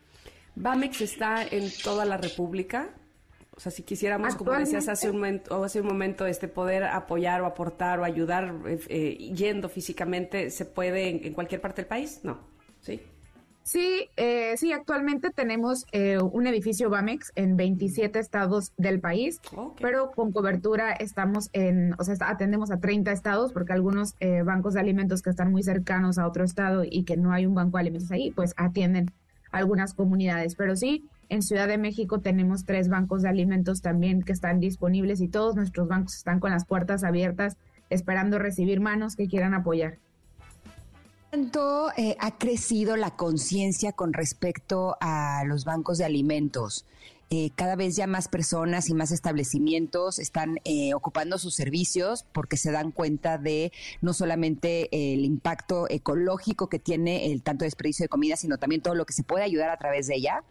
¿Bamex 0.56 1.00
está 1.00 1.44
en 1.44 1.70
toda 1.82 2.04
la 2.04 2.16
República? 2.16 2.90
O 3.58 3.60
sea, 3.60 3.72
si 3.72 3.82
quisiéramos, 3.82 4.36
como 4.36 4.52
decías 4.52 4.86
hace 4.88 5.10
un, 5.10 5.16
momento, 5.16 5.64
hace 5.64 5.80
un 5.80 5.88
momento, 5.88 6.26
este, 6.26 6.46
poder 6.46 6.84
apoyar 6.84 7.40
o 7.42 7.46
aportar 7.46 7.98
o 7.98 8.04
ayudar 8.04 8.54
eh, 8.66 8.78
eh, 8.88 9.32
yendo 9.34 9.68
físicamente, 9.68 10.50
¿se 10.50 10.64
puede 10.64 11.26
en, 11.26 11.32
cualquier 11.32 11.60
parte 11.60 11.82
del 11.82 11.88
país? 11.88 12.20
No, 12.22 12.38
¿sí? 12.80 13.00
Sí, 13.68 14.08
eh, 14.16 14.56
sí, 14.56 14.72
actualmente 14.72 15.28
tenemos 15.28 15.84
eh, 15.92 16.16
un 16.16 16.46
edificio 16.46 16.88
BAMEX 16.88 17.32
en 17.34 17.58
27 17.58 18.18
estados 18.18 18.72
del 18.78 18.98
país, 18.98 19.42
pero 19.78 20.10
con 20.12 20.32
cobertura 20.32 20.92
estamos 20.92 21.50
en, 21.52 21.94
o 21.98 22.02
sea, 22.02 22.16
atendemos 22.20 22.70
a 22.70 22.80
30 22.80 23.12
estados 23.12 23.52
porque 23.52 23.74
algunos 23.74 24.14
eh, 24.20 24.40
bancos 24.42 24.72
de 24.72 24.80
alimentos 24.80 25.20
que 25.20 25.28
están 25.28 25.52
muy 25.52 25.62
cercanos 25.62 26.16
a 26.16 26.26
otro 26.26 26.44
estado 26.44 26.82
y 26.82 27.02
que 27.02 27.18
no 27.18 27.30
hay 27.30 27.44
un 27.44 27.54
banco 27.54 27.76
de 27.76 27.82
alimentos 27.82 28.10
ahí, 28.10 28.30
pues 28.30 28.54
atienden 28.56 29.10
algunas 29.52 29.92
comunidades. 29.92 30.54
Pero 30.54 30.74
sí, 30.74 31.04
en 31.28 31.42
Ciudad 31.42 31.68
de 31.68 31.76
México 31.76 32.20
tenemos 32.20 32.64
tres 32.64 32.88
bancos 32.88 33.20
de 33.20 33.28
alimentos 33.28 33.82
también 33.82 34.22
que 34.22 34.32
están 34.32 34.60
disponibles 34.60 35.20
y 35.20 35.28
todos 35.28 35.56
nuestros 35.56 35.88
bancos 35.88 36.16
están 36.16 36.40
con 36.40 36.52
las 36.52 36.64
puertas 36.64 37.04
abiertas 37.04 37.58
esperando 37.90 38.38
recibir 38.38 38.80
manos 38.80 39.14
que 39.14 39.28
quieran 39.28 39.52
apoyar. 39.52 39.98
¿Cuánto 41.30 41.90
eh, 41.98 42.16
ha 42.20 42.38
crecido 42.38 42.96
la 42.96 43.10
conciencia 43.10 43.92
con 43.92 44.14
respecto 44.14 44.96
a 45.00 45.44
los 45.44 45.66
bancos 45.66 45.98
de 45.98 46.06
alimentos? 46.06 46.86
Eh, 47.28 47.50
cada 47.54 47.76
vez 47.76 47.96
ya 47.96 48.06
más 48.06 48.28
personas 48.28 48.88
y 48.88 48.94
más 48.94 49.12
establecimientos 49.12 50.18
están 50.18 50.58
eh, 50.64 50.94
ocupando 50.94 51.36
sus 51.36 51.54
servicios 51.54 52.24
porque 52.32 52.56
se 52.56 52.72
dan 52.72 52.92
cuenta 52.92 53.36
de 53.36 53.72
no 54.00 54.14
solamente 54.14 54.88
el 54.90 55.26
impacto 55.26 55.86
ecológico 55.90 56.70
que 56.70 56.78
tiene 56.78 57.30
el 57.30 57.42
tanto 57.42 57.66
desperdicio 57.66 58.04
de 58.04 58.08
comida, 58.08 58.36
sino 58.36 58.56
también 58.56 58.80
todo 58.80 58.94
lo 58.94 59.04
que 59.04 59.12
se 59.12 59.22
puede 59.22 59.44
ayudar 59.44 59.68
a 59.68 59.76
través 59.76 60.06
de 60.06 60.14
ella. 60.14 60.42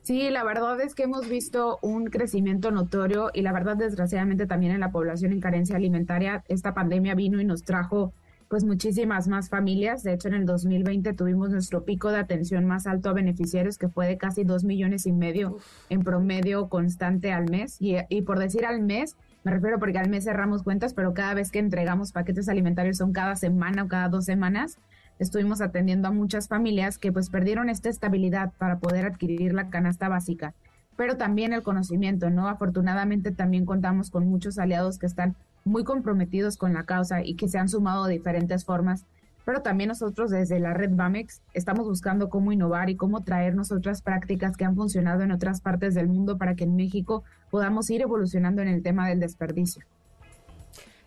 Sí, 0.00 0.30
la 0.30 0.42
verdad 0.42 0.80
es 0.80 0.94
que 0.94 1.02
hemos 1.02 1.28
visto 1.28 1.78
un 1.82 2.06
crecimiento 2.06 2.70
notorio 2.70 3.30
y 3.34 3.42
la 3.42 3.52
verdad 3.52 3.76
desgraciadamente 3.76 4.46
también 4.46 4.72
en 4.72 4.80
la 4.80 4.90
población 4.90 5.32
en 5.32 5.40
carencia 5.40 5.76
alimentaria, 5.76 6.42
esta 6.48 6.72
pandemia 6.72 7.14
vino 7.14 7.42
y 7.42 7.44
nos 7.44 7.64
trajo 7.64 8.14
pues 8.48 8.64
muchísimas 8.64 9.28
más 9.28 9.48
familias. 9.48 10.02
De 10.02 10.14
hecho, 10.14 10.28
en 10.28 10.34
el 10.34 10.46
2020 10.46 11.12
tuvimos 11.12 11.50
nuestro 11.50 11.84
pico 11.84 12.10
de 12.10 12.18
atención 12.18 12.64
más 12.64 12.86
alto 12.86 13.10
a 13.10 13.12
beneficiarios, 13.12 13.78
que 13.78 13.88
fue 13.88 14.06
de 14.06 14.16
casi 14.16 14.44
dos 14.44 14.64
millones 14.64 15.06
y 15.06 15.12
medio 15.12 15.58
en 15.90 16.02
promedio 16.02 16.68
constante 16.68 17.32
al 17.32 17.50
mes. 17.50 17.76
Y, 17.80 17.96
y 18.08 18.22
por 18.22 18.38
decir 18.38 18.64
al 18.64 18.80
mes, 18.80 19.16
me 19.44 19.52
refiero 19.52 19.78
porque 19.78 19.98
al 19.98 20.08
mes 20.08 20.24
cerramos 20.24 20.62
cuentas, 20.62 20.94
pero 20.94 21.14
cada 21.14 21.34
vez 21.34 21.50
que 21.50 21.58
entregamos 21.58 22.12
paquetes 22.12 22.48
alimentarios 22.48 22.96
son 22.96 23.12
cada 23.12 23.36
semana 23.36 23.84
o 23.84 23.88
cada 23.88 24.08
dos 24.08 24.24
semanas. 24.24 24.78
Estuvimos 25.18 25.60
atendiendo 25.60 26.08
a 26.08 26.12
muchas 26.12 26.48
familias 26.48 26.96
que 26.96 27.12
pues 27.12 27.28
perdieron 27.28 27.68
esta 27.68 27.88
estabilidad 27.88 28.52
para 28.56 28.78
poder 28.78 29.04
adquirir 29.04 29.52
la 29.52 29.68
canasta 29.68 30.08
básica, 30.08 30.54
pero 30.96 31.16
también 31.16 31.52
el 31.52 31.62
conocimiento, 31.62 32.30
¿no? 32.30 32.48
Afortunadamente 32.48 33.32
también 33.32 33.64
contamos 33.64 34.10
con 34.10 34.28
muchos 34.28 34.58
aliados 34.58 34.98
que 34.98 35.06
están 35.06 35.34
muy 35.64 35.84
comprometidos 35.84 36.56
con 36.56 36.72
la 36.72 36.84
causa 36.84 37.22
y 37.22 37.34
que 37.34 37.48
se 37.48 37.58
han 37.58 37.68
sumado 37.68 38.06
de 38.06 38.14
diferentes 38.14 38.64
formas. 38.64 39.04
Pero 39.44 39.62
también 39.62 39.88
nosotros 39.88 40.30
desde 40.30 40.60
la 40.60 40.74
red 40.74 40.90
BAMEX 40.92 41.40
estamos 41.54 41.86
buscando 41.86 42.28
cómo 42.28 42.52
innovar 42.52 42.90
y 42.90 42.96
cómo 42.96 43.24
traernos 43.24 43.72
otras 43.72 44.02
prácticas 44.02 44.56
que 44.56 44.64
han 44.64 44.76
funcionado 44.76 45.22
en 45.22 45.32
otras 45.32 45.60
partes 45.60 45.94
del 45.94 46.08
mundo 46.08 46.36
para 46.36 46.54
que 46.54 46.64
en 46.64 46.76
México 46.76 47.24
podamos 47.50 47.88
ir 47.88 48.02
evolucionando 48.02 48.60
en 48.60 48.68
el 48.68 48.82
tema 48.82 49.08
del 49.08 49.20
desperdicio. 49.20 49.84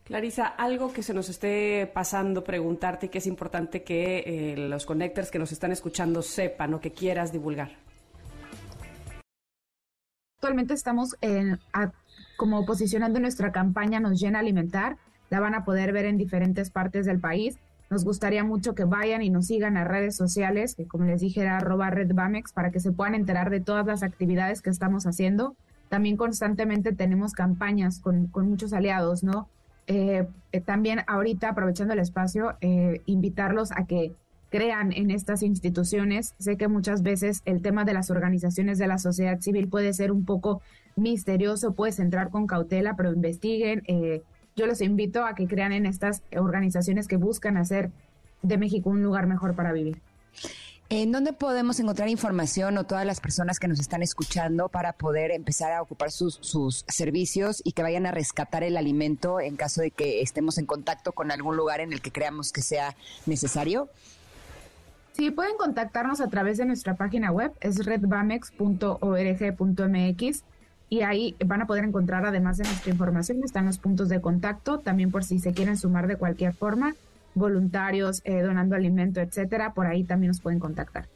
Clarisa, 0.04 0.48
algo 0.48 0.92
que 0.92 1.04
se 1.04 1.14
nos 1.14 1.30
esté 1.30 1.90
pasando 1.94 2.44
preguntarte 2.44 3.06
y 3.06 3.10
que 3.10 3.20
es 3.20 3.28
importante 3.28 3.84
que 3.84 4.24
eh, 4.26 4.56
los 4.58 4.86
connectors 4.86 5.32
que 5.32 5.40
nos 5.40 5.52
están 5.52 5.72
escuchando 5.72 6.22
sepan 6.22 6.74
o 6.74 6.82
que 6.82 6.92
quieras 6.92 7.32
divulgar. 7.32 7.72
Actualmente 10.42 10.74
estamos 10.74 11.16
en, 11.22 11.60
como 12.38 12.66
posicionando 12.66 13.20
nuestra 13.20 13.52
campaña 13.52 14.00
Nos 14.00 14.20
llena 14.20 14.40
alimentar. 14.40 14.98
La 15.30 15.40
van 15.40 15.56
a 15.56 15.64
poder 15.64 15.94
ver 15.94 16.06
en 16.06 16.18
diferentes 16.18 16.70
partes 16.70 17.06
del 17.06 17.20
país. 17.20 17.58
Nos 17.90 18.06
gustaría 18.06 18.44
mucho 18.44 18.74
que 18.74 18.86
vayan 18.86 19.22
y 19.22 19.30
nos 19.30 19.48
sigan 19.48 19.76
a 19.78 19.84
redes 19.84 20.16
sociales, 20.16 20.76
que 20.76 20.86
como 20.86 21.06
les 21.06 21.22
dije 21.22 21.42
era 21.42 21.58
arroba 21.58 21.90
redbamex, 21.90 22.54
para 22.54 22.72
que 22.72 22.80
se 22.80 22.92
puedan 22.92 23.16
enterar 23.16 23.50
de 23.50 23.60
todas 23.60 23.86
las 23.86 24.04
actividades 24.04 24.62
que 24.62 24.70
estamos 24.70 25.06
haciendo. 25.06 25.56
También 25.90 26.16
constantemente 26.16 26.94
tenemos 26.94 27.34
campañas 27.34 28.00
con, 28.00 28.28
con 28.28 28.50
muchos 28.50 28.72
aliados, 28.72 29.24
¿no? 29.24 29.50
Eh, 29.88 30.26
eh, 30.54 30.62
también 30.62 31.02
ahorita, 31.08 31.50
aprovechando 31.50 31.94
el 31.94 32.00
espacio, 32.00 32.56
eh, 32.62 33.02
invitarlos 33.06 33.74
a 33.74 33.86
que 33.86 34.14
crean 34.52 34.92
en 34.92 35.10
estas 35.10 35.42
instituciones. 35.42 36.36
Sé 36.38 36.58
que 36.58 36.68
muchas 36.68 37.02
veces 37.02 37.42
el 37.46 37.62
tema 37.62 37.86
de 37.86 37.94
las 37.94 38.12
organizaciones 38.12 38.78
de 38.78 38.86
la 38.86 39.00
sociedad 39.00 39.40
civil 39.40 39.68
puede 39.70 39.94
ser 39.94 40.12
un 40.12 40.26
poco 40.26 40.62
misterioso, 40.96 41.74
puedes 41.74 42.00
entrar 42.00 42.30
con 42.30 42.46
cautela, 42.46 42.96
pero 42.96 43.14
investiguen. 43.14 43.82
Eh, 43.88 44.22
yo 44.56 44.68
los 44.68 44.82
invito 44.82 45.26
a 45.26 45.34
que 45.34 45.48
crean 45.48 45.72
en 45.72 45.86
estas 45.86 46.22
organizaciones 46.36 47.08
que 47.08 47.16
buscan 47.16 47.56
hacer 47.56 47.92
de 48.42 48.58
México 48.58 48.90
un 48.90 49.02
lugar 49.02 49.26
mejor 49.26 49.56
para 49.56 49.72
vivir. 49.72 50.02
¿En 50.90 51.14
dónde 51.14 51.32
podemos 51.32 51.80
encontrar 51.80 52.10
información 52.10 52.78
o 52.78 52.84
todas 52.84 53.06
las 53.06 53.22
personas 53.22 53.58
que 53.60 53.70
nos 53.70 53.80
están 53.80 54.04
escuchando 54.04 54.68
para 54.68 54.92
poder 54.92 55.32
empezar 55.32 55.72
a 55.72 55.82
ocupar 55.82 56.12
sus, 56.12 56.38
sus, 56.42 56.84
servicios 56.90 57.62
y 57.64 57.72
que 57.72 57.82
vayan 57.82 58.06
a 58.06 58.12
rescatar 58.12 58.64
el 58.64 58.76
alimento 58.76 59.40
en 59.40 59.56
caso 59.56 59.80
de 59.80 59.92
que 59.92 60.22
estemos 60.22 60.58
en 60.58 60.66
contacto 60.66 61.14
con 61.14 61.32
algún 61.32 61.56
lugar 61.56 61.80
en 61.80 61.94
el 61.94 62.02
que 62.02 62.12
creamos 62.12 62.52
que 62.52 62.62
sea 62.62 62.98
necesario? 63.26 63.90
Sí, 65.22 65.30
pueden 65.30 65.56
contactarnos 65.56 66.20
a 66.20 66.30
través 66.30 66.58
de 66.58 66.66
nuestra 66.66 66.96
página 66.96 67.32
web, 67.32 67.52
es 67.62 67.86
redbamex.org.mx 67.86 70.44
y 70.90 71.02
ahí 71.02 71.36
van 71.46 71.62
a 71.62 71.68
poder 71.68 71.86
encontrar 71.86 72.26
además 72.26 72.58
de 72.58 72.64
nuestra 72.64 72.92
información, 72.92 73.44
están 73.44 73.68
los 73.68 73.78
puntos 73.78 74.10
de 74.10 74.20
contacto, 74.20 74.80
también 74.80 75.12
por 75.12 75.24
si 75.24 75.38
se 75.38 75.54
quieren 75.54 75.78
sumar 75.78 76.08
de 76.08 76.16
cualquier 76.16 76.56
forma, 76.56 76.96
voluntarios, 77.36 78.24
eh, 78.24 78.42
donando 78.42 78.76
alimento, 78.76 79.22
etcétera, 79.22 79.76
por 79.76 79.86
ahí 79.86 80.04
también 80.04 80.30
nos 80.30 80.42
pueden 80.42 80.60
contactar. 80.60 81.08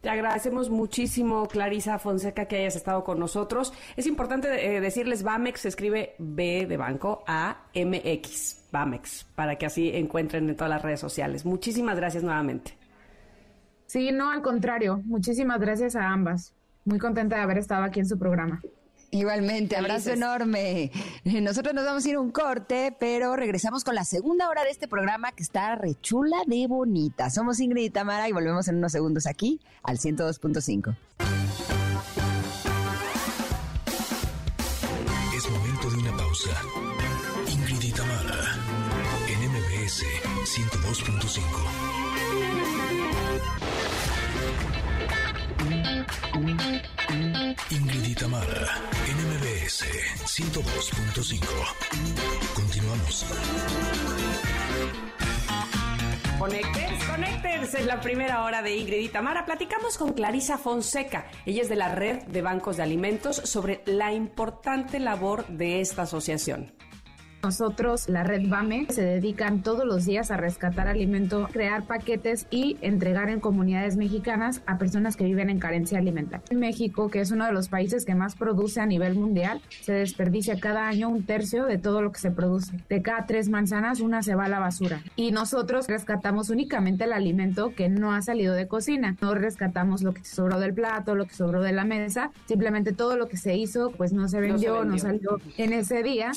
Te 0.00 0.08
agradecemos 0.08 0.70
muchísimo, 0.70 1.46
Clarisa 1.46 1.98
Fonseca, 1.98 2.46
que 2.46 2.56
hayas 2.56 2.76
estado 2.76 3.04
con 3.04 3.20
nosotros. 3.20 3.74
Es 3.94 4.06
importante 4.06 4.74
eh, 4.74 4.80
decirles, 4.80 5.22
Bamex 5.22 5.60
se 5.60 5.68
escribe 5.68 6.14
B 6.16 6.64
de 6.66 6.78
banco 6.78 7.22
A 7.26 7.58
M 7.74 8.00
X, 8.02 8.64
Bamex, 8.72 9.24
para 9.34 9.58
que 9.58 9.66
así 9.66 9.90
encuentren 9.94 10.48
en 10.48 10.56
todas 10.56 10.70
las 10.70 10.80
redes 10.80 11.00
sociales. 11.00 11.44
Muchísimas 11.44 11.98
gracias 11.98 12.22
nuevamente. 12.22 12.82
Sí, 13.94 14.10
no, 14.10 14.28
al 14.32 14.42
contrario. 14.42 15.02
Muchísimas 15.04 15.60
gracias 15.60 15.94
a 15.94 16.08
ambas. 16.08 16.52
Muy 16.84 16.98
contenta 16.98 17.36
de 17.36 17.42
haber 17.42 17.58
estado 17.58 17.84
aquí 17.84 18.00
en 18.00 18.08
su 18.08 18.18
programa. 18.18 18.60
Igualmente, 19.12 19.76
abrazo 19.76 20.10
enorme. 20.10 20.90
Nosotros 21.24 21.76
nos 21.76 21.84
vamos 21.84 22.04
a 22.04 22.08
ir 22.08 22.18
un 22.18 22.32
corte, 22.32 22.96
pero 22.98 23.36
regresamos 23.36 23.84
con 23.84 23.94
la 23.94 24.02
segunda 24.02 24.48
hora 24.48 24.64
de 24.64 24.70
este 24.70 24.88
programa 24.88 25.30
que 25.30 25.44
está 25.44 25.76
rechula 25.76 26.38
de 26.48 26.66
bonita. 26.66 27.30
Somos 27.30 27.60
Ingrid 27.60 27.84
y 27.84 27.90
Tamara 27.90 28.28
y 28.28 28.32
volvemos 28.32 28.66
en 28.66 28.78
unos 28.78 28.90
segundos 28.90 29.28
aquí 29.28 29.60
al 29.84 29.98
102.5. 29.98 30.96
Ingrid 47.70 48.04
y 48.04 48.14
NMBS 48.14 49.84
102.5. 50.24 51.44
Continuamos. 52.54 53.26
Conecters, 56.38 57.04
Conecters, 57.04 57.74
es 57.74 57.86
la 57.86 58.00
primera 58.00 58.44
hora 58.44 58.62
de 58.62 58.76
Ingrid 58.76 59.00
y 59.00 59.08
Tamara. 59.08 59.46
Platicamos 59.46 59.98
con 59.98 60.12
Clarisa 60.12 60.58
Fonseca. 60.58 61.26
Ella 61.46 61.62
es 61.62 61.68
de 61.68 61.76
la 61.76 61.94
Red 61.94 62.24
de 62.24 62.42
Bancos 62.42 62.76
de 62.76 62.82
Alimentos 62.82 63.36
sobre 63.36 63.82
la 63.86 64.12
importante 64.12 64.98
labor 64.98 65.46
de 65.46 65.80
esta 65.80 66.02
asociación. 66.02 66.72
Nosotros, 67.44 68.08
la 68.08 68.24
red 68.24 68.48
BAME, 68.48 68.86
se 68.88 69.02
dedican 69.02 69.62
todos 69.62 69.84
los 69.84 70.06
días 70.06 70.30
a 70.30 70.38
rescatar 70.38 70.88
alimento, 70.88 71.46
crear 71.52 71.82
paquetes 71.82 72.46
y 72.50 72.78
entregar 72.80 73.28
en 73.28 73.38
comunidades 73.38 73.98
mexicanas 73.98 74.62
a 74.64 74.78
personas 74.78 75.14
que 75.14 75.24
viven 75.24 75.50
en 75.50 75.58
carencia 75.58 75.98
alimentaria. 75.98 76.42
En 76.48 76.58
México, 76.58 77.10
que 77.10 77.20
es 77.20 77.32
uno 77.32 77.44
de 77.44 77.52
los 77.52 77.68
países 77.68 78.06
que 78.06 78.14
más 78.14 78.34
produce 78.34 78.80
a 78.80 78.86
nivel 78.86 79.14
mundial, 79.14 79.60
se 79.82 79.92
desperdicia 79.92 80.58
cada 80.58 80.88
año 80.88 81.10
un 81.10 81.24
tercio 81.26 81.66
de 81.66 81.76
todo 81.76 82.00
lo 82.00 82.12
que 82.12 82.18
se 82.18 82.30
produce. 82.30 82.78
De 82.88 83.02
cada 83.02 83.26
tres 83.26 83.50
manzanas, 83.50 84.00
una 84.00 84.22
se 84.22 84.34
va 84.34 84.46
a 84.46 84.48
la 84.48 84.58
basura. 84.58 85.02
Y 85.14 85.30
nosotros 85.30 85.86
rescatamos 85.86 86.48
únicamente 86.48 87.04
el 87.04 87.12
alimento 87.12 87.74
que 87.74 87.90
no 87.90 88.14
ha 88.14 88.22
salido 88.22 88.54
de 88.54 88.68
cocina. 88.68 89.18
No 89.20 89.34
rescatamos 89.34 90.02
lo 90.02 90.14
que 90.14 90.24
sobró 90.24 90.60
del 90.60 90.72
plato, 90.72 91.14
lo 91.14 91.26
que 91.26 91.34
sobró 91.34 91.60
de 91.60 91.72
la 91.72 91.84
mesa. 91.84 92.30
Simplemente 92.46 92.94
todo 92.94 93.18
lo 93.18 93.28
que 93.28 93.36
se 93.36 93.54
hizo, 93.54 93.90
pues 93.90 94.14
no 94.14 94.28
se 94.28 94.40
vendió, 94.40 94.82
no, 94.86 94.96
se 94.96 95.08
vendió. 95.08 95.32
no 95.32 95.38
salió 95.38 95.54
en 95.58 95.74
ese 95.74 96.02
día 96.02 96.32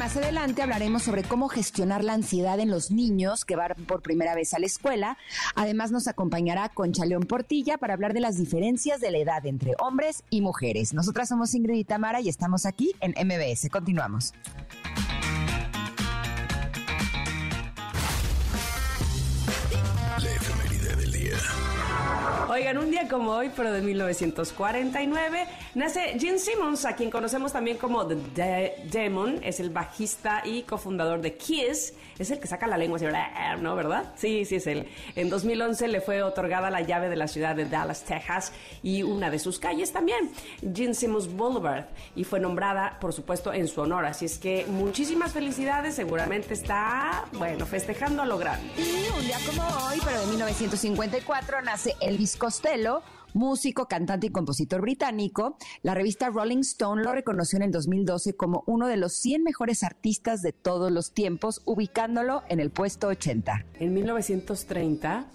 más 0.00 0.16
adelante 0.16 0.62
hablaremos 0.62 1.02
sobre 1.02 1.24
cómo 1.24 1.50
gestionar 1.50 2.02
la 2.04 2.14
ansiedad 2.14 2.58
en 2.58 2.70
los 2.70 2.90
niños 2.90 3.44
que 3.44 3.54
van 3.54 3.74
por 3.86 4.00
primera 4.00 4.34
vez 4.34 4.54
a 4.54 4.58
la 4.58 4.64
escuela. 4.64 5.18
Además 5.54 5.90
nos 5.90 6.08
acompañará 6.08 6.70
Concha 6.70 7.04
León 7.04 7.24
Portilla 7.24 7.76
para 7.76 7.92
hablar 7.92 8.14
de 8.14 8.20
las 8.20 8.38
diferencias 8.38 9.02
de 9.02 9.10
la 9.10 9.18
edad 9.18 9.44
entre 9.44 9.74
hombres 9.78 10.24
y 10.30 10.40
mujeres. 10.40 10.94
Nosotras 10.94 11.28
somos 11.28 11.54
Ingrid 11.54 11.80
y 11.80 11.84
Tamara 11.84 12.22
y 12.22 12.30
estamos 12.30 12.64
aquí 12.64 12.94
en 13.00 13.10
MBS. 13.10 13.68
Continuamos. 13.68 14.32
Oigan, 22.52 22.78
un 22.78 22.90
día 22.90 23.06
como 23.06 23.30
hoy, 23.30 23.48
pero 23.54 23.70
de 23.72 23.80
1949, 23.80 25.46
nace 25.76 26.18
Gene 26.18 26.40
Simmons, 26.40 26.84
a 26.84 26.96
quien 26.96 27.08
conocemos 27.08 27.52
también 27.52 27.78
como 27.78 28.04
The 28.04 28.88
Demon, 28.90 29.38
es 29.44 29.60
el 29.60 29.70
bajista 29.70 30.42
y 30.44 30.62
cofundador 30.62 31.20
de 31.20 31.36
Kiss, 31.36 31.94
es 32.18 32.28
el 32.32 32.40
que 32.40 32.48
saca 32.48 32.66
la 32.66 32.76
lengua 32.76 32.96
así, 32.96 33.06
¿no? 33.60 33.76
¿Verdad? 33.76 34.12
Sí, 34.16 34.44
sí 34.44 34.56
es 34.56 34.66
él. 34.66 34.88
En 35.14 35.30
2011 35.30 35.86
le 35.86 36.00
fue 36.00 36.24
otorgada 36.24 36.70
la 36.70 36.80
llave 36.80 37.08
de 37.08 37.14
la 37.14 37.28
ciudad 37.28 37.54
de 37.54 37.66
Dallas, 37.66 38.02
Texas, 38.02 38.52
y 38.82 39.04
una 39.04 39.30
de 39.30 39.38
sus 39.38 39.60
calles 39.60 39.92
también, 39.92 40.32
Gene 40.74 40.94
Simmons 40.94 41.32
Boulevard, 41.32 41.84
y 42.16 42.24
fue 42.24 42.40
nombrada, 42.40 42.98
por 43.00 43.12
supuesto, 43.12 43.52
en 43.52 43.68
su 43.68 43.80
honor. 43.80 44.06
Así 44.06 44.24
es 44.24 44.38
que 44.38 44.66
muchísimas 44.66 45.32
felicidades, 45.32 45.94
seguramente 45.94 46.54
está, 46.54 47.26
bueno, 47.34 47.64
festejando 47.64 48.22
a 48.22 48.26
lo 48.26 48.38
grande. 48.38 48.68
Y 48.76 49.08
un 49.16 49.24
día 49.24 49.38
como 49.46 49.62
hoy, 49.86 50.00
pero 50.04 50.20
de 50.20 50.26
1954, 50.26 51.62
nace 51.62 51.94
Elvis 52.00 52.39
Costello, 52.40 53.02
músico, 53.34 53.86
cantante 53.86 54.26
y 54.26 54.30
compositor 54.30 54.80
británico. 54.80 55.58
La 55.82 55.94
revista 55.94 56.30
Rolling 56.30 56.60
Stone 56.60 57.04
lo 57.04 57.12
reconoció 57.12 57.58
en 57.58 57.64
el 57.64 57.70
2012 57.70 58.34
como 58.34 58.64
uno 58.66 58.88
de 58.88 58.96
los 58.96 59.12
100 59.12 59.44
mejores 59.44 59.84
artistas 59.84 60.40
de 60.40 60.52
todos 60.52 60.90
los 60.90 61.12
tiempos, 61.12 61.60
ubicándolo 61.66 62.42
en 62.48 62.58
el 62.58 62.70
puesto 62.70 63.08
80. 63.08 63.66
En 63.78 63.92
1930 63.92 65.26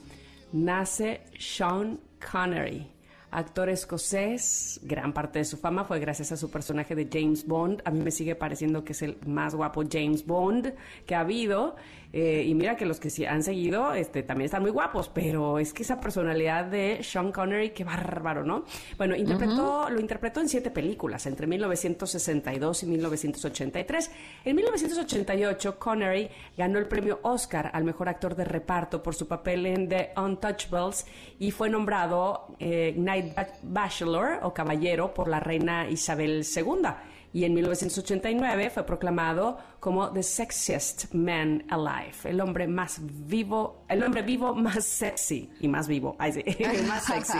nace 0.51 1.21
Sean 1.39 1.99
Connery 2.31 2.95
actor 3.35 3.69
escocés. 3.69 4.79
Gran 4.83 5.13
parte 5.13 5.39
de 5.39 5.45
su 5.45 5.57
fama 5.57 5.83
fue 5.83 5.99
gracias 5.99 6.31
a 6.31 6.37
su 6.37 6.49
personaje 6.49 6.95
de 6.95 7.09
James 7.11 7.45
Bond. 7.45 7.81
A 7.85 7.91
mí 7.91 8.01
me 8.01 8.11
sigue 8.11 8.35
pareciendo 8.35 8.83
que 8.83 8.93
es 8.93 9.01
el 9.01 9.17
más 9.25 9.55
guapo 9.55 9.83
James 9.89 10.25
Bond 10.25 10.73
que 11.05 11.15
ha 11.15 11.19
habido. 11.19 11.75
Eh, 12.13 12.43
y 12.47 12.53
mira 12.55 12.75
que 12.75 12.85
los 12.85 12.99
que 12.99 13.09
sí 13.09 13.25
han 13.25 13.43
seguido 13.43 13.93
este, 13.93 14.23
también 14.23 14.45
están 14.45 14.61
muy 14.61 14.71
guapos, 14.71 15.09
pero 15.09 15.59
es 15.59 15.73
que 15.73 15.83
esa 15.83 15.99
personalidad 15.99 16.65
de 16.65 16.99
Sean 17.03 17.31
Connery, 17.31 17.71
qué 17.71 17.83
bárbaro, 17.83 18.43
¿no? 18.43 18.65
Bueno, 18.97 19.15
interpretó, 19.15 19.89
lo 19.89 19.99
interpretó 19.99 20.39
en 20.39 20.49
siete 20.49 20.71
películas, 20.71 21.25
entre 21.25 21.47
1962 21.47 22.83
y 22.83 22.85
1983. 22.85 24.11
En 24.45 24.55
1988, 24.55 25.79
Connery 25.79 26.29
ganó 26.57 26.79
el 26.79 26.87
premio 26.87 27.19
Oscar 27.23 27.71
al 27.73 27.83
mejor 27.83 28.09
actor 28.09 28.35
de 28.35 28.45
reparto 28.45 29.03
por 29.03 29.15
su 29.15 29.27
papel 29.27 29.65
en 29.65 29.89
The 29.89 30.11
Untouchables 30.15 31.05
y 31.39 31.51
fue 31.51 31.69
nombrado 31.69 32.55
eh, 32.59 32.93
Knight 32.95 33.33
Bachelor 33.63 34.39
o 34.43 34.53
Caballero 34.53 35.13
por 35.13 35.27
la 35.27 35.39
reina 35.39 35.89
Isabel 35.89 36.45
II 36.55 36.87
y 37.35 37.43
en 37.43 37.53
1989 37.53 38.69
fue 38.69 38.85
proclamado 38.85 39.57
como 39.81 40.09
The 40.09 40.23
Sexiest 40.23 41.13
Man 41.13 41.65
Alive, 41.67 42.15
el 42.23 42.39
hombre 42.39 42.65
más 42.65 43.01
vivo, 43.01 43.83
el 43.89 44.03
hombre 44.03 44.21
vivo 44.21 44.55
más 44.55 44.85
sexy 44.85 45.49
y 45.59 45.67
más 45.67 45.89
vivo, 45.89 46.15
ay, 46.17 46.31
sí, 46.31 46.43
más 46.87 47.03
sexy. 47.03 47.39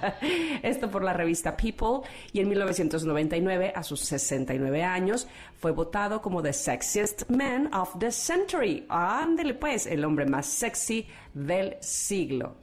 Esto 0.62 0.90
por 0.90 1.04
la 1.04 1.12
revista 1.12 1.54
People 1.54 2.08
y 2.32 2.40
en 2.40 2.48
1999, 2.48 3.74
a 3.76 3.82
sus 3.82 4.00
69 4.00 4.82
años, 4.82 5.28
fue 5.58 5.72
votado 5.72 6.22
como 6.22 6.42
The 6.42 6.54
Sexiest 6.54 7.28
Man 7.28 7.68
of 7.74 7.98
the 7.98 8.12
Century. 8.12 8.86
Ándele 8.88 9.52
pues, 9.52 9.86
el 9.86 10.02
hombre 10.06 10.24
más 10.24 10.46
sexy 10.46 11.06
del 11.34 11.76
siglo. 11.82 12.56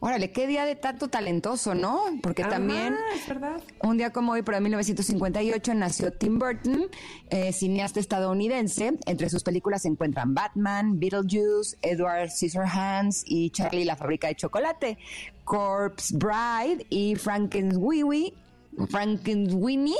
Órale, 0.00 0.32
qué 0.32 0.46
día 0.46 0.64
de 0.64 0.74
tanto 0.74 1.08
talentoso, 1.08 1.74
¿no? 1.74 2.02
Porque 2.22 2.42
también 2.42 2.96
es 3.14 3.28
verdad. 3.28 3.60
un 3.82 3.96
día 3.96 4.10
como 4.10 4.32
hoy, 4.32 4.42
pero 4.42 4.56
en 4.56 4.64
1958, 4.64 5.74
nació 5.74 6.12
Tim 6.12 6.38
Burton, 6.38 6.86
eh, 7.30 7.52
cineasta 7.52 8.00
estadounidense. 8.00 8.98
Entre 9.06 9.30
sus 9.30 9.44
películas 9.44 9.82
se 9.82 9.88
encuentran 9.88 10.34
Batman, 10.34 10.98
Beetlejuice, 10.98 11.76
Edward 11.82 12.30
Scissorhands 12.30 13.22
y 13.26 13.50
Charlie 13.50 13.84
la 13.84 13.96
fábrica 13.96 14.26
de 14.28 14.34
chocolate, 14.34 14.98
Corpse 15.44 16.16
Bride 16.16 16.86
y 16.90 17.14
Frankenweenie 17.14 18.34
Frankenweenie, 18.88 19.94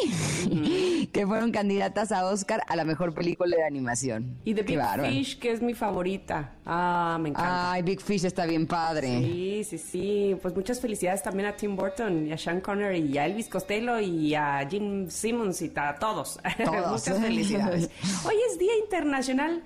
que 1.12 1.26
fueron 1.26 1.52
candidatas 1.52 2.10
a 2.10 2.26
Oscar 2.26 2.62
a 2.66 2.76
la 2.76 2.84
mejor 2.84 3.14
película 3.14 3.56
de 3.56 3.64
animación. 3.64 4.38
Y 4.44 4.54
The 4.54 4.62
Big 4.62 4.80
Fish, 5.00 5.38
que 5.38 5.52
es 5.52 5.60
mi 5.60 5.74
favorita. 5.74 6.54
Ah, 6.64 7.18
me 7.20 7.30
encanta. 7.30 7.72
Ay, 7.72 7.82
Big 7.82 8.00
Fish 8.00 8.24
está 8.24 8.46
bien 8.46 8.66
padre. 8.66 9.20
Sí, 9.20 9.64
sí, 9.64 9.78
sí. 9.78 10.36
Pues 10.40 10.54
muchas 10.54 10.80
felicidades 10.80 11.22
también 11.22 11.48
a 11.48 11.56
Tim 11.56 11.76
Burton 11.76 12.26
y 12.26 12.32
a 12.32 12.38
Sean 12.38 12.60
Connery 12.60 13.00
y 13.00 13.18
a 13.18 13.26
Elvis 13.26 13.48
Costello 13.48 14.00
y 14.00 14.34
a 14.34 14.66
Jim 14.68 15.08
Simmons 15.08 15.60
y 15.62 15.72
a 15.76 15.94
todos. 15.96 16.38
todos. 16.64 16.90
muchas 16.90 17.20
felicidades. 17.20 17.90
Hoy 18.26 18.34
es 18.50 18.58
Día 18.58 18.76
Internacional 18.82 19.62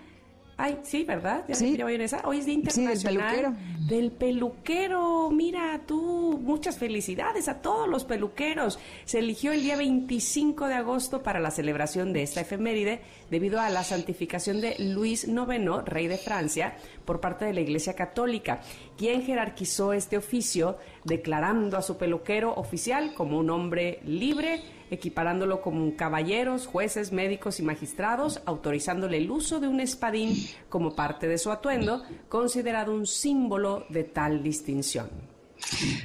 Ay, 0.58 0.78
sí, 0.84 1.04
¿verdad? 1.04 1.44
¿Ya 1.48 1.54
sí. 1.54 1.76
en 1.78 2.00
esa? 2.00 2.22
Hoy 2.24 2.38
es 2.38 2.46
Día 2.46 2.54
Internacional 2.54 2.98
del 2.98 3.18
peluquero. 3.18 3.54
Del 3.80 4.10
peluquero. 4.10 5.30
Mira 5.30 5.82
tú, 5.86 6.40
muchas 6.42 6.78
felicidades 6.78 7.48
a 7.48 7.60
todos 7.60 7.86
los 7.86 8.04
peluqueros. 8.04 8.78
Se 9.04 9.18
eligió 9.18 9.52
el 9.52 9.62
día 9.62 9.76
25 9.76 10.66
de 10.66 10.74
agosto 10.74 11.22
para 11.22 11.40
la 11.40 11.50
celebración 11.50 12.14
de 12.14 12.22
esta 12.22 12.40
efeméride 12.40 13.02
debido 13.30 13.60
a 13.60 13.70
la 13.70 13.84
santificación 13.84 14.60
de 14.60 14.76
Luis 14.78 15.24
IX, 15.24 15.84
rey 15.84 16.06
de 16.06 16.18
Francia, 16.18 16.76
por 17.04 17.20
parte 17.20 17.44
de 17.44 17.52
la 17.54 17.60
Iglesia 17.60 17.94
Católica, 17.94 18.60
quien 18.96 19.22
jerarquizó 19.22 19.92
este 19.92 20.16
oficio 20.16 20.76
declarando 21.04 21.76
a 21.76 21.82
su 21.82 21.96
peluquero 21.96 22.54
oficial 22.54 23.14
como 23.14 23.38
un 23.38 23.50
hombre 23.50 24.00
libre, 24.04 24.62
equiparándolo 24.90 25.60
como 25.60 25.94
caballeros, 25.96 26.66
jueces, 26.66 27.12
médicos 27.12 27.60
y 27.60 27.62
magistrados, 27.62 28.40
autorizándole 28.46 29.18
el 29.18 29.30
uso 29.30 29.60
de 29.60 29.68
un 29.68 29.80
espadín 29.80 30.34
como 30.68 30.94
parte 30.94 31.28
de 31.28 31.38
su 31.38 31.50
atuendo, 31.50 32.02
considerado 32.28 32.94
un 32.94 33.06
símbolo 33.06 33.86
de 33.88 34.04
tal 34.04 34.42
distinción. 34.42 35.35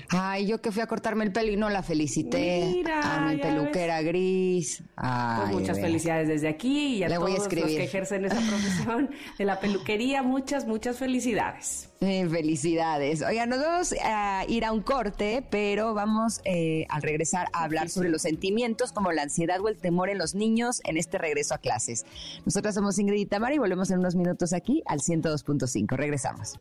Ay, 0.09 0.47
yo 0.47 0.61
que 0.61 0.71
fui 0.71 0.81
a 0.81 0.87
cortarme 0.87 1.23
el 1.23 1.31
pelo 1.31 1.51
y 1.51 1.57
no 1.57 1.69
la 1.69 1.83
felicité 1.83 2.83
a 2.91 3.29
mi 3.29 3.37
peluquera 3.37 4.01
gris. 4.01 4.83
Pues 4.95 5.51
muchas 5.51 5.79
felicidades 5.79 6.27
desde 6.27 6.47
aquí 6.47 6.97
y 6.97 7.03
a 7.03 7.09
todos 7.09 7.29
los 7.29 7.47
que 7.47 7.83
ejercen 7.83 8.25
esa 8.25 8.39
profesión 8.39 9.09
de 9.37 9.45
la 9.45 9.59
peluquería. 9.59 10.23
Muchas, 10.23 10.67
muchas 10.67 10.97
felicidades. 10.97 11.89
Eh, 12.01 12.27
felicidades. 12.27 13.21
Oigan, 13.21 13.49
nos 13.49 13.59
vamos 13.59 13.95
a 14.03 14.43
ir 14.47 14.65
a 14.65 14.71
un 14.71 14.81
corte, 14.81 15.45
pero 15.51 15.93
vamos 15.93 16.41
eh, 16.45 16.87
al 16.89 17.03
regresar 17.03 17.47
a 17.53 17.63
hablar 17.63 17.89
sobre 17.89 18.09
los 18.09 18.23
sentimientos 18.23 18.91
como 18.91 19.11
la 19.11 19.21
ansiedad 19.21 19.59
o 19.61 19.67
el 19.67 19.77
temor 19.77 20.09
en 20.09 20.17
los 20.17 20.33
niños 20.33 20.81
en 20.83 20.97
este 20.97 21.19
regreso 21.19 21.53
a 21.53 21.59
clases. 21.59 22.05
Nosotras 22.45 22.73
somos 22.73 22.97
Ingrid 22.97 23.21
y 23.21 23.25
Tamara 23.27 23.53
y 23.53 23.59
volvemos 23.59 23.91
en 23.91 23.99
unos 23.99 24.15
minutos 24.15 24.51
aquí 24.53 24.81
al 24.87 24.99
102.5. 24.99 25.95
Regresamos. 25.95 26.59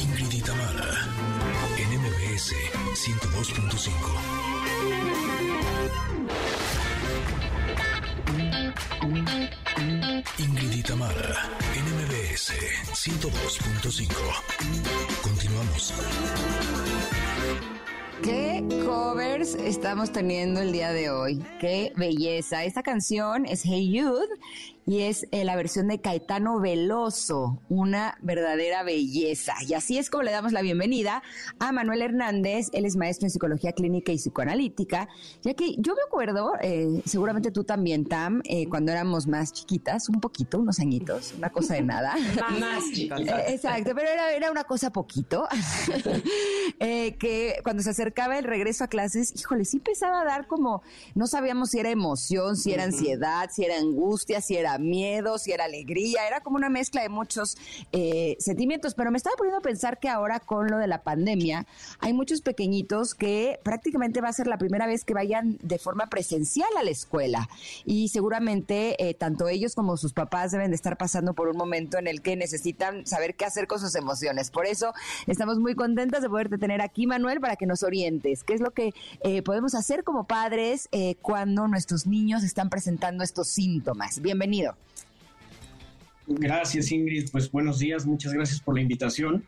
Ingrid 0.00 0.32
y 0.32 0.40
en 1.76 1.88
MBS 1.98 2.54
102.5. 2.94 3.90
Ingrid 10.38 10.72
y 10.72 10.82
en 11.74 11.84
MBS 11.96 12.52
102.5. 12.92 14.14
Continuamos. 15.20 15.92
¿Qué 18.22 18.64
covers 18.84 19.54
estamos 19.54 20.10
teniendo 20.10 20.60
el 20.60 20.72
día 20.72 20.92
de 20.92 21.10
hoy? 21.10 21.44
¡Qué 21.60 21.92
belleza! 21.96 22.64
Esta 22.64 22.82
canción 22.82 23.46
es 23.46 23.62
Hey 23.64 23.92
Youth 23.92 24.30
y 24.86 25.02
es 25.02 25.26
eh, 25.32 25.44
la 25.44 25.56
versión 25.56 25.88
de 25.88 26.00
Caetano 26.00 26.60
Veloso, 26.60 27.60
una 27.68 28.16
verdadera 28.22 28.84
belleza. 28.84 29.54
Y 29.66 29.74
así 29.74 29.98
es 29.98 30.10
como 30.10 30.22
le 30.22 30.30
damos 30.30 30.52
la 30.52 30.62
bienvenida 30.62 31.24
a 31.58 31.72
Manuel 31.72 32.02
Hernández, 32.02 32.68
él 32.72 32.84
es 32.86 32.96
maestro 32.96 33.26
en 33.26 33.30
psicología 33.30 33.72
clínica 33.72 34.12
y 34.12 34.16
psicoanalítica, 34.16 35.08
ya 35.42 35.54
que 35.54 35.74
yo 35.78 35.94
me 35.94 36.02
acuerdo, 36.06 36.52
eh, 36.62 37.02
seguramente 37.04 37.50
tú 37.50 37.64
también, 37.64 38.04
Tam, 38.06 38.40
eh, 38.44 38.68
cuando 38.68 38.92
éramos 38.92 39.26
más 39.26 39.52
chiquitas, 39.52 40.08
un 40.08 40.20
poquito, 40.20 40.60
unos 40.60 40.78
añitos, 40.78 41.34
una 41.36 41.50
cosa 41.50 41.74
de 41.74 41.82
nada. 41.82 42.14
más 42.60 42.84
exacto, 43.48 43.90
pero 43.94 44.08
era, 44.08 44.32
era, 44.32 44.52
una 44.52 44.62
cosa 44.62 44.90
poquito, 44.90 45.48
que 46.78 47.56
cuando 47.64 47.82
se 47.82 47.90
acercaba 48.06 48.38
el 48.38 48.44
regreso 48.44 48.84
a 48.84 48.86
clases, 48.86 49.32
híjole, 49.34 49.64
sí 49.64 49.78
empezaba 49.78 50.20
a 50.20 50.24
dar 50.24 50.46
como, 50.46 50.80
no 51.16 51.26
sabíamos 51.26 51.70
si 51.70 51.80
era 51.80 51.90
emoción, 51.90 52.56
si 52.56 52.72
era 52.72 52.84
ansiedad, 52.84 53.50
si 53.52 53.64
era 53.64 53.78
angustia, 53.78 54.40
si 54.40 54.56
era 54.56 54.78
miedo, 54.78 55.38
si 55.38 55.50
era 55.50 55.64
alegría, 55.64 56.24
era 56.24 56.40
como 56.40 56.54
una 56.54 56.68
mezcla 56.68 57.02
de 57.02 57.08
muchos 57.08 57.56
eh, 57.90 58.36
sentimientos, 58.38 58.94
pero 58.94 59.10
me 59.10 59.16
estaba 59.16 59.34
poniendo 59.34 59.58
a 59.58 59.60
pensar 59.60 59.98
que 59.98 60.08
ahora 60.08 60.38
con 60.38 60.70
lo 60.70 60.78
de 60.78 60.86
la 60.86 61.02
pandemia 61.02 61.66
hay 61.98 62.12
muchos 62.12 62.42
pequeñitos 62.42 63.16
que 63.16 63.58
prácticamente 63.64 64.20
va 64.20 64.28
a 64.28 64.32
ser 64.32 64.46
la 64.46 64.56
primera 64.56 64.86
vez 64.86 65.04
que 65.04 65.12
vayan 65.12 65.58
de 65.62 65.80
forma 65.80 66.06
presencial 66.06 66.68
a 66.78 66.84
la 66.84 66.90
escuela 66.90 67.48
y 67.84 68.06
seguramente 68.10 69.04
eh, 69.04 69.14
tanto 69.14 69.48
ellos 69.48 69.74
como 69.74 69.96
sus 69.96 70.12
papás 70.12 70.52
deben 70.52 70.70
de 70.70 70.76
estar 70.76 70.96
pasando 70.96 71.34
por 71.34 71.48
un 71.48 71.56
momento 71.56 71.98
en 71.98 72.06
el 72.06 72.22
que 72.22 72.36
necesitan 72.36 73.04
saber 73.04 73.34
qué 73.34 73.46
hacer 73.46 73.66
con 73.66 73.80
sus 73.80 73.96
emociones. 73.96 74.52
Por 74.52 74.66
eso 74.66 74.94
estamos 75.26 75.58
muy 75.58 75.74
contentas 75.74 76.22
de 76.22 76.28
poderte 76.28 76.56
tener 76.56 76.80
aquí, 76.82 77.08
Manuel, 77.08 77.40
para 77.40 77.56
que 77.56 77.66
nos 77.66 77.82
orientes. 77.82 77.95
¿Qué 78.44 78.54
es 78.54 78.60
lo 78.60 78.72
que 78.72 78.92
eh, 79.22 79.42
podemos 79.42 79.74
hacer 79.74 80.04
como 80.04 80.26
padres 80.26 80.88
cuando 81.22 81.68
nuestros 81.68 82.06
niños 82.06 82.42
están 82.44 82.68
presentando 82.68 83.24
estos 83.24 83.48
síntomas? 83.48 84.20
Bienvenido. 84.20 84.76
Gracias, 86.26 86.90
Ingrid. 86.90 87.30
Pues 87.30 87.50
buenos 87.50 87.78
días, 87.78 88.04
muchas 88.04 88.32
gracias 88.32 88.60
por 88.60 88.74
la 88.74 88.80
invitación. 88.80 89.44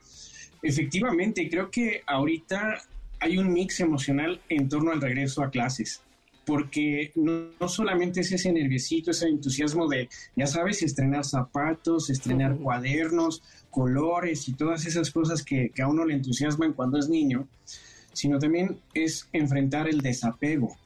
Efectivamente, 0.62 1.48
creo 1.50 1.70
que 1.70 2.02
ahorita 2.06 2.78
hay 3.20 3.38
un 3.38 3.52
mix 3.52 3.80
emocional 3.80 4.40
en 4.48 4.68
torno 4.68 4.92
al 4.92 5.00
regreso 5.00 5.42
a 5.42 5.50
clases, 5.50 6.02
porque 6.46 7.12
no, 7.16 7.68
solamente 7.68 8.20
es 8.20 8.30
ese 8.30 8.52
nerviosito, 8.52 9.10
ese 9.10 9.28
entusiasmo 9.28 9.88
de, 9.88 10.08
ya 10.36 10.46
sabes, 10.46 10.82
estrenar 10.82 11.24
zapatos, 11.24 12.10
estrenar 12.10 12.56
cuadernos, 12.56 13.42
colores 13.70 14.48
y 14.48 14.52
todas 14.54 14.86
esas 14.86 15.10
cosas 15.10 15.42
que, 15.42 15.70
que 15.74 15.82
a 15.82 15.88
uno 15.88 16.04
le 16.04 16.14
entusiasman 16.14 16.74
cuando 16.74 16.98
es 16.98 17.08
niño, 17.08 17.48
sino 18.18 18.40
también 18.40 18.80
es 18.94 19.28
enfrentar 19.32 19.88
el 19.88 20.00
desapego. 20.00 20.76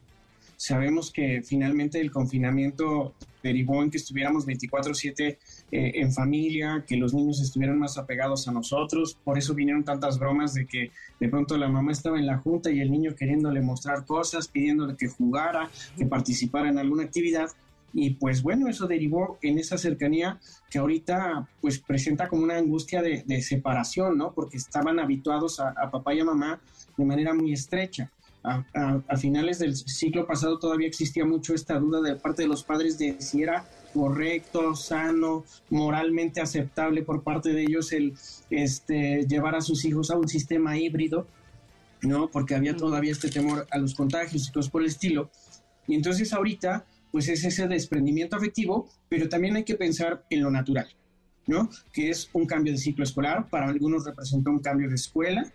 Sabemos 0.55 1.11
que 1.11 1.41
finalmente 1.41 1.99
el 1.99 2.11
confinamiento 2.11 3.15
derivó 3.41 3.81
en 3.81 3.89
que 3.89 3.97
estuviéramos 3.97 4.45
24/7 4.45 5.39
eh, 5.71 5.91
en 5.95 6.13
familia, 6.13 6.85
que 6.87 6.95
los 6.95 7.11
niños 7.11 7.41
estuvieran 7.41 7.79
más 7.79 7.97
apegados 7.97 8.47
a 8.47 8.51
nosotros. 8.51 9.17
Por 9.23 9.39
eso 9.39 9.55
vinieron 9.55 9.83
tantas 9.83 10.19
bromas 10.19 10.53
de 10.53 10.67
que 10.67 10.91
de 11.19 11.27
pronto 11.27 11.57
la 11.57 11.67
mamá 11.67 11.91
estaba 11.91 12.19
en 12.19 12.27
la 12.27 12.37
junta 12.37 12.69
y 12.69 12.81
el 12.81 12.91
niño 12.91 13.15
queriéndole 13.15 13.61
mostrar 13.61 14.05
cosas, 14.05 14.47
pidiéndole 14.47 14.95
que 14.95 15.07
jugara, 15.07 15.71
que 15.97 16.05
participara 16.05 16.69
en 16.69 16.77
alguna 16.77 17.03
actividad. 17.03 17.49
y 17.95 18.11
pues 18.15 18.41
bueno, 18.41 18.67
eso 18.67 18.87
derivó 18.87 19.37
en 19.43 19.59
esa 19.59 19.77
cercanía 19.77 20.39
que 20.71 20.79
ahorita 20.79 21.47
pues 21.61 21.77
presenta 21.77 22.27
como 22.27 22.41
una 22.41 22.57
angustia 22.57 23.03
de, 23.03 23.41
separación, 23.43 24.17
¿no? 24.17 24.33
Porque 24.33 24.57
estaban 24.57 24.99
habituados 24.99 25.59
a, 25.59 25.91
papá 25.91 26.15
y 26.15 26.19
a 26.19 26.25
mamá 26.25 26.59
de 26.97 27.05
manera 27.05 27.33
muy 27.33 27.53
estrecha. 27.53 28.11
A, 28.45 29.15
finales 29.15 29.59
del 29.59 29.73
siglo 29.73 30.27
pasado 30.27 30.59
todavía 30.59 30.87
existía 30.87 31.23
mucho 31.23 31.53
esta 31.53 31.79
duda 31.79 32.01
de 32.01 32.17
parte 32.17 32.41
de 32.41 32.49
los 32.49 32.61
padres 32.61 32.97
de 32.97 33.15
si 33.21 33.41
era 33.41 33.65
correcto, 33.93 34.75
sano, 34.75 35.45
moralmente 35.69 36.41
aceptable 36.41 37.03
por 37.03 37.23
parte 37.23 37.53
de 37.53 37.61
ellos 37.61 37.93
el 37.93 38.13
este, 38.49 39.25
llevar 39.27 39.55
a 39.55 39.61
sus 39.61 39.85
hijos 39.85 40.11
a 40.11 40.17
un 40.17 40.27
sistema 40.27 40.77
híbrido, 40.77 41.25
¿no? 42.01 42.29
Porque 42.29 42.53
había 42.53 42.75
todavía 42.75 43.13
este 43.13 43.29
temor 43.29 43.65
a 43.71 43.77
los 43.77 43.95
contagios 43.95 44.49
y 44.49 44.51
cosas 44.51 44.69
por 44.69 44.81
el 44.81 44.89
estilo. 44.89 45.29
Y 45.87 45.95
entonces 45.95 46.33
ahorita 46.33 46.85
pues 47.13 47.29
es 47.29 47.45
ese 47.45 47.67
desprendimiento 47.67 48.35
afectivo, 48.35 48.89
pero 49.07 49.29
también 49.29 49.55
hay 49.55 49.63
que 49.63 49.75
pensar 49.75 50.25
en 50.31 50.41
lo 50.41 50.49
natural, 50.49 50.87
¿no? 51.45 51.69
Que 51.93 52.09
es 52.09 52.29
un 52.33 52.47
cambio 52.47 52.73
de 52.73 52.79
ciclo 52.79 53.03
escolar, 53.03 53.47
para 53.49 53.67
algunos 53.67 54.03
representa 54.03 54.49
un 54.49 54.59
cambio 54.59 54.89
de 54.89 54.95
escuela, 54.95 55.45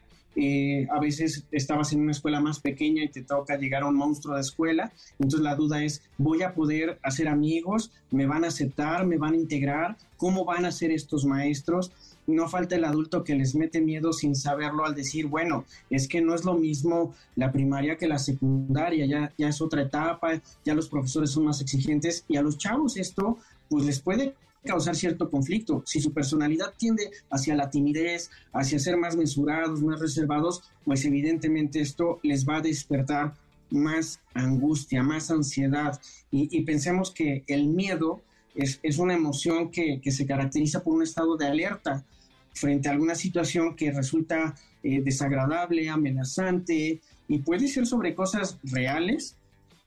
eh, 0.41 0.87
a 0.91 1.01
veces 1.01 1.45
estabas 1.51 1.93
en 1.93 2.01
una 2.01 2.13
escuela 2.13 2.41
más 2.41 2.61
pequeña 2.61 3.03
y 3.03 3.09
te 3.09 3.23
toca 3.23 3.57
llegar 3.57 3.83
a 3.83 3.87
un 3.89 3.97
monstruo 3.97 4.35
de 4.35 4.41
escuela, 4.41 4.93
entonces 5.19 5.41
la 5.41 5.57
duda 5.57 5.83
es, 5.83 6.03
¿voy 6.17 6.43
a 6.43 6.55
poder 6.55 6.99
hacer 7.03 7.29
amigos? 7.29 7.91
¿Me 8.11 8.27
van 8.27 8.45
a 8.45 8.49
aceptar? 8.49 9.07
¿Me 9.07 9.19
van 9.19 9.35
a 9.35 9.37
integrar? 9.37 9.97
¿Cómo 10.17 10.45
van 10.45 10.65
a 10.65 10.73
ser 10.73 10.91
estos 10.91 11.25
maestros? 11.25 11.93
no 12.29 12.47
falta 12.47 12.77
el 12.77 12.85
adulto 12.85 13.25
que 13.25 13.35
les 13.35 13.55
mete 13.55 13.81
miedo 13.81 14.13
sin 14.13 14.37
saberlo 14.37 14.85
al 14.85 14.95
decir, 14.95 15.27
bueno, 15.27 15.65
es 15.89 16.07
que 16.07 16.21
no 16.21 16.35
es 16.35 16.45
lo 16.45 16.55
mismo 16.55 17.15
la 17.37 17.51
primaria 17.51 17.97
que 17.97 18.07
la 18.07 18.19
secundaria, 18.19 19.07
ya, 19.07 19.33
ya 19.39 19.49
es 19.49 19.63
otra 19.63 19.83
etapa, 19.83 20.41
ya 20.63 20.75
los 20.75 20.91
profesores 20.91 21.31
son 21.31 21.47
más 21.47 21.63
exigentes 21.63 22.25
y 22.29 22.37
a 22.37 22.43
los 22.43 22.59
chavos 22.59 22.99
esto 22.99 23.39
pues 23.71 23.85
les 23.85 24.01
puede 24.01 24.35
causar 24.65 24.97
cierto 24.97 25.31
conflicto. 25.31 25.83
Si 25.87 26.01
su 26.01 26.13
personalidad 26.13 26.75
tiende 26.77 27.11
hacia 27.31 27.57
la 27.57 27.71
timidez, 27.71 28.31
hacia 28.53 28.79
ser 28.79 28.97
más 28.97 29.17
mesurados, 29.17 29.83
más 29.83 30.01
reservados, 30.01 30.63
pues 30.85 31.05
evidentemente 31.05 31.81
esto 31.81 32.21
les 32.23 32.47
va 32.47 32.57
a 32.57 32.63
despertar 32.63 33.35
más 33.71 34.21
angustia, 34.35 35.03
más 35.03 35.31
ansiedad. 35.31 36.01
Y, 36.31 36.63
pensemos 36.63 37.11
que 37.11 37.45
el 37.47 37.69
miedo 37.69 38.21
es, 38.55 38.81
es 38.83 38.99
una 38.99 39.15
emoción 39.15 39.71
que, 39.71 40.01
que, 40.01 40.11
se 40.11 40.27
caracteriza 40.27 40.83
por 40.83 40.95
un 40.95 41.03
estado 41.03 41.37
de 41.37 41.47
alerta 41.47 42.05
frente 42.53 42.89
a 42.89 42.93
alguna 42.93 43.15
situación 43.15 43.77
que 43.77 43.93
resulta 43.93 44.55
eh, 44.83 45.03
desagradable, 45.03 45.89
amenazante, 45.89 47.01
y 47.29 47.39
puede 47.39 47.69
ser 47.69 47.87
sobre 47.87 48.15
cosas 48.15 48.59
reales, 48.63 49.37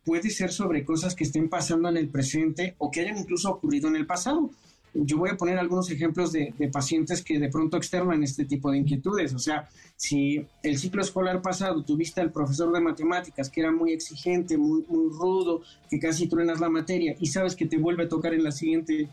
puede 0.05 0.29
ser 0.29 0.51
sobre 0.51 0.83
cosas 0.83 1.15
que 1.15 1.23
estén 1.23 1.49
pasando 1.49 1.89
en 1.89 1.97
el 1.97 2.09
presente 2.09 2.75
o 2.77 2.89
que 2.91 3.01
hayan 3.01 3.17
incluso 3.17 3.49
ocurrido 3.49 3.87
en 3.87 3.95
el 3.95 4.05
pasado. 4.05 4.49
Yo 4.93 5.17
voy 5.17 5.29
a 5.29 5.37
poner 5.37 5.57
algunos 5.57 5.89
ejemplos 5.89 6.33
de, 6.33 6.53
pacientes 6.71 7.23
que 7.23 7.39
de 7.39 7.47
pronto 7.47 7.77
externan 7.77 8.23
este 8.23 8.43
tipo 8.43 8.71
de 8.71 8.79
inquietudes. 8.79 9.33
O 9.33 9.39
sea, 9.39 9.69
si 9.95 10.45
el 10.63 10.77
ciclo 10.77 11.01
escolar 11.01 11.41
pasado 11.41 11.83
tuviste 11.83 12.19
al 12.19 12.31
profesor 12.31 12.73
de 12.73 12.81
matemáticas 12.81 13.49
que 13.49 13.61
era 13.61 13.71
muy 13.71 13.93
exigente, 13.93 14.57
muy, 14.57 14.83
muy 14.89 15.09
rudo, 15.09 15.61
que 15.89 15.97
casi 15.97 16.27
truenas 16.27 16.59
la 16.59 16.69
materia 16.69 17.15
y 17.19 17.27
sabes 17.27 17.55
que 17.55 17.65
te 17.65 17.77
vuelve 17.77 18.03
a 18.03 18.09
tocar 18.09 18.33
en 18.33 18.43
la 18.43 18.51
siguiente 18.51 19.07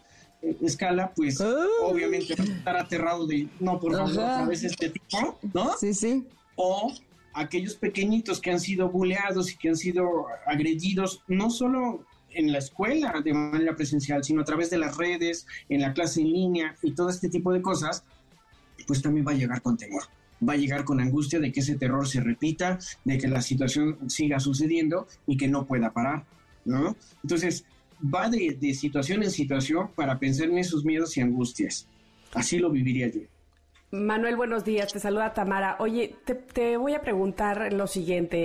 escala, 0.62 1.12
pues 1.14 1.40
obviamente 1.40 2.34
vas 2.36 2.48
a 2.48 2.52
estar 2.52 2.76
aterrado 2.76 3.26
de, 3.26 3.48
no, 3.60 3.78
por 3.78 3.96
favor, 3.96 4.20
a 4.20 4.46
veces 4.46 4.72
este 4.72 4.90
tipo, 4.90 5.38
¿no? 5.54 5.76
Sí, 5.78 5.94
sí. 5.94 6.24
O 6.56 6.92
aquellos 7.38 7.76
pequeñitos 7.76 8.40
que 8.40 8.50
han 8.50 8.58
sido 8.58 8.90
buleados 8.90 9.52
y 9.52 9.56
que 9.56 9.68
han 9.68 9.76
sido 9.76 10.26
agredidos, 10.44 11.22
no 11.28 11.50
solo 11.50 12.04
en 12.30 12.52
la 12.52 12.58
escuela 12.58 13.20
de 13.24 13.32
manera 13.32 13.76
presencial, 13.76 14.24
sino 14.24 14.42
a 14.42 14.44
través 14.44 14.70
de 14.70 14.78
las 14.78 14.96
redes, 14.96 15.46
en 15.68 15.80
la 15.80 15.92
clase 15.92 16.20
en 16.20 16.32
línea 16.32 16.76
y 16.82 16.92
todo 16.92 17.08
este 17.08 17.28
tipo 17.28 17.52
de 17.52 17.62
cosas, 17.62 18.02
pues 18.86 19.00
también 19.02 19.26
va 19.26 19.32
a 19.32 19.36
llegar 19.36 19.62
con 19.62 19.76
temor. 19.76 20.02
Va 20.46 20.54
a 20.54 20.56
llegar 20.56 20.84
con 20.84 21.00
angustia 21.00 21.38
de 21.38 21.52
que 21.52 21.60
ese 21.60 21.76
terror 21.76 22.06
se 22.08 22.20
repita, 22.20 22.78
de 23.04 23.18
que 23.18 23.28
la 23.28 23.40
situación 23.40 24.10
siga 24.10 24.40
sucediendo 24.40 25.06
y 25.26 25.36
que 25.36 25.48
no 25.48 25.66
pueda 25.66 25.92
parar, 25.92 26.24
¿no? 26.64 26.96
Entonces, 27.22 27.64
va 28.02 28.28
de, 28.28 28.56
de 28.60 28.74
situación 28.74 29.22
en 29.22 29.30
situación 29.30 29.90
para 29.94 30.18
pensar 30.18 30.48
en 30.48 30.58
esos 30.58 30.84
miedos 30.84 31.16
y 31.16 31.20
angustias. 31.20 31.86
Así 32.34 32.58
lo 32.58 32.70
viviría 32.70 33.08
yo. 33.08 33.22
Manuel, 33.90 34.36
buenos 34.36 34.66
días. 34.66 34.92
Te 34.92 35.00
saluda 35.00 35.32
Tamara. 35.32 35.76
Oye, 35.78 36.14
te, 36.52 36.76
voy 36.76 36.92
a 36.92 37.00
preguntar 37.00 37.72
lo 37.72 37.86
siguiente. 37.86 38.36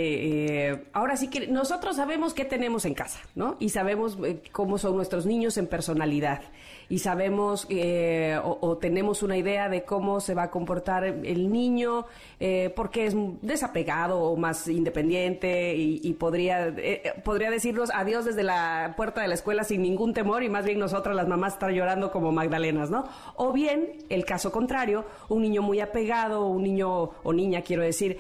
Eh, 0.70 0.86
ahora 0.94 1.18
sí 1.18 1.30
que 1.30 1.48
nosotros 1.48 1.98
sabemos 1.98 2.34
qué 2.34 2.46
tenemos 2.46 2.86
en 2.86 2.94
casa, 2.94 3.20
¿no? 3.36 3.58
Y 3.60 3.70
sabemos 3.70 4.18
eh, 4.24 4.42
cómo 4.54 4.78
son 4.78 4.96
nuestros 4.96 5.26
niños 5.26 5.58
en 5.58 5.68
personalidad 5.68 6.44
y 6.90 7.00
sabemos 7.00 7.66
eh, 7.70 8.40
o, 8.44 8.78
tenemos 8.78 9.24
una 9.24 9.38
idea 9.38 9.70
de 9.70 9.84
cómo 9.84 10.20
se 10.20 10.34
va 10.34 10.44
a 10.44 10.52
comportar 10.52 11.04
el 11.04 11.52
niño, 11.52 12.06
eh, 12.40 12.72
porque 12.76 13.06
es 13.06 13.16
desapegado 13.42 14.20
o 14.20 14.38
más 14.38 14.68
independiente 14.68 15.76
y, 15.76 16.14
podría, 16.14 16.68
eh, 16.68 17.14
podría 17.24 17.50
decirnos 17.50 17.90
adiós 17.94 18.26
desde 18.26 18.44
la 18.44 18.94
puerta 18.96 19.22
de 19.22 19.28
la 19.28 19.34
escuela 19.34 19.64
sin 19.64 19.82
ningún 19.82 20.14
temor 20.14 20.44
y 20.44 20.50
más 20.50 20.66
bien 20.66 20.80
nosotras 20.80 21.16
las 21.16 21.28
mamás 21.28 21.54
estar 21.54 21.72
llorando 21.72 22.12
como 22.12 22.32
Magdalenas, 22.32 22.90
¿no? 22.90 23.06
O 23.36 23.52
bien, 23.52 23.98
el 24.10 24.26
caso 24.26 24.52
contrario, 24.52 25.06
un 25.34 25.42
niño 25.42 25.62
muy 25.62 25.80
apegado, 25.80 26.48
un 26.48 26.64
niño 26.64 27.12
o 27.24 27.34
niña, 27.34 27.62
quiero 27.62 27.84
decir, 27.84 28.18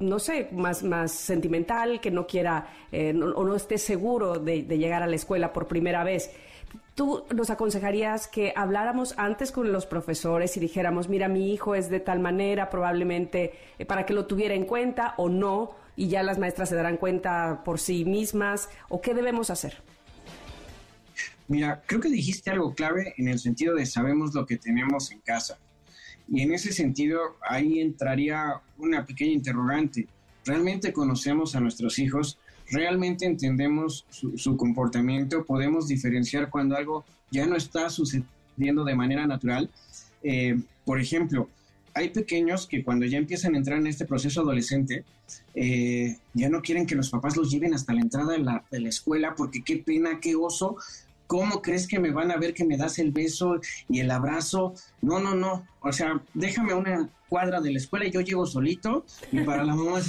no 0.00 0.18
sé, 0.18 0.48
más, 0.52 0.82
más 0.82 1.12
sentimental, 1.12 2.00
que 2.00 2.10
no 2.10 2.26
quiera 2.26 2.68
o 2.92 3.44
no 3.44 3.54
esté 3.54 3.78
seguro 3.78 4.38
de 4.38 4.62
llegar 4.62 5.02
a 5.02 5.06
la 5.06 5.16
escuela 5.16 5.52
por 5.52 5.66
primera 5.66 6.04
vez. 6.04 6.30
¿Tú 6.94 7.24
nos 7.34 7.50
aconsejarías 7.50 8.26
que 8.26 8.54
habláramos 8.56 9.14
antes 9.18 9.52
con 9.52 9.70
los 9.70 9.84
profesores 9.84 10.56
y 10.56 10.60
dijéramos, 10.60 11.10
mira, 11.10 11.28
mi 11.28 11.52
hijo 11.52 11.74
es 11.74 11.90
de 11.90 12.00
tal 12.00 12.20
manera, 12.20 12.70
probablemente 12.70 13.52
eh, 13.78 13.84
para 13.84 14.06
que 14.06 14.14
lo 14.14 14.24
tuviera 14.24 14.54
en 14.54 14.64
cuenta 14.64 15.12
o 15.18 15.28
no, 15.28 15.74
y 15.94 16.08
ya 16.08 16.22
las 16.22 16.38
maestras 16.38 16.70
se 16.70 16.74
darán 16.74 16.96
cuenta 16.96 17.62
por 17.64 17.80
sí 17.80 18.06
mismas, 18.06 18.70
o 18.88 19.02
qué 19.02 19.12
debemos 19.12 19.50
hacer? 19.50 19.82
Mira, 21.48 21.82
creo 21.84 22.00
que 22.00 22.08
dijiste 22.08 22.50
algo 22.50 22.74
clave 22.74 23.12
en 23.18 23.28
el 23.28 23.38
sentido 23.38 23.74
de 23.74 23.84
sabemos 23.84 24.34
lo 24.34 24.46
que 24.46 24.56
tenemos 24.56 25.10
en 25.12 25.20
casa. 25.20 25.58
Y 26.28 26.42
en 26.42 26.52
ese 26.52 26.72
sentido, 26.72 27.20
ahí 27.48 27.80
entraría 27.80 28.60
una 28.78 29.06
pequeña 29.06 29.32
interrogante. 29.32 30.06
¿Realmente 30.44 30.92
conocemos 30.92 31.54
a 31.54 31.60
nuestros 31.60 31.98
hijos? 31.98 32.38
realmente 32.70 33.26
entendemos 33.26 34.04
su, 34.10 34.56
comportamiento, 34.56 35.44
podemos 35.44 35.88
diferenciar 35.88 36.50
cuando 36.50 36.76
algo 36.76 37.04
ya 37.30 37.46
no 37.46 37.56
está 37.56 37.90
sucediendo 37.90 38.84
de 38.84 38.94
manera 38.94 39.26
natural. 39.26 39.70
Eh, 40.22 40.58
por 40.84 41.00
ejemplo, 41.00 41.48
hay 41.94 42.10
pequeños 42.10 42.66
que 42.66 42.84
cuando 42.84 43.06
ya 43.06 43.18
empiezan 43.18 43.54
a 43.54 43.58
entrar 43.58 43.78
en 43.78 43.86
este 43.86 44.04
proceso 44.04 44.40
adolescente, 44.40 45.04
eh, 45.54 46.18
ya 46.34 46.48
no 46.48 46.60
quieren 46.60 46.86
que 46.86 46.94
los 46.94 47.10
papás 47.10 47.36
los 47.36 47.50
lleven 47.50 47.74
hasta 47.74 47.94
la 47.94 48.00
entrada 48.00 48.32
de 48.32 48.38
la, 48.38 48.64
de 48.70 48.80
la, 48.80 48.88
escuela 48.88 49.34
porque 49.34 49.62
qué 49.62 49.78
pena, 49.78 50.20
qué 50.20 50.36
oso. 50.36 50.76
¿Cómo 51.26 51.62
crees 51.62 51.86
que 51.88 51.98
me 51.98 52.10
van 52.10 52.30
a 52.30 52.36
ver 52.36 52.54
que 52.54 52.64
me 52.64 52.76
das 52.76 52.98
el 52.98 53.10
beso 53.10 53.60
y 53.88 54.00
el 54.00 54.10
abrazo? 54.10 54.74
No, 55.02 55.18
no, 55.18 55.34
no. 55.34 55.66
O 55.80 55.92
sea, 55.92 56.22
déjame 56.34 56.74
una 56.74 57.08
cuadra 57.28 57.60
de 57.60 57.72
la 57.72 57.78
escuela 57.78 58.06
y 58.06 58.10
yo 58.10 58.20
llego 58.20 58.46
solito 58.46 59.04
y 59.32 59.40
para 59.40 59.64
la 59.64 59.74
mamá 59.74 60.00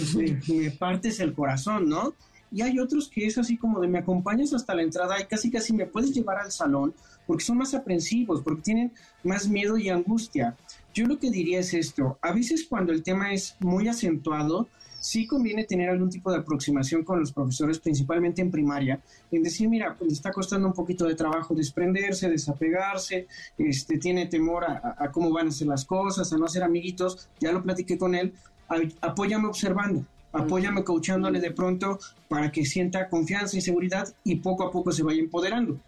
me 0.47 0.71
partes 0.71 1.19
el 1.19 1.33
corazón, 1.33 1.89
¿no? 1.89 2.13
y 2.51 2.61
hay 2.61 2.79
otros 2.79 3.09
que 3.09 3.25
es 3.25 3.37
así 3.37 3.57
como 3.57 3.79
de 3.79 3.87
me 3.87 3.99
acompañas 3.99 4.53
hasta 4.53 4.73
la 4.73 4.83
entrada 4.83 5.19
y 5.19 5.25
casi 5.25 5.51
casi 5.51 5.73
me 5.73 5.85
puedes 5.85 6.13
llevar 6.13 6.37
al 6.39 6.51
salón 6.51 6.93
porque 7.25 7.43
son 7.43 7.57
más 7.57 7.73
aprensivos, 7.73 8.41
porque 8.41 8.61
tienen 8.61 8.93
más 9.23 9.49
miedo 9.49 9.77
y 9.77 9.89
angustia. 9.89 10.55
Yo 10.93 11.05
lo 11.05 11.19
que 11.19 11.29
diría 11.29 11.59
es 11.59 11.73
esto, 11.73 12.17
a 12.21 12.31
veces 12.31 12.65
cuando 12.67 12.93
el 12.93 13.03
tema 13.03 13.33
es 13.33 13.57
muy 13.59 13.87
acentuado, 13.89 14.67
sí 14.99 15.27
conviene 15.27 15.63
tener 15.63 15.89
algún 15.89 16.09
tipo 16.09 16.31
de 16.31 16.37
aproximación 16.37 17.03
con 17.03 17.19
los 17.19 17.31
profesores, 17.31 17.79
principalmente 17.79 18.41
en 18.41 18.51
primaria, 18.51 19.01
en 19.31 19.43
decir, 19.43 19.69
mira, 19.69 19.95
pues 19.97 20.09
le 20.09 20.13
está 20.13 20.31
costando 20.31 20.67
un 20.67 20.73
poquito 20.73 21.05
de 21.05 21.15
trabajo 21.15 21.55
desprenderse, 21.55 22.29
desapegarse, 22.29 23.27
este, 23.57 23.97
tiene 23.97 24.27
temor 24.27 24.65
a, 24.65 24.95
a 24.97 25.11
cómo 25.11 25.31
van 25.31 25.47
a 25.47 25.51
ser 25.51 25.67
las 25.67 25.85
cosas, 25.85 26.31
a 26.33 26.37
no 26.37 26.47
ser 26.47 26.63
amiguitos, 26.63 27.29
ya 27.39 27.51
lo 27.51 27.63
platiqué 27.63 27.97
con 27.97 28.15
él, 28.15 28.33
apóyame 29.01 29.47
observando, 29.47 30.05
apóyame 30.31 30.83
coachándole 30.83 31.39
de 31.39 31.51
pronto 31.51 31.99
para 32.27 32.51
que 32.51 32.65
sienta 32.65 33.09
confianza 33.09 33.57
y 33.57 33.61
seguridad 33.61 34.13
y 34.23 34.37
poco 34.37 34.63
a 34.63 34.71
poco 34.71 34.91
se 34.91 35.03
vaya 35.03 35.19
empoderando. 35.19 35.79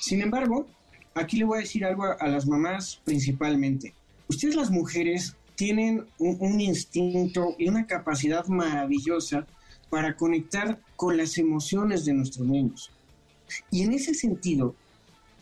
Sin 0.00 0.20
embargo, 0.20 0.66
aquí 1.14 1.36
le 1.36 1.44
voy 1.44 1.58
a 1.58 1.60
decir 1.62 1.84
algo 1.84 2.04
a, 2.04 2.28
las 2.28 2.46
mamás 2.46 3.00
principalmente. 3.04 3.94
Ustedes 4.28 4.56
las 4.56 4.70
mujeres 4.70 5.36
tienen 5.58 6.06
un, 6.20 6.60
instinto 6.60 7.56
y 7.58 7.68
una 7.68 7.84
capacidad 7.84 8.46
maravillosa 8.46 9.44
para 9.90 10.14
conectar 10.14 10.78
con 10.94 11.16
las 11.16 11.36
emociones 11.36 12.04
de 12.04 12.14
nuestros 12.14 12.46
niños. 12.46 12.92
Y 13.68 13.82
en 13.82 13.92
ese 13.92 14.14
sentido, 14.14 14.76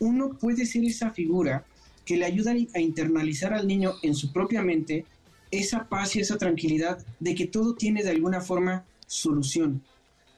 uno 0.00 0.30
puede 0.30 0.64
ser 0.64 0.84
esa 0.84 1.10
figura 1.10 1.66
que 2.06 2.16
le 2.16 2.24
ayuda 2.24 2.54
a 2.74 2.80
internalizar 2.80 3.52
al 3.52 3.66
niño 3.66 3.92
en 4.02 4.14
su 4.14 4.32
propia 4.32 4.62
mente 4.62 5.04
esa 5.50 5.86
paz 5.86 6.16
y 6.16 6.20
esa 6.20 6.38
tranquilidad 6.38 7.04
de 7.20 7.34
que 7.34 7.46
todo 7.46 7.74
tiene 7.74 8.02
de 8.02 8.10
alguna 8.12 8.40
forma 8.40 8.86
solución, 9.06 9.82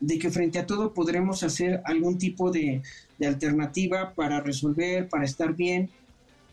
de 0.01 0.18
que 0.18 0.31
frente 0.31 0.59
a 0.59 0.66
todo 0.66 0.93
podremos 0.93 1.45
hacer 1.45 1.83
algún 1.85 2.18
tipo 2.18 2.51
de, 2.51 2.83
alternativa 3.24 4.12
para 4.14 4.41
resolver, 4.41 5.09
para 5.09 5.24
estar 5.24 5.55
bien, 5.55 5.89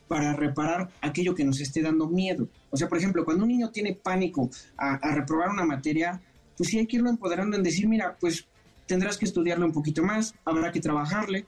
para 0.08 0.34
reparar 0.34 0.92
aquello 1.02 1.34
que 1.34 1.44
nos 1.44 1.60
esté 1.60 1.82
dando 1.82 2.08
miedo. 2.08 2.48
O 2.76 2.78
sea, 2.78 2.90
por 2.90 2.98
ejemplo, 2.98 3.24
cuando 3.24 3.44
un 3.44 3.50
niño 3.50 3.72
tiene 3.72 3.94
pánico 3.94 4.50
a, 4.78 4.96
a, 4.96 5.16
reprobar 5.16 5.50
una 5.50 5.64
materia, 5.64 6.22
pues 6.58 6.70
sí 6.70 6.78
hay 6.78 6.86
que 6.86 6.98
irlo 6.98 7.10
empoderando 7.10 7.56
en 7.56 7.64
decir, 7.64 7.88
mira, 7.88 8.18
pues 8.20 8.46
tendrás 8.86 9.18
que 9.18 9.24
estudiarlo 9.24 9.66
un 9.66 9.72
poquito 9.72 10.04
más, 10.04 10.36
habrá 10.44 10.72
que 10.74 10.82
trabajarle, 10.82 11.46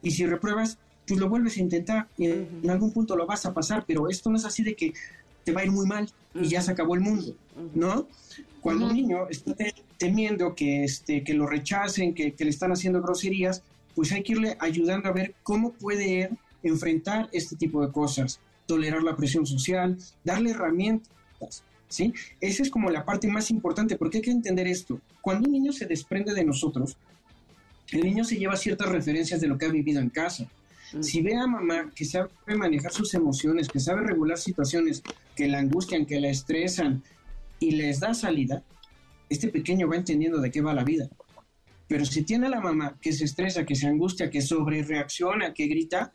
y 0.00 0.12
si 0.12 0.26
repruebas, 0.26 0.78
pues 1.06 1.18
lo 1.18 1.28
vuelves 1.28 1.56
a 1.56 1.60
intentar 1.60 2.08
y 2.16 2.26
en, 2.26 2.70
algún 2.70 2.92
punto 2.92 3.16
lo 3.16 3.26
vas 3.26 3.44
a 3.46 3.52
pasar, 3.52 3.84
pero 3.84 4.08
esto 4.08 4.30
no 4.30 4.36
es 4.36 4.44
así 4.44 4.62
de 4.62 4.76
que 4.76 4.92
te 5.44 5.52
va 5.52 5.62
a 5.62 5.64
ir 5.64 5.72
muy 5.72 5.86
mal 5.86 6.08
y 6.34 6.48
ya 6.48 6.62
se 6.62 6.70
acabó 6.70 6.94
el 6.94 7.00
mundo, 7.00 7.34
¿no? 7.74 8.06
Cuando 8.60 8.86
un 8.86 8.94
niño 8.94 9.28
está 9.28 9.54
temiendo 9.98 10.54
que, 10.54 10.84
este, 10.84 11.24
que 11.24 11.34
lo 11.34 11.46
rechacen, 11.46 12.14
que, 12.14 12.34
le 12.38 12.50
están 12.50 12.70
haciendo 12.70 13.02
groserías, 13.02 13.62
pues 13.96 14.12
hay 14.12 14.22
que 14.22 14.32
irle 14.32 14.56
ayudando 14.60 15.08
a 15.08 15.12
ver 15.12 15.34
cómo 15.42 15.72
puede 15.72 16.30
enfrentar 16.62 17.28
este 17.32 17.56
tipo 17.56 17.84
de 17.84 17.90
cosas, 17.90 18.38
tolerar 18.70 19.02
la 19.02 19.16
presión 19.16 19.44
social, 19.46 19.98
darle 20.22 20.50
herramientas, 20.50 21.64
¿sí? 21.88 22.14
Esa 22.40 22.62
es 22.62 22.70
como 22.70 22.88
la 22.88 23.04
parte 23.04 23.26
más 23.26 23.50
importante, 23.50 23.96
porque 23.96 24.18
hay 24.18 24.22
que 24.22 24.30
entender 24.30 24.68
esto. 24.68 25.00
Cuando 25.20 25.48
un 25.48 25.52
niño 25.52 25.72
se 25.72 25.86
desprende 25.86 26.32
de 26.34 26.44
nosotros, 26.44 26.96
el 27.90 28.04
niño 28.04 28.22
se 28.22 28.36
lleva 28.36 28.56
ciertas 28.56 28.88
referencias 28.88 29.40
de 29.40 29.48
lo 29.48 29.58
que 29.58 29.66
ha 29.66 29.70
vivido 29.70 30.00
en 30.00 30.08
casa. 30.08 30.48
Mm. 30.92 31.02
Si 31.02 31.20
ve 31.20 31.34
a 31.34 31.48
mamá 31.48 31.90
que 31.96 32.04
sabe 32.04 32.30
manejar 32.46 32.92
sus 32.92 33.12
emociones, 33.14 33.66
que 33.66 33.80
sabe 33.80 34.02
regular 34.02 34.38
situaciones 34.38 35.02
que 35.34 35.48
la 35.48 35.58
angustian, 35.58 36.06
que 36.06 36.20
la 36.20 36.28
estresan 36.28 37.02
y 37.58 37.72
les 37.72 37.98
da 37.98 38.14
salida, 38.14 38.62
este 39.28 39.48
pequeño 39.48 39.88
va 39.88 39.96
entendiendo 39.96 40.40
de 40.40 40.52
qué 40.52 40.60
va 40.60 40.74
la 40.74 40.84
vida. 40.84 41.10
Pero 41.88 42.04
si 42.04 42.22
tiene 42.22 42.46
a 42.46 42.50
la 42.50 42.60
mamá 42.60 42.96
que 43.00 43.12
se 43.12 43.24
estresa, 43.24 43.66
que 43.66 43.74
se 43.74 43.88
angustia, 43.88 44.30
que 44.30 44.42
sobre 44.42 44.84
reacciona, 44.84 45.52
que 45.54 45.66
grita, 45.66 46.12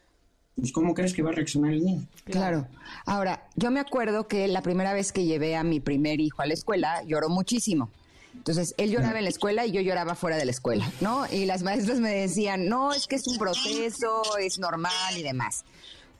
pues 0.55 0.71
¿cómo 0.71 0.93
crees 0.93 1.13
que 1.13 1.21
va 1.21 1.31
a 1.31 1.33
reaccionar 1.33 1.73
el 1.73 1.83
niño? 1.83 2.03
Claro. 2.25 2.67
Ahora, 3.05 3.47
yo 3.55 3.71
me 3.71 3.79
acuerdo 3.79 4.27
que 4.27 4.47
la 4.47 4.61
primera 4.61 4.93
vez 4.93 5.11
que 5.11 5.25
llevé 5.25 5.55
a 5.55 5.63
mi 5.63 5.79
primer 5.79 6.19
hijo 6.21 6.41
a 6.41 6.45
la 6.45 6.53
escuela, 6.53 7.03
lloró 7.03 7.29
muchísimo. 7.29 7.89
Entonces, 8.33 8.75
él 8.77 8.91
lloraba 8.91 9.17
en 9.17 9.23
la 9.23 9.29
escuela 9.29 9.65
y 9.65 9.71
yo 9.71 9.81
lloraba 9.81 10.15
fuera 10.15 10.37
de 10.37 10.45
la 10.45 10.51
escuela, 10.51 10.91
¿no? 11.01 11.25
Y 11.31 11.45
las 11.45 11.63
maestras 11.63 11.99
me 11.99 12.13
decían, 12.13 12.67
no, 12.67 12.93
es 12.93 13.07
que 13.07 13.15
es 13.15 13.27
un 13.27 13.37
proceso, 13.37 14.37
es 14.37 14.59
normal 14.59 15.17
y 15.17 15.23
demás. 15.23 15.65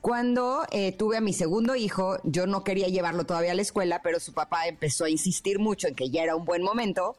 Cuando 0.02 0.68
eh, 0.72 0.92
tuve 0.92 1.18
a 1.18 1.22
mi 1.22 1.34
segundo 1.34 1.76
hijo, 1.76 2.18
yo 2.24 2.46
no 2.46 2.64
quería 2.64 2.88
llevarlo 2.88 3.26
todavía 3.26 3.54
a 3.54 3.56
la 3.56 3.64
escuela, 3.64 4.02
pero 4.04 4.20
su 4.20 4.34
papá 4.34 4.68
empezó 4.68 5.06
a 5.06 5.10
insistir 5.10 5.58
mucho 5.58 5.88
en 5.88 5.96
que 5.96 6.12
ya 6.12 6.22
era 6.22 6.36
un 6.36 6.46
buen 6.46 6.62
momento 6.62 7.16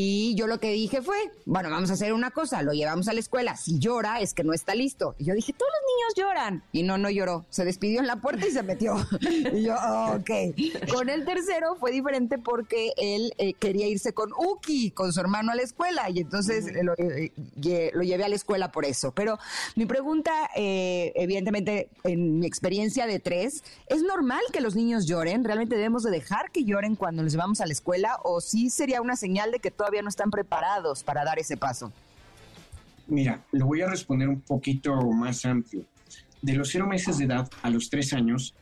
y 0.00 0.36
yo 0.36 0.46
lo 0.46 0.60
que 0.60 0.70
dije 0.70 1.02
fue, 1.02 1.16
bueno, 1.44 1.70
vamos 1.70 1.90
a 1.90 1.94
hacer 1.94 2.12
una 2.12 2.30
cosa, 2.30 2.62
lo 2.62 2.70
llevamos 2.70 3.08
a 3.08 3.12
la 3.12 3.18
escuela. 3.18 3.56
Si 3.56 3.80
llora, 3.80 4.20
es 4.20 4.32
que 4.32 4.44
no 4.44 4.52
está 4.52 4.76
listo. 4.76 5.16
Y 5.18 5.24
yo 5.24 5.34
dije, 5.34 5.52
todos 5.52 5.72
los 5.72 5.80
niños 5.90 6.14
lloran. 6.16 6.62
Y 6.70 6.84
no, 6.84 6.98
no 6.98 7.10
lloró. 7.10 7.46
Se 7.50 7.64
despidió 7.64 7.98
en 7.98 8.06
la 8.06 8.20
puerta 8.20 8.46
y 8.46 8.52
se 8.52 8.62
metió. 8.62 8.94
y 9.52 9.62
yo, 9.64 9.74
ok. 9.74 10.92
Con 10.94 11.08
el 11.08 11.24
tercero 11.24 11.74
fue 11.80 11.90
diferente 11.90 12.38
porque 12.38 12.92
él 12.96 13.32
eh, 13.38 13.54
quería 13.54 13.88
irse 13.88 14.12
con 14.12 14.30
Uki, 14.38 14.92
con 14.92 15.12
su 15.12 15.18
hermano 15.18 15.50
a 15.50 15.56
la 15.56 15.62
escuela. 15.62 16.08
Y 16.10 16.20
entonces 16.20 16.66
lo, 16.80 16.94
eh, 16.96 17.32
lo, 17.92 18.02
llevé 18.02 18.22
a 18.22 18.28
la 18.28 18.36
escuela 18.36 18.70
por 18.70 18.84
eso. 18.84 19.10
Pero 19.10 19.36
mi 19.74 19.86
pregunta, 19.86 20.48
eh, 20.54 21.12
evidentemente, 21.16 21.88
en 22.04 22.38
mi 22.38 22.46
experiencia 22.46 23.08
de 23.08 23.18
tres, 23.18 23.64
¿es 23.88 24.04
normal 24.04 24.42
que 24.52 24.60
los 24.60 24.76
niños 24.76 25.06
lloren? 25.06 25.42
¿Realmente 25.42 25.74
debemos 25.74 26.04
de 26.04 26.12
dejar 26.12 26.52
que 26.52 26.62
lloren 26.64 26.94
cuando 26.94 27.24
los 27.24 27.32
llevamos 27.32 27.60
a 27.60 27.66
la 27.66 27.72
escuela? 27.72 28.20
¿O 28.22 28.40
sí 28.40 28.70
sería 28.70 29.02
una 29.02 29.16
señal 29.16 29.50
de 29.50 29.58
que 29.58 29.72
todavía 29.88 30.02
no 30.02 30.10
están 30.10 30.30
preparados 30.30 31.02
para 31.02 31.24
dar 31.24 31.38
ese 31.38 31.56
paso? 31.56 31.90
Mira, 33.06 33.42
lo 33.52 33.64
voy 33.64 33.80
a 33.80 33.88
responder 33.88 34.28
un 34.28 34.42
poquito 34.42 34.94
más 35.12 35.46
amplio. 35.46 35.86
De 36.42 36.52
los 36.52 36.68
cero 36.68 36.86
meses 36.86 37.16
de 37.16 37.24
edad 37.24 37.48
a 37.62 37.70
los 37.70 37.88
tres 37.88 38.12
años, 38.12 38.54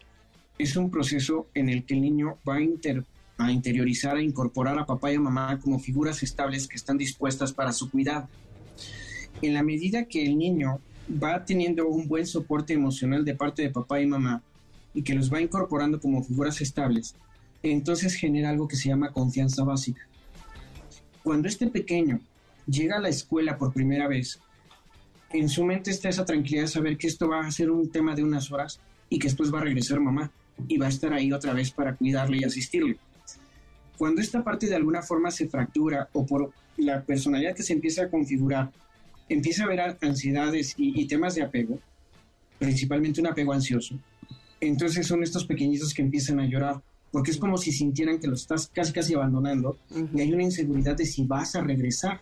es 0.56 0.76
un 0.76 0.88
proceso 0.88 1.48
en 1.52 1.68
el 1.68 1.84
que 1.84 1.94
el 1.94 2.02
niño 2.02 2.38
va 2.48 2.54
a, 2.58 3.44
a 3.44 3.50
interiorizar, 3.50 4.16
a 4.16 4.22
incorporar 4.22 4.78
a 4.78 4.86
papá 4.86 5.10
y 5.10 5.16
a 5.16 5.20
mamá 5.20 5.58
como 5.58 5.80
figuras 5.80 6.22
estables 6.22 6.68
que 6.68 6.76
están 6.76 6.96
dispuestas 6.96 7.52
para 7.52 7.72
su 7.72 7.90
cuidado. 7.90 8.28
En 9.42 9.52
la 9.52 9.64
medida 9.64 10.04
que 10.04 10.24
el 10.24 10.38
niño 10.38 10.78
va 11.10 11.44
teniendo 11.44 11.88
un 11.88 12.06
buen 12.06 12.24
soporte 12.24 12.72
emocional 12.72 13.24
de 13.24 13.34
parte 13.34 13.62
de 13.62 13.70
papá 13.70 14.00
y 14.00 14.06
mamá 14.06 14.42
y 14.94 15.02
que 15.02 15.14
los 15.14 15.32
va 15.32 15.40
incorporando 15.40 16.00
como 16.00 16.22
figuras 16.22 16.60
estables, 16.60 17.16
entonces 17.64 18.14
genera 18.14 18.50
algo 18.50 18.68
que 18.68 18.76
se 18.76 18.90
llama 18.90 19.10
confianza 19.10 19.64
básica. 19.64 20.06
Cuando 21.26 21.48
este 21.48 21.66
pequeño 21.66 22.20
llega 22.68 22.98
a 22.98 23.00
la 23.00 23.08
escuela 23.08 23.58
por 23.58 23.72
primera 23.72 24.06
vez, 24.06 24.38
en 25.32 25.48
su 25.48 25.64
mente 25.64 25.90
está 25.90 26.08
esa 26.08 26.24
tranquilidad 26.24 26.62
de 26.62 26.68
saber 26.68 26.96
que 26.96 27.08
esto 27.08 27.28
va 27.28 27.44
a 27.44 27.50
ser 27.50 27.68
un 27.68 27.90
tema 27.90 28.14
de 28.14 28.22
unas 28.22 28.52
horas 28.52 28.78
y 29.10 29.18
que 29.18 29.26
después 29.26 29.52
va 29.52 29.58
a 29.58 29.64
regresar 29.64 29.98
mamá 29.98 30.30
y 30.68 30.78
va 30.78 30.86
a 30.86 30.88
estar 30.88 31.12
ahí 31.12 31.32
otra 31.32 31.52
vez 31.52 31.72
para 31.72 31.96
cuidarle 31.96 32.36
y 32.36 32.44
asistirle. 32.44 32.96
Cuando 33.98 34.20
esta 34.20 34.44
parte 34.44 34.68
de 34.68 34.76
alguna 34.76 35.02
forma 35.02 35.32
se 35.32 35.48
fractura 35.48 36.08
o 36.12 36.24
por 36.24 36.52
la 36.76 37.02
personalidad 37.02 37.56
que 37.56 37.64
se 37.64 37.72
empieza 37.72 38.04
a 38.04 38.08
configurar, 38.08 38.70
empieza 39.28 39.64
a 39.64 39.66
haber 39.66 39.96
ansiedades 40.02 40.74
y, 40.76 41.08
temas 41.08 41.34
de 41.34 41.42
apego, 41.42 41.80
principalmente 42.60 43.20
un 43.20 43.26
apego 43.26 43.52
ansioso, 43.52 43.98
entonces 44.60 45.04
son 45.04 45.24
estos 45.24 45.44
pequeñitos 45.44 45.92
que 45.92 46.02
empiezan 46.02 46.38
a 46.38 46.46
llorar 46.46 46.80
porque 47.16 47.30
es 47.30 47.38
como 47.38 47.56
si 47.56 47.72
sintieran 47.72 48.18
que 48.18 48.26
lo 48.26 48.34
estás 48.34 48.70
casi 48.70 48.92
casi 48.92 49.14
abandonando 49.14 49.78
y 50.12 50.20
hay 50.20 50.34
una 50.34 50.42
inseguridad 50.42 50.94
de 50.94 51.06
si 51.06 51.24
vas 51.24 51.56
a 51.56 51.62
regresar, 51.62 52.20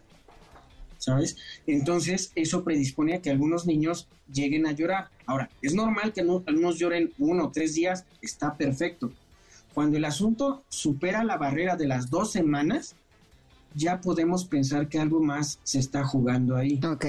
¿sabes? 0.99 1.37
Entonces 1.67 2.31
eso 2.37 2.63
predispone 2.63 3.15
a 3.15 3.21
que 3.21 3.29
algunos 3.29 3.67
niños 3.67 4.07
lleguen 4.33 4.69
a 4.69 4.71
llorar. 4.71 5.09
Ahora, 5.27 5.51
es 5.63 5.75
normal 5.75 6.13
que 6.13 6.21
algunos 6.21 6.79
lloren 6.79 7.13
uno 7.19 7.47
o 7.47 7.51
tres 7.51 7.75
días, 7.75 8.05
está 8.23 8.57
perfecto. 8.57 9.11
Cuando 9.75 9.97
el 9.97 10.05
asunto 10.05 10.63
supera 10.69 11.25
la 11.25 11.39
barrera 11.39 11.75
de 11.75 11.89
las 11.89 12.09
dos 12.09 12.31
semanas, 12.31 12.95
ya 13.75 14.01
podemos 14.01 14.45
pensar 14.45 14.89
que 14.89 15.01
algo 15.01 15.21
más 15.21 15.59
se 15.65 15.81
está 15.81 16.05
jugando 16.05 16.55
ahí. 16.55 16.79
Ok. 16.87 17.07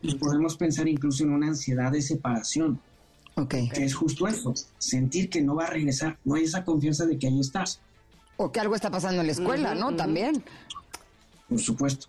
Y 0.00 0.14
podemos 0.14 0.56
pensar 0.56 0.88
incluso 0.88 1.22
en 1.22 1.32
una 1.32 1.48
ansiedad 1.48 1.92
de 1.92 2.00
separación. 2.00 2.80
Okay. 3.38 3.68
Que 3.68 3.84
es 3.84 3.94
justo 3.94 4.26
eso, 4.26 4.54
sentir 4.78 5.28
que 5.28 5.42
no 5.42 5.54
va 5.54 5.64
a 5.64 5.70
regresar, 5.70 6.18
no 6.24 6.36
hay 6.36 6.44
esa 6.44 6.64
confianza 6.64 7.04
de 7.04 7.18
que 7.18 7.26
ahí 7.26 7.38
estás. 7.38 7.80
O 8.38 8.50
que 8.50 8.60
algo 8.60 8.74
está 8.74 8.90
pasando 8.90 9.20
en 9.20 9.26
la 9.26 9.32
escuela, 9.32 9.74
¿no? 9.74 9.94
También. 9.94 10.42
Por 11.48 11.60
supuesto. 11.60 12.08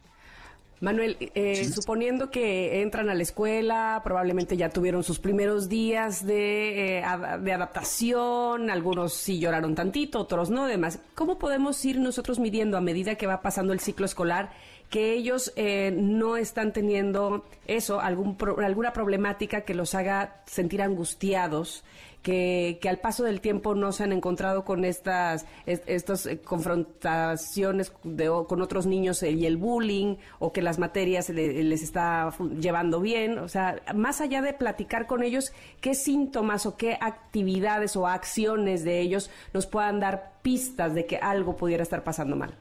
Manuel, 0.80 1.18
eh, 1.20 1.66
suponiendo 1.66 2.30
que 2.30 2.82
entran 2.84 3.10
a 3.10 3.16
la 3.16 3.24
escuela, 3.24 4.00
probablemente 4.04 4.58
ya 4.58 4.70
tuvieron 4.70 5.04
sus 5.04 5.18
primeros 5.18 5.70
días 5.70 6.24
de, 6.26 7.00
eh, 7.00 7.04
de, 7.42 7.54
adaptación, 7.54 8.70
algunos 8.70 9.14
sí 9.14 9.40
lloraron 9.40 9.74
tantito, 9.74 10.20
otros 10.20 10.52
no, 10.52 10.68
demás. 10.68 11.00
¿Cómo 11.16 11.40
podemos 11.40 11.84
ir 11.84 12.00
nosotros 12.00 12.38
midiendo 12.38 12.78
a 12.78 12.82
medida 12.82 13.16
que 13.16 13.26
va 13.26 13.42
pasando 13.42 13.74
el 13.74 13.80
ciclo 13.80 14.06
escolar 14.06 14.52
que 14.90 15.14
ellos 15.14 15.52
eh, 15.56 15.92
no 15.96 16.38
están 16.38 16.72
teniendo 16.72 17.46
eso, 17.66 18.00
algún 18.00 18.38
alguna 18.64 18.94
problemática 18.94 19.62
que 19.62 19.74
los 19.74 19.96
haga 19.96 20.42
sentir 20.46 20.82
angustiados, 20.82 21.84
que, 22.22 22.80
al 22.90 23.00
paso 23.00 23.24
del 23.24 23.40
tiempo 23.40 23.74
no 23.74 23.92
se 23.92 24.04
han 24.04 24.12
encontrado 24.12 24.66
con 24.66 24.84
estas, 24.84 25.46
eh, 25.66 26.42
confrontaciones 26.44 27.92
con 27.92 28.62
otros 28.62 28.86
niños 28.86 29.24
y 29.24 29.46
el 29.46 29.56
bullying, 29.56 30.18
o 30.40 30.52
que 30.52 30.62
las 30.62 30.78
materias 30.78 31.30
les 31.30 31.82
está 31.82 32.34
llevando 32.60 33.00
bien. 33.00 33.40
O 33.40 33.48
sea, 33.48 33.82
más 33.96 34.20
allá 34.20 34.42
de 34.42 34.54
platicar 34.54 35.08
con 35.08 35.24
ellos, 35.24 35.54
¿qué 35.80 35.96
síntomas 35.96 36.66
o 36.66 36.76
qué 36.76 36.98
actividades 37.00 37.96
o 37.96 38.08
acciones 38.08 38.84
de 38.84 39.00
ellos 39.00 39.30
nos 39.54 39.66
puedan 39.66 40.00
dar 40.00 40.34
pistas 40.42 40.94
de 40.94 41.06
que 41.06 41.18
algo 41.18 41.56
pudiera 41.56 41.84
estar 41.84 42.04
pasando 42.04 42.36
mal? 42.36 42.54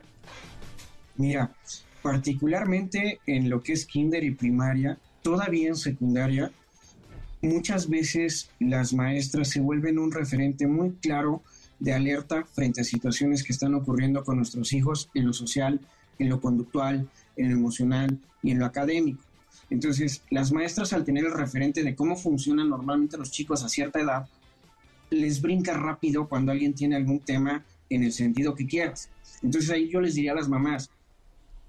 Mira, 1.17 1.51
particularmente 2.07 3.19
en 3.27 3.51
lo 3.51 3.65
que 3.65 3.73
es 3.73 3.85
kinder 3.85 4.23
y 4.23 4.31
primaria, 4.31 4.97
todavía 5.23 5.71
en 5.71 5.75
secundaria, 5.75 6.53
muchas 7.43 7.89
veces 7.89 8.49
las 8.61 8.95
maestras 8.95 9.49
se 9.49 9.59
vuelven 9.59 9.99
un 9.99 10.13
referente 10.13 10.69
muy 10.69 10.93
claro 11.03 11.43
de 11.81 11.95
alerta 11.95 12.45
frente 12.45 12.81
a 12.81 12.85
situaciones 12.85 13.43
que 13.43 13.53
están 13.53 13.75
ocurriendo 13.75 14.23
con 14.23 14.37
nuestros 14.37 14.73
hijos 14.73 15.11
en 15.15 15.27
lo 15.27 15.33
social, 15.33 15.81
en 16.21 16.29
lo 16.29 16.41
conductual, 16.41 17.09
en 17.37 17.51
lo 17.51 17.57
emocional 17.57 18.21
y 18.41 18.53
en 18.53 18.61
lo 18.61 18.67
académico. 18.67 19.25
Entonces, 19.69 20.23
las 20.31 20.53
maestras 20.53 20.93
al 20.93 21.05
tener 21.05 21.25
el 21.25 21.35
referente 21.35 21.83
de 21.83 21.97
cómo 21.97 22.15
funcionan 22.15 22.69
normalmente 22.69 23.19
los 23.19 23.33
chicos 23.33 23.65
a 23.65 23.69
cierta 23.69 24.01
edad, 24.01 24.29
les 25.11 25.43
brinca 25.43 25.75
rápido 25.75 26.29
cuando 26.29 26.53
alguien 26.53 26.73
tiene 26.73 26.95
algún 26.95 27.19
tema 27.19 27.65
en 27.91 28.05
el 28.05 28.13
sentido 28.13 28.55
que 28.55 28.69
quieras. 28.69 29.11
Entonces 29.43 29.71
ahí 29.71 29.89
yo 29.89 30.01
les 30.01 30.15
diría 30.15 30.31
a 30.33 30.37
las 30.37 30.49
mamás, 30.49 30.91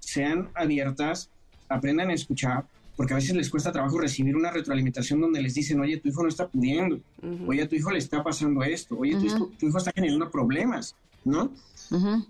sean 0.08 0.48
abiertas, 0.54 1.30
aprendan 1.68 2.08
a 2.08 2.14
escuchar, 2.14 2.64
porque 2.96 3.12
a 3.12 3.16
veces 3.16 3.36
les 3.36 3.50
cuesta 3.50 3.70
trabajo 3.70 3.98
recibir 3.98 4.34
una 4.34 4.50
retroalimentación 4.50 5.20
donde 5.20 5.42
les 5.42 5.54
dicen, 5.54 5.78
oye, 5.80 5.98
tu 5.98 6.08
hijo 6.08 6.22
no 6.22 6.28
está 6.30 6.48
pudiendo, 6.48 6.98
oye, 7.46 7.62
a 7.62 7.68
tu 7.68 7.76
hijo 7.76 7.90
le 7.90 7.98
está 7.98 8.24
pasando 8.24 8.62
esto, 8.64 8.96
oye, 8.98 9.16
tu, 9.16 9.26
hijo, 9.66 9.78
está 9.78 9.92
generando 9.94 10.30
problemas, 10.30 10.96
¿no? 11.24 11.52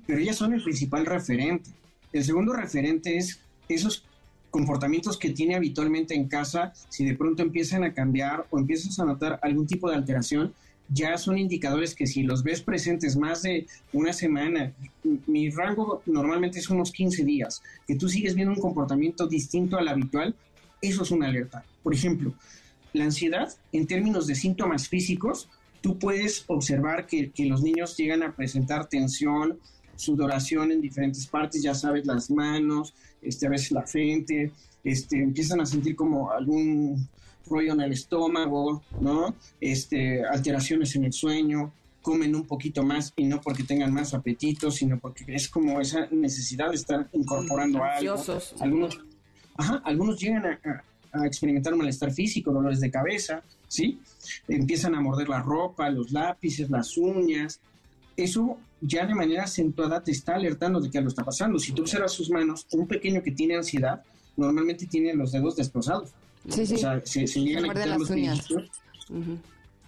Pero 0.06 0.18
ellas 0.18 0.36
son 0.36 0.54
el 0.54 0.62
principal 0.62 1.06
referente. 1.06 1.70
El 2.12 2.24
segundo 2.24 2.52
referente 2.52 3.16
es 3.16 3.40
esos 3.68 4.04
comportamientos 4.50 5.16
que 5.16 5.30
tiene 5.30 5.54
habitualmente 5.54 6.14
en 6.14 6.26
casa, 6.26 6.72
si 6.88 7.04
de 7.04 7.14
pronto 7.14 7.42
empiezan 7.42 7.84
a 7.84 7.94
cambiar 7.94 8.46
o 8.50 8.58
empiezas 8.58 8.98
a 8.98 9.04
notar 9.04 9.38
algún 9.42 9.66
tipo 9.66 9.88
de 9.88 9.96
alteración, 9.96 10.52
ya 10.88 11.18
son 11.18 11.38
indicadores 11.38 11.94
que 11.94 12.06
si 12.06 12.22
los 12.22 12.42
ves 12.42 12.62
presentes 12.62 13.16
más 13.16 13.42
de 13.42 13.66
una 13.92 14.12
semana, 14.12 14.72
mi 15.26 15.50
rango 15.50 16.02
normalmente 16.06 16.58
es 16.58 16.70
unos 16.70 16.92
15 16.92 17.24
días, 17.24 17.62
que 17.86 17.96
tú 17.96 18.08
sigues 18.08 18.34
viendo 18.34 18.54
un 18.54 18.60
comportamiento 18.60 19.26
distinto 19.26 19.76
al 19.76 19.88
habitual, 19.88 20.34
eso 20.80 21.02
es 21.02 21.10
una 21.10 21.28
alerta. 21.28 21.64
Por 21.82 21.94
ejemplo, 21.94 22.32
la 22.92 23.04
ansiedad, 23.04 23.52
en 23.72 23.86
términos 23.86 24.26
de 24.26 24.34
síntomas 24.34 24.88
físicos, 24.88 25.48
tú 25.80 25.98
puedes 25.98 26.44
observar 26.46 27.06
que, 27.06 27.32
los 27.38 27.62
niños 27.62 27.96
llegan 27.96 28.22
a 28.22 28.34
presentar 28.34 28.88
tensión, 28.88 29.58
sudoración 29.96 30.72
en 30.72 30.80
diferentes 30.80 31.26
partes, 31.26 31.62
ya 31.62 31.74
sabes, 31.74 32.06
las 32.06 32.30
manos, 32.30 32.94
este, 33.20 33.46
a 33.46 33.50
veces 33.50 33.72
la 33.72 33.82
frente, 33.82 34.52
este, 34.84 35.22
empiezan 35.22 35.60
a 35.60 35.66
sentir 35.66 35.96
como 35.96 36.30
algún 36.30 37.08
rollo 37.48 37.72
en 37.72 37.80
el 37.80 37.92
estómago, 37.92 38.82
¿no? 39.00 39.34
Este, 39.60 40.24
alteraciones 40.24 40.94
en 40.96 41.04
el 41.04 41.12
sueño, 41.12 41.72
comen 42.02 42.34
un 42.34 42.46
poquito 42.46 42.82
más 42.82 43.12
y 43.16 43.24
no 43.24 43.40
porque 43.40 43.64
tengan 43.64 43.92
más 43.92 44.14
apetito, 44.14 44.70
sino 44.70 44.98
porque 44.98 45.24
es 45.28 45.48
como 45.48 45.80
esa 45.80 46.06
necesidad 46.10 46.70
de 46.70 46.76
estar 46.76 47.08
incorporando 47.12 47.82
algo. 47.82 48.16
Algunos, 48.60 48.98
ajá, 49.56 49.82
algunos 49.84 50.18
llegan 50.18 50.46
a, 50.46 50.84
a 51.12 51.26
experimentar 51.26 51.72
un 51.72 51.80
malestar 51.80 52.12
físico, 52.12 52.52
dolores 52.52 52.80
de 52.80 52.90
cabeza, 52.90 53.42
¿sí? 53.66 54.00
Empiezan 54.46 54.94
a 54.94 55.00
morder 55.00 55.28
la 55.28 55.40
ropa, 55.40 55.90
los 55.90 56.12
lápices, 56.12 56.70
las 56.70 56.96
uñas. 56.96 57.60
Eso 58.16 58.58
ya 58.80 59.06
de 59.06 59.14
manera 59.14 59.44
acentuada 59.44 60.02
te 60.02 60.12
está 60.12 60.34
alertando 60.34 60.80
de 60.80 60.90
que 60.90 60.98
algo 60.98 61.08
está 61.08 61.24
pasando. 61.24 61.58
Si 61.58 61.72
tú 61.72 61.82
observas 61.82 62.12
sus 62.12 62.30
manos, 62.30 62.66
un 62.72 62.86
pequeño 62.86 63.22
que 63.22 63.32
tiene 63.32 63.56
ansiedad 63.56 64.02
normalmente 64.38 64.86
tiene 64.86 65.14
los 65.14 65.32
dedos 65.32 65.56
destrozados. 65.56 66.12
Sí, 66.48 66.66
sí. 66.66 66.74
O 66.74 66.78
sea, 66.78 67.00
se, 67.04 67.26
llegan 67.26 67.64
a 67.64 67.68
quitar 67.68 67.98
los. 67.98 68.10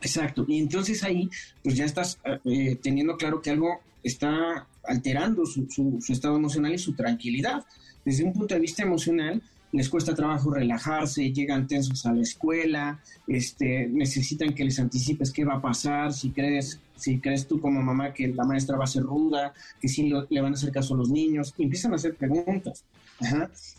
Exacto. 0.02 0.44
Y 0.48 0.58
entonces 0.58 1.04
ahí, 1.04 1.28
pues 1.62 1.76
ya 1.76 1.84
estás 1.84 2.18
eh, 2.44 2.78
teniendo 2.82 3.16
claro 3.16 3.42
que 3.42 3.50
algo 3.50 3.80
está 4.02 4.66
alterando 4.84 5.44
su, 5.44 5.66
su 5.68 6.12
estado 6.12 6.36
emocional 6.36 6.72
y 6.72 6.78
su 6.78 6.94
tranquilidad. 6.94 7.64
Desde 8.04 8.24
un 8.24 8.32
punto 8.32 8.54
de 8.54 8.60
vista 8.60 8.82
emocional, 8.82 9.42
les 9.72 9.88
cuesta 9.88 10.14
trabajo 10.14 10.50
relajarse, 10.50 11.32
llegan 11.32 11.66
tensos 11.66 12.04
a 12.06 12.12
la 12.12 12.22
escuela, 12.22 13.00
este, 13.28 13.86
necesitan 13.88 14.54
que 14.54 14.64
les 14.64 14.78
anticipes 14.80 15.30
qué 15.30 15.44
va 15.44 15.54
a 15.54 15.62
pasar, 15.62 16.12
si 16.12 16.30
crees, 16.30 16.80
si 16.96 17.18
crees 17.18 17.46
tú 17.46 17.60
como 17.60 17.80
mamá 17.82 18.12
que 18.12 18.28
la 18.28 18.44
maestra 18.44 18.76
va 18.76 18.84
a 18.84 18.88
ser 18.88 19.04
ruda, 19.04 19.52
que 19.80 19.88
sí 19.88 20.10
le 20.28 20.40
van 20.40 20.52
a 20.52 20.56
hacer 20.56 20.72
caso 20.72 20.94
a 20.94 20.96
los 20.98 21.10
niños, 21.10 21.54
empiezan 21.56 21.92
a 21.92 21.96
hacer 21.96 22.14
preguntas. 22.16 22.84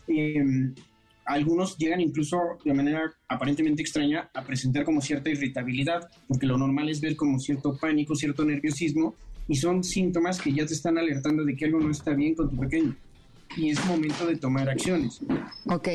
Em, 0.06 0.74
algunos 1.24 1.76
llegan 1.78 2.00
incluso 2.00 2.38
de 2.64 2.74
manera 2.74 3.12
aparentemente 3.28 3.82
extraña 3.82 4.30
a 4.34 4.44
presentar 4.44 4.84
como 4.84 5.00
cierta 5.00 5.30
irritabilidad, 5.30 6.08
porque 6.28 6.46
lo 6.46 6.58
normal 6.58 6.88
es 6.88 7.00
ver 7.00 7.16
como 7.16 7.38
cierto 7.38 7.76
pánico, 7.76 8.14
cierto 8.14 8.44
nerviosismo, 8.44 9.14
y 9.48 9.56
son 9.56 9.82
síntomas 9.82 10.40
que 10.40 10.52
ya 10.52 10.66
te 10.66 10.74
están 10.74 10.98
alertando 10.98 11.44
de 11.44 11.56
que 11.56 11.64
algo 11.64 11.80
no 11.80 11.90
está 11.90 12.12
bien 12.12 12.34
con 12.34 12.50
tu 12.50 12.56
pequeño 12.56 12.96
y 13.56 13.70
es 13.70 13.84
momento 13.84 14.26
de 14.26 14.36
tomar 14.36 14.68
acciones. 14.68 15.20
Ok, 15.66 15.88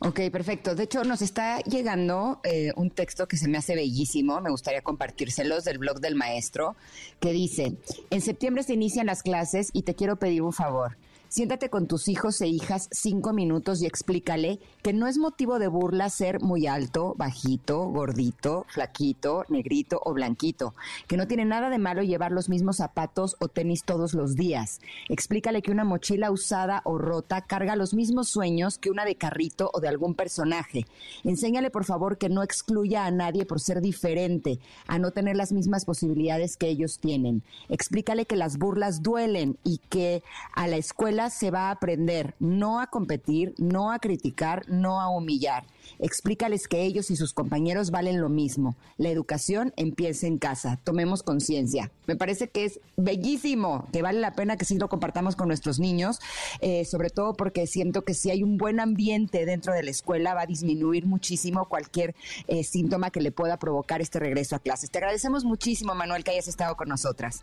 ok, 0.00 0.20
perfecto. 0.30 0.74
De 0.74 0.84
hecho, 0.84 1.04
nos 1.04 1.22
está 1.22 1.60
llegando 1.60 2.40
eh, 2.44 2.72
un 2.76 2.90
texto 2.90 3.26
que 3.26 3.36
se 3.36 3.48
me 3.48 3.58
hace 3.58 3.74
bellísimo, 3.74 4.40
me 4.40 4.50
gustaría 4.50 4.82
compartírselos 4.82 5.64
del 5.64 5.78
blog 5.78 6.00
del 6.00 6.14
maestro, 6.14 6.76
que 7.20 7.32
dice, 7.32 7.76
en 8.10 8.20
septiembre 8.20 8.62
se 8.62 8.74
inician 8.74 9.06
las 9.06 9.22
clases 9.22 9.70
y 9.72 9.82
te 9.82 9.94
quiero 9.94 10.16
pedir 10.16 10.42
un 10.42 10.52
favor. 10.52 10.96
Siéntate 11.30 11.70
con 11.70 11.86
tus 11.86 12.08
hijos 12.08 12.40
e 12.40 12.48
hijas 12.48 12.88
cinco 12.90 13.32
minutos 13.32 13.80
y 13.82 13.86
explícale 13.86 14.58
que 14.82 14.92
no 14.92 15.06
es 15.06 15.16
motivo 15.16 15.60
de 15.60 15.68
burla 15.68 16.10
ser 16.10 16.40
muy 16.40 16.66
alto, 16.66 17.14
bajito, 17.16 17.84
gordito, 17.84 18.66
flaquito, 18.68 19.44
negrito 19.48 20.00
o 20.04 20.12
blanquito, 20.12 20.74
que 21.06 21.16
no 21.16 21.28
tiene 21.28 21.44
nada 21.44 21.70
de 21.70 21.78
malo 21.78 22.02
llevar 22.02 22.32
los 22.32 22.48
mismos 22.48 22.78
zapatos 22.78 23.36
o 23.38 23.46
tenis 23.46 23.84
todos 23.84 24.12
los 24.12 24.34
días. 24.34 24.80
Explícale 25.08 25.62
que 25.62 25.70
una 25.70 25.84
mochila 25.84 26.32
usada 26.32 26.82
o 26.84 26.98
rota 26.98 27.42
carga 27.42 27.76
los 27.76 27.94
mismos 27.94 28.28
sueños 28.28 28.76
que 28.78 28.90
una 28.90 29.04
de 29.04 29.14
carrito 29.14 29.70
o 29.72 29.78
de 29.78 29.86
algún 29.86 30.16
personaje. 30.16 30.84
Enséñale 31.22 31.70
por 31.70 31.84
favor 31.84 32.18
que 32.18 32.28
no 32.28 32.42
excluya 32.42 33.06
a 33.06 33.12
nadie 33.12 33.46
por 33.46 33.60
ser 33.60 33.80
diferente, 33.80 34.58
a 34.88 34.98
no 34.98 35.12
tener 35.12 35.36
las 35.36 35.52
mismas 35.52 35.84
posibilidades 35.84 36.56
que 36.56 36.66
ellos 36.66 36.98
tienen. 36.98 37.44
Explícale 37.68 38.26
que 38.26 38.34
las 38.34 38.58
burlas 38.58 39.04
duelen 39.04 39.58
y 39.62 39.78
que 39.90 40.24
a 40.56 40.66
la 40.66 40.76
escuela 40.76 41.19
se 41.28 41.50
va 41.50 41.68
a 41.68 41.72
aprender 41.72 42.34
no 42.38 42.80
a 42.80 42.86
competir, 42.86 43.54
no 43.58 43.92
a 43.92 43.98
criticar, 43.98 44.68
no 44.68 45.00
a 45.00 45.08
humillar. 45.08 45.64
Explícales 45.98 46.68
que 46.68 46.82
ellos 46.82 47.10
y 47.10 47.16
sus 47.16 47.34
compañeros 47.34 47.90
valen 47.90 48.20
lo 48.20 48.28
mismo. 48.28 48.76
La 48.96 49.10
educación 49.10 49.72
empieza 49.76 50.26
en 50.26 50.38
casa. 50.38 50.78
Tomemos 50.84 51.22
conciencia. 51.22 51.90
Me 52.06 52.16
parece 52.16 52.48
que 52.48 52.64
es 52.64 52.80
bellísimo, 52.96 53.86
que 53.92 54.02
vale 54.02 54.20
la 54.20 54.34
pena 54.34 54.56
que 54.56 54.64
sí 54.64 54.78
lo 54.78 54.88
compartamos 54.88 55.36
con 55.36 55.48
nuestros 55.48 55.78
niños, 55.78 56.20
eh, 56.60 56.84
sobre 56.84 57.10
todo 57.10 57.34
porque 57.34 57.66
siento 57.66 58.02
que 58.02 58.14
si 58.14 58.30
hay 58.30 58.42
un 58.42 58.56
buen 58.56 58.80
ambiente 58.80 59.44
dentro 59.44 59.72
de 59.74 59.82
la 59.82 59.90
escuela 59.90 60.34
va 60.34 60.42
a 60.42 60.46
disminuir 60.46 61.06
muchísimo 61.06 61.68
cualquier 61.68 62.14
eh, 62.46 62.64
síntoma 62.64 63.10
que 63.10 63.20
le 63.20 63.32
pueda 63.32 63.58
provocar 63.58 64.00
este 64.00 64.20
regreso 64.20 64.56
a 64.56 64.60
clases. 64.60 64.90
Te 64.90 64.98
agradecemos 64.98 65.44
muchísimo, 65.44 65.94
Manuel, 65.94 66.24
que 66.24 66.30
hayas 66.30 66.48
estado 66.48 66.76
con 66.76 66.88
nosotras. 66.88 67.42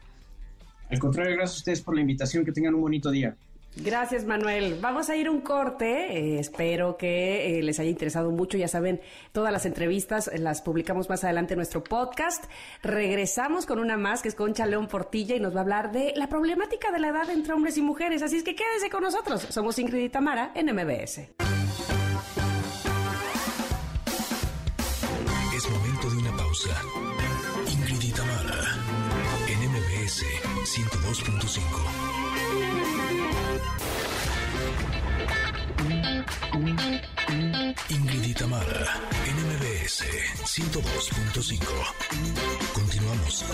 Al 0.90 1.00
contrario, 1.00 1.36
gracias 1.36 1.58
a 1.58 1.60
ustedes 1.60 1.82
por 1.82 1.96
la 1.96 2.02
invitación. 2.02 2.46
Que 2.46 2.52
tengan 2.52 2.76
un 2.76 2.82
bonito 2.82 3.12
día. 3.12 3.36
Gracias, 3.80 4.26
Manuel. 4.26 4.80
Vamos 4.82 5.10
a 5.10 5.16
ir 5.16 5.30
un 5.30 5.42
corte. 5.42 6.18
Eh, 6.18 6.40
espero 6.40 6.98
que 6.98 7.60
eh, 7.60 7.64
les 7.64 7.80
haya 7.80 7.90
interesado 7.90 8.32
mucho. 8.32 8.58
Ya 8.58 8.68
saben, 8.68 9.02
todas 9.32 9.52
las 9.52 9.66
entrevistas 9.66 10.30
las 10.38 10.62
publicamos 10.62 11.10
más 11.10 11.24
adelante 11.24 11.54
en 11.54 11.58
nuestro 11.58 11.84
podcast. 11.84 12.46
Regresamos 12.82 13.66
con 13.66 13.80
una 13.80 13.98
más 13.98 14.22
que 14.22 14.30
es 14.30 14.36
Concha 14.36 14.66
León 14.66 14.88
Portilla 14.88 15.36
y 15.36 15.40
nos 15.40 15.54
va 15.54 15.60
a 15.60 15.62
hablar 15.62 15.92
de 15.92 16.14
la 16.16 16.28
problemática 16.28 16.92
de 16.92 17.00
la 17.00 17.10
edad 17.10 17.30
entre 17.30 17.54
hombres 17.54 17.78
y 17.78 17.82
mujeres. 17.82 18.22
Así 18.24 18.38
es 18.38 18.44
que 18.44 18.56
quédense 18.56 18.90
con 18.90 19.04
nosotros. 19.04 19.46
Somos 19.50 19.78
Ingrid 19.80 20.06
y 20.06 20.10
Tamara 20.10 20.52
en 20.56 20.74
MBS. 20.74 21.30
Es 25.56 25.70
momento 25.70 26.10
de 26.10 26.18
una 26.18 26.38
pausa. 26.38 26.82
Ingrid 27.72 28.02
y 28.02 28.12
Tamara 28.12 28.78
en 29.48 29.70
MBS 29.70 30.24
102.5. 30.66 32.07
Ingrid 37.90 38.26
Itamara, 38.26 38.88
NMBS 39.88 40.04
102.5. 40.44 41.64
Continuamos. 42.74 43.46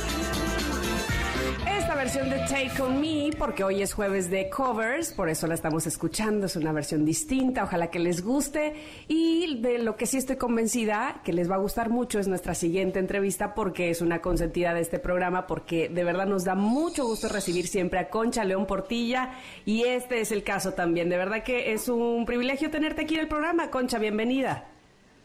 Esta 1.70 1.94
versión 1.94 2.32
de 2.32 2.38
Take 2.40 2.82
On 2.82 3.00
Me, 3.00 3.30
porque 3.38 3.64
hoy 3.64 3.84
es 3.84 3.94
jueves 3.94 4.32
de 4.32 4.50
covers, 4.50 5.14
por 5.14 5.30
eso 5.30 5.46
la 5.46 5.54
estamos 5.54 5.86
escuchando, 5.86 6.48
es 6.48 6.56
una 6.56 6.72
versión 6.72 7.06
distinta, 7.06 7.64
ojalá 7.64 7.92
que 7.92 8.00
les 8.00 8.24
guste. 8.24 8.74
Y 9.08 9.62
de 9.62 9.78
lo 9.78 9.96
que 9.96 10.08
sí 10.08 10.18
estoy 10.18 10.38
convencida 10.38 11.22
que 11.24 11.34
les 11.34 11.52
va 11.52 11.56
a 11.56 11.60
gustar 11.60 11.92
mucho 11.92 12.20
es 12.20 12.28
nuestra 12.28 12.56
siguiente 12.56 12.98
entrevista, 12.98 13.54
porque 13.54 13.92
es 13.92 14.02
una 14.02 14.20
consentida 14.20 14.74
de 14.74 14.82
este 14.82 14.98
programa, 14.98 15.46
porque 15.46 15.88
de 15.88 16.04
verdad 16.04 16.26
nos 16.26 16.46
da 16.46 16.56
mucho 16.56 17.06
gusto 17.06 17.30
recibir 17.30 17.68
siempre 17.68 18.00
a 18.00 18.10
Concha 18.10 18.44
León 18.44 18.66
Portilla, 18.66 19.34
y 19.66 19.84
este 19.84 20.20
es 20.22 20.32
el 20.32 20.44
caso 20.44 20.74
también. 20.74 21.10
De 21.10 21.18
verdad 21.18 21.44
que 21.44 21.74
es 21.74 21.90
un 21.90 22.26
privilegio 22.26 22.72
tenerte 22.72 23.04
aquí 23.04 23.14
en 23.14 23.22
el 23.22 23.28
programa, 23.28 23.70
Concha, 23.70 24.00
bienvenida. 24.00 24.73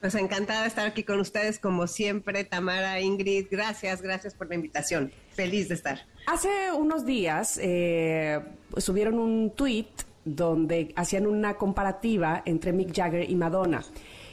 Pues 0.01 0.15
encantada 0.15 0.63
de 0.63 0.69
estar 0.69 0.87
aquí 0.87 1.03
con 1.03 1.19
ustedes, 1.19 1.59
como 1.59 1.89
siempre, 1.89 2.45
Tamara, 2.45 3.01
Ingrid, 3.01 3.47
gracias, 3.51 4.01
gracias 4.01 4.33
por 4.35 4.49
la 4.49 4.55
invitación. 4.55 5.13
Feliz 5.33 5.69
de 5.69 5.75
estar. 5.75 6.07
Hace 6.27 6.71
unos 6.73 7.05
días 7.05 7.59
eh, 7.61 8.39
subieron 8.77 9.19
un 9.19 9.51
tweet 9.51 9.89
donde 10.25 10.93
hacían 10.95 11.27
una 11.27 11.55
comparativa 11.55 12.43
entre 12.45 12.73
Mick 12.73 12.95
Jagger 12.95 13.29
y 13.29 13.35
Madonna. 13.35 13.83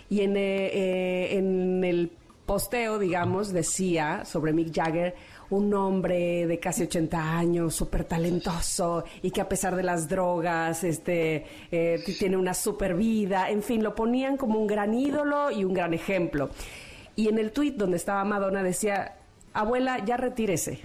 Y 0.10 0.22
en, 0.22 0.38
eh, 0.38 0.68
eh, 0.68 1.38
en 1.38 1.84
el 1.84 2.12
posteo, 2.46 3.00
digamos, 3.00 3.52
decía 3.52 4.24
sobre 4.26 4.54
Mick 4.54 4.72
Jagger, 4.74 5.16
un 5.50 5.74
hombre 5.74 6.48
de 6.48 6.60
casi 6.60 6.84
80 6.84 7.38
años, 7.38 7.76
súper 7.76 8.06
talentoso 8.06 9.04
y 9.22 9.32
que 9.32 9.42
a 9.42 9.50
pesar 9.50 9.76
de 9.76 9.84
las 9.84 10.08
drogas 10.08 10.84
este, 10.84 11.46
eh, 11.72 12.04
tiene 12.20 12.38
una 12.38 12.54
super 12.54 12.96
vida, 12.96 13.50
en 13.50 13.62
fin, 13.64 13.84
lo 13.84 13.96
ponían 13.96 14.38
como 14.38 14.60
un 14.60 14.68
gran 14.68 14.94
ídolo 14.94 15.52
y 15.52 15.64
un 15.64 15.74
gran 15.74 15.94
ejemplo. 15.94 16.50
Y 17.16 17.30
en 17.30 17.40
el 17.40 17.52
tuit 17.52 17.76
donde 17.76 17.98
estaba 17.98 18.24
Madonna 18.26 18.64
decía, 18.64 19.18
abuela, 19.54 20.04
ya 20.04 20.18
retírese. 20.18 20.80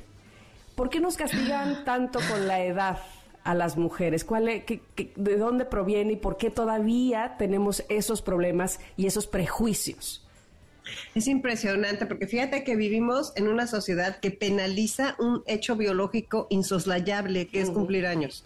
¿Por 0.75 0.91
qué 0.91 1.01
nos 1.01 1.17
castigan 1.17 1.85
tanto 1.85 2.21
con 2.31 2.47
la 2.47 2.63
edad? 2.63 2.99
a 3.43 3.55
las 3.55 3.79
mujeres? 3.79 4.23
¿Cuál 4.23 4.45
¿De 4.45 5.37
dónde 5.39 5.65
proviene 5.65 6.13
y 6.13 6.17
por 6.17 6.37
qué 6.37 6.51
todavía 6.51 7.37
tenemos 7.39 7.85
esos 7.89 8.21
problemas 8.21 8.81
y 8.99 9.07
esos 9.07 9.27
prejuicios? 9.27 10.27
Es 11.15 11.27
impresionante 11.27 12.07
porque 12.07 12.27
fíjate 12.27 12.65
que 12.65 12.77
vivimos 12.77 13.33
en 13.37 13.49
una 13.49 13.67
sociedad 13.67 14.21
que 14.21 14.31
penaliza 14.31 15.17
un 15.19 15.43
hecho 15.47 15.77
biológico 15.77 16.47
insoslayable 16.51 17.47
que 17.47 17.61
es 17.61 17.71
cumplir 17.71 18.07
años. 18.07 18.45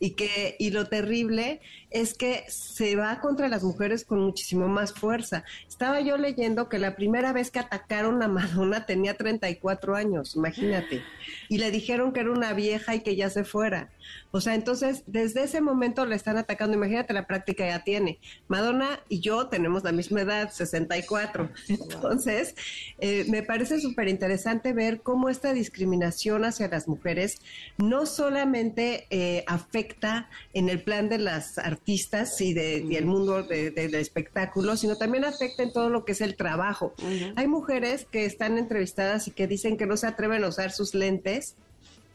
Y 0.00 0.10
que 0.10 0.56
y 0.58 0.70
lo 0.70 0.86
terrible 0.86 1.60
es 1.90 2.14
que 2.14 2.44
se 2.48 2.96
va 2.96 3.20
contra 3.20 3.48
las 3.48 3.62
mujeres 3.62 4.04
con 4.04 4.20
muchísimo 4.20 4.68
más 4.68 4.92
fuerza. 4.92 5.44
Estaba 5.66 6.00
yo 6.00 6.18
leyendo 6.18 6.68
que 6.68 6.78
la 6.78 6.96
primera 6.96 7.32
vez 7.32 7.50
que 7.50 7.58
atacaron 7.58 8.22
a 8.22 8.28
Madonna 8.28 8.84
tenía 8.86 9.16
34 9.16 9.96
años, 9.96 10.36
imagínate, 10.36 11.02
y 11.48 11.58
le 11.58 11.70
dijeron 11.70 12.12
que 12.12 12.20
era 12.20 12.30
una 12.30 12.52
vieja 12.52 12.94
y 12.94 13.00
que 13.00 13.16
ya 13.16 13.30
se 13.30 13.44
fuera. 13.44 13.90
O 14.30 14.40
sea, 14.40 14.54
entonces 14.54 15.02
desde 15.06 15.44
ese 15.44 15.60
momento 15.60 16.04
le 16.04 16.16
están 16.16 16.36
atacando, 16.36 16.76
imagínate 16.76 17.12
la 17.12 17.26
práctica 17.26 17.66
ya 17.66 17.84
tiene. 17.84 18.18
Madonna 18.48 19.00
y 19.08 19.20
yo 19.20 19.48
tenemos 19.48 19.84
la 19.84 19.92
misma 19.92 20.22
edad, 20.22 20.50
64. 20.50 21.50
Entonces, 21.68 22.54
eh, 22.98 23.24
me 23.28 23.42
parece 23.42 23.80
súper 23.80 24.08
interesante 24.08 24.72
ver 24.72 25.00
cómo 25.00 25.28
esta 25.28 25.52
discriminación 25.52 26.44
hacia 26.44 26.68
las 26.68 26.88
mujeres 26.88 27.40
no 27.78 28.06
solamente 28.06 29.06
eh, 29.10 29.44
afecta 29.46 30.28
en 30.52 30.68
el 30.68 30.82
plan 30.82 31.08
de 31.08 31.18
las 31.18 31.58
artistas 31.58 31.77
y, 31.86 32.52
de, 32.52 32.96
el 32.96 33.06
mundo 33.06 33.42
del 33.42 33.94
espectáculo, 33.94 34.76
sino 34.76 34.96
también 34.96 35.24
afecta 35.24 35.62
en 35.62 35.72
todo 35.72 35.90
lo 35.90 36.04
que 36.04 36.12
es 36.12 36.20
el 36.20 36.36
trabajo. 36.36 36.94
Hay 37.36 37.46
mujeres 37.46 38.06
que 38.10 38.24
están 38.24 38.58
entrevistadas 38.58 39.28
y 39.28 39.30
que 39.30 39.46
dicen 39.46 39.76
que 39.76 39.86
no 39.86 39.96
se 39.96 40.06
atreven 40.06 40.44
a 40.44 40.48
usar 40.48 40.70
sus 40.70 40.94
lentes 40.94 41.54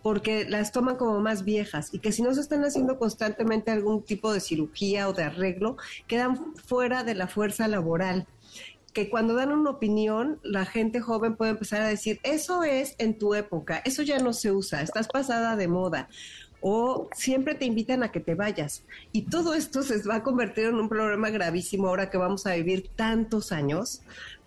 porque 0.03 0.45
las 0.49 0.71
toman 0.71 0.97
como 0.97 1.19
más 1.21 1.45
viejas 1.45 1.93
y 1.93 1.99
que 1.99 2.11
si 2.11 2.21
no 2.21 2.33
se 2.33 2.41
están 2.41 2.63
haciendo 2.65 2.99
constantemente 2.99 3.71
algún 3.71 4.03
tipo 4.03 4.33
de 4.33 4.41
cirugía 4.41 5.07
o 5.07 5.13
de 5.13 5.23
arreglo, 5.23 5.77
quedan 6.07 6.55
fuera 6.55 7.03
de 7.03 7.15
la 7.15 7.27
fuerza 7.27 7.67
laboral. 7.67 8.27
Que 8.91 9.09
cuando 9.09 9.33
dan 9.33 9.51
una 9.51 9.71
opinión, 9.71 10.39
la 10.43 10.65
gente 10.65 10.99
joven 10.99 11.35
puede 11.35 11.51
empezar 11.51 11.81
a 11.81 11.87
decir, 11.87 12.19
eso 12.21 12.63
es 12.63 12.95
en 12.99 13.17
tu 13.17 13.33
época, 13.33 13.81
eso 13.85 14.03
ya 14.03 14.19
no 14.19 14.33
se 14.33 14.51
usa, 14.51 14.83
estás 14.83 15.07
pasada 15.07 15.55
de 15.55 15.67
moda 15.67 16.09
o 16.65 17.09
siempre 17.13 17.55
te 17.55 17.65
invitan 17.65 18.03
a 18.03 18.11
que 18.11 18.21
te 18.21 18.35
vayas. 18.35 18.83
Y 19.11 19.23
todo 19.23 19.53
esto 19.53 19.83
se 19.83 20.01
va 20.07 20.15
a 20.15 20.23
convertir 20.23 20.65
en 20.65 20.75
un 20.75 20.87
problema 20.87 21.29
gravísimo 21.29 21.89
ahora 21.89 22.09
que 22.09 22.17
vamos 22.17 22.47
a 22.47 22.55
vivir 22.55 22.89
tantos 22.95 23.51
años, 23.51 24.01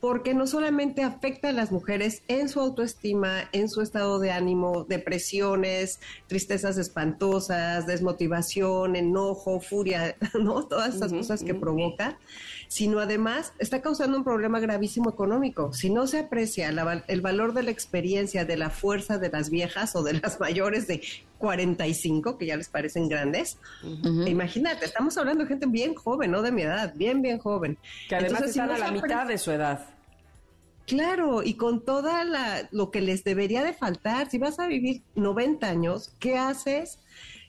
porque 0.07 0.35
no 0.35 0.47
solamente 0.47 1.03
afecta 1.03 1.49
a 1.49 1.53
las 1.53 1.73
mujeres 1.73 2.23
en 2.29 2.49
su 2.49 2.61
autoestima, 2.61 3.49
en 3.51 3.69
su 3.69 3.83
estado 3.83 4.21
de 4.21 4.31
ánimo, 4.31 4.85
depresiones, 4.85 5.99
tristezas 6.29 6.79
espantosas, 6.79 7.89
desmotivación, 7.89 8.95
enojo, 8.95 9.59
furia, 9.59 10.15
¿no? 10.41 10.65
Todas 10.69 10.95
esas 10.95 11.13
cosas 11.13 11.43
que 11.43 11.57
provoca, 11.57 12.21
sino 12.69 13.01
además 13.01 13.53
está 13.59 13.83
causando 13.83 14.17
un 14.17 14.23
problema 14.23 14.61
gravísimo 14.61 15.11
económico. 15.11 15.73
Si 15.73 15.91
no 15.91 16.07
se 16.07 16.21
aprecia 16.21 16.69
el 17.09 17.21
valor 17.21 17.53
de 17.53 17.65
la 17.65 17.73
experiencia, 17.73 18.45
de 18.45 18.57
la 18.57 18.71
fuerza 18.71 19.19
de 19.19 19.29
las 19.29 19.51
viejas 19.51 19.97
o 19.97 20.05
de 20.05 20.21
las 20.21 20.39
mayores 20.41 20.87
de 20.87 21.03
45, 21.39 22.39
que 22.39 22.47
ya 22.47 22.57
les 22.57 22.69
parecen 22.69 23.09
grandes, 23.09 23.59
imagínate, 24.25 24.85
estamos 24.85 25.19
hablando 25.19 25.43
de 25.43 25.49
gente 25.49 25.67
bien 25.67 25.97
joven, 25.97 26.31
no 26.31 26.43
de 26.43 26.53
mi 26.53 26.63
edad, 26.63 26.95
bien, 26.95 27.23
bien 27.23 27.39
joven. 27.39 27.77
Que 28.09 28.15
además 28.15 28.43
están 28.43 28.71
a 28.71 28.79
la 28.79 28.93
mitad 28.93 29.27
de 29.27 29.37
su 29.37 29.51
edad. 29.51 29.96
Claro, 30.87 31.43
y 31.43 31.57
con 31.57 31.85
toda 31.85 32.25
la, 32.25 32.69
lo 32.71 32.91
que 32.93 33.01
les 33.01 33.25
debería 33.25 33.65
de 33.65 33.73
faltar, 33.75 34.31
si 34.31 34.39
vas 34.39 34.59
a 34.61 34.69
vivir 34.69 35.03
90 35.17 35.69
años, 35.69 36.15
¿qué 36.21 36.39
haces? 36.39 37.01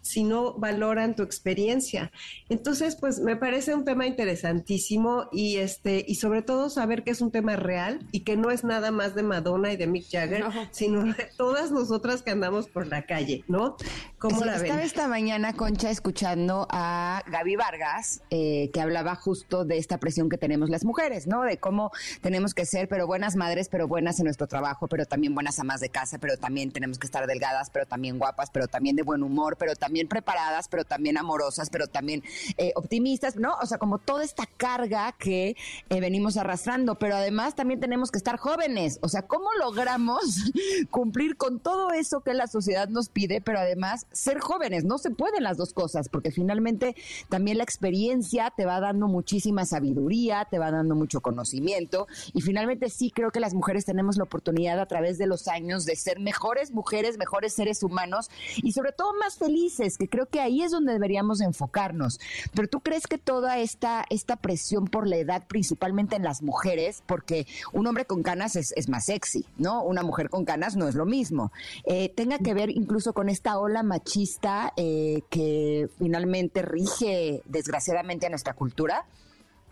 Si 0.07 0.23
no 0.23 0.53
valoran 0.53 1.15
tu 1.15 1.23
experiencia. 1.23 2.11
Entonces, 2.49 2.95
pues 2.95 3.19
me 3.19 3.35
parece 3.35 3.75
un 3.75 3.85
tema 3.85 4.07
interesantísimo 4.07 5.29
y 5.31 5.57
este 5.57 6.03
y 6.07 6.15
sobre 6.15 6.41
todo 6.41 6.69
saber 6.69 7.03
que 7.03 7.11
es 7.11 7.21
un 7.21 7.31
tema 7.31 7.55
real 7.55 7.99
y 8.11 8.21
que 8.21 8.37
no 8.37 8.51
es 8.51 8.63
nada 8.63 8.91
más 8.91 9.15
de 9.15 9.23
Madonna 9.23 9.71
y 9.71 9.77
de 9.77 9.87
Mick 9.87 10.09
Jagger, 10.09 10.45
sino 10.71 11.03
de 11.03 11.29
todas 11.37 11.71
nosotras 11.71 12.21
que 12.21 12.31
andamos 12.31 12.67
por 12.67 12.87
la 12.87 13.05
calle, 13.05 13.43
¿no? 13.47 13.77
¿Cómo 14.19 14.43
la 14.43 14.55
Estaba 14.55 14.81
esta 14.81 15.07
mañana, 15.07 15.53
Concha, 15.53 15.89
escuchando 15.89 16.67
a 16.71 17.23
Gaby 17.27 17.55
Vargas, 17.55 18.21
eh, 18.29 18.69
que 18.73 18.81
hablaba 18.81 19.15
justo 19.15 19.65
de 19.65 19.77
esta 19.77 19.97
presión 19.97 20.29
que 20.29 20.37
tenemos 20.37 20.69
las 20.69 20.85
mujeres, 20.85 21.27
¿no? 21.27 21.43
De 21.43 21.57
cómo 21.57 21.91
tenemos 22.21 22.53
que 22.53 22.65
ser, 22.65 22.87
pero 22.87 23.07
buenas 23.07 23.35
madres, 23.35 23.69
pero 23.69 23.87
buenas 23.87 24.19
en 24.19 24.25
nuestro 24.25 24.47
trabajo, 24.47 24.87
pero 24.87 25.05
también 25.05 25.33
buenas 25.33 25.59
amas 25.59 25.79
de 25.79 25.89
casa, 25.89 26.17
pero 26.19 26.37
también 26.37 26.71
tenemos 26.71 26.99
que 26.99 27.07
estar 27.07 27.27
delgadas, 27.27 27.69
pero 27.69 27.85
también 27.85 28.19
guapas, 28.19 28.49
pero 28.51 28.67
también 28.67 28.95
de 28.95 29.03
buen 29.03 29.23
humor, 29.23 29.57
pero 29.57 29.75
también 29.75 29.96
preparadas, 30.05 30.67
pero 30.67 30.85
también 30.85 31.17
amorosas, 31.17 31.71
pero 31.71 31.87
también 31.87 32.23
eh, 32.57 32.73
optimistas, 32.75 33.37
¿no? 33.37 33.55
O 33.61 33.65
sea, 33.65 33.79
como 33.79 33.97
toda 33.97 34.23
esta 34.23 34.45
carga 34.45 35.13
que 35.13 35.55
eh, 35.89 35.99
venimos 35.99 36.37
arrastrando, 36.37 36.99
pero 36.99 37.15
además 37.15 37.55
también 37.55 37.79
tenemos 37.79 38.11
que 38.11 38.19
estar 38.19 38.37
jóvenes. 38.37 38.99
O 39.01 39.09
sea, 39.09 39.23
¿cómo 39.23 39.47
logramos 39.59 40.51
cumplir 40.91 41.37
con 41.37 41.59
todo 41.59 41.91
eso 41.91 42.21
que 42.21 42.33
la 42.33 42.47
sociedad 42.47 42.89
nos 42.89 43.09
pide, 43.09 43.41
pero 43.41 43.59
además 43.59 44.05
ser 44.11 44.39
jóvenes? 44.39 44.83
No 44.83 44.99
se 44.99 45.09
pueden 45.09 45.43
las 45.43 45.57
dos 45.57 45.73
cosas, 45.73 46.09
porque 46.09 46.31
finalmente 46.31 46.95
también 47.29 47.57
la 47.57 47.63
experiencia 47.63 48.53
te 48.55 48.65
va 48.65 48.79
dando 48.79 49.07
muchísima 49.07 49.65
sabiduría, 49.65 50.47
te 50.49 50.59
va 50.59 50.71
dando 50.71 50.95
mucho 50.95 51.21
conocimiento 51.21 52.07
y 52.33 52.41
finalmente 52.41 52.89
sí 52.89 53.11
creo 53.11 53.31
que 53.31 53.39
las 53.39 53.53
mujeres 53.53 53.85
tenemos 53.85 54.17
la 54.17 54.23
oportunidad 54.23 54.79
a 54.79 54.85
través 54.85 55.17
de 55.17 55.27
los 55.27 55.47
años 55.47 55.85
de 55.85 55.95
ser 55.95 56.19
mejores 56.19 56.71
mujeres, 56.71 57.17
mejores 57.17 57.53
seres 57.53 57.83
humanos 57.83 58.29
y 58.57 58.71
sobre 58.71 58.91
todo 58.91 59.13
más 59.19 59.37
felices 59.37 59.86
que 59.95 60.09
creo 60.09 60.25
que 60.25 60.41
ahí 60.41 60.63
es 60.63 60.71
donde 60.71 60.93
deberíamos 60.93 61.39
enfocarnos. 61.39 62.19
Pero 62.53 62.67
tú 62.67 62.81
crees 62.81 63.05
que 63.05 63.17
toda 63.17 63.59
esta, 63.59 64.05
esta 64.09 64.37
presión 64.37 64.85
por 64.85 65.07
la 65.07 65.17
edad, 65.17 65.45
principalmente 65.47 66.15
en 66.15 66.23
las 66.23 66.41
mujeres, 66.41 67.03
porque 67.05 67.45
un 67.73 67.85
hombre 67.85 68.05
con 68.05 68.23
canas 68.23 68.55
es, 68.55 68.89
más 68.89 69.05
sexy, 69.05 69.45
¿no? 69.57 69.83
Una 69.83 70.01
mujer 70.01 70.29
con 70.29 70.45
canas 70.45 70.75
no 70.75 70.87
es 70.87 70.95
lo 70.95 71.05
mismo. 71.05 71.51
Eh, 71.85 72.09
tenga 72.09 72.39
que 72.39 72.53
ver 72.53 72.69
incluso 72.69 73.13
con 73.13 73.29
esta 73.29 73.59
ola 73.59 73.83
machista 73.83 74.73
eh, 74.77 75.21
que 75.29 75.89
finalmente 75.99 76.61
rige 76.61 77.41
desgraciadamente 77.45 78.25
a 78.25 78.29
nuestra 78.29 78.53
cultura. 78.53 79.05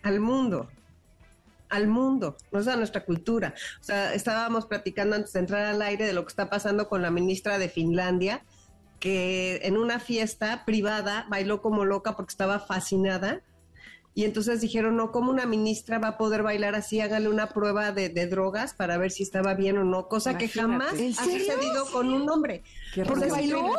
Al 0.04 0.20
mundo 0.20 0.70
al 1.70 1.88
mundo, 1.88 2.38
no 2.52 2.60
es 2.60 2.68
a 2.68 2.76
nuestra 2.76 3.04
cultura. 3.06 3.54
O 3.82 3.84
sea, 3.84 4.14
estábamos 4.14 4.66
platicando 4.66 5.16
antes 5.16 5.34
de 5.34 5.40
entrar 5.40 5.66
al 5.66 5.82
aire 5.82 6.06
de 6.06 6.14
lo 6.14 6.24
que 6.24 6.30
está 6.30 6.50
pasando 6.50 6.88
con 6.88 7.02
la 7.02 7.12
ministra 7.12 7.58
de 7.58 7.70
Finlandia, 7.70 8.44
que 9.00 9.62
en 9.64 9.78
una 9.78 10.00
fiesta 10.00 10.64
privada 10.66 11.26
bailó 11.30 11.62
como 11.62 11.86
loca 11.86 12.16
porque 12.16 12.32
estaba 12.32 12.60
fascinada. 12.60 13.42
Y 14.14 14.24
entonces 14.24 14.62
dijeron, 14.62 14.96
no, 14.96 15.12
¿cómo 15.12 15.30
una 15.30 15.46
ministra 15.46 16.00
va 16.00 16.10
a 16.10 16.18
poder 16.18 16.42
bailar 16.42 16.74
así? 16.74 17.02
Hágale 17.02 17.28
una 17.28 17.50
prueba 17.50 17.92
de, 17.92 18.10
drogas 18.28 18.74
para 18.74 18.98
ver 18.98 19.12
si 19.12 19.24
estaba 19.24 19.56
bien 19.56 19.78
o 19.78 19.84
no, 19.84 20.08
cosa 20.08 20.38
que 20.38 20.48
jamás 20.48 20.94
ha 20.94 21.24
sucedido 21.26 21.86
con 21.92 22.08
un 22.14 22.30
hombre. 22.30 22.64
¿Por 22.96 23.22
qué 23.22 23.30
bailó? 23.30 23.74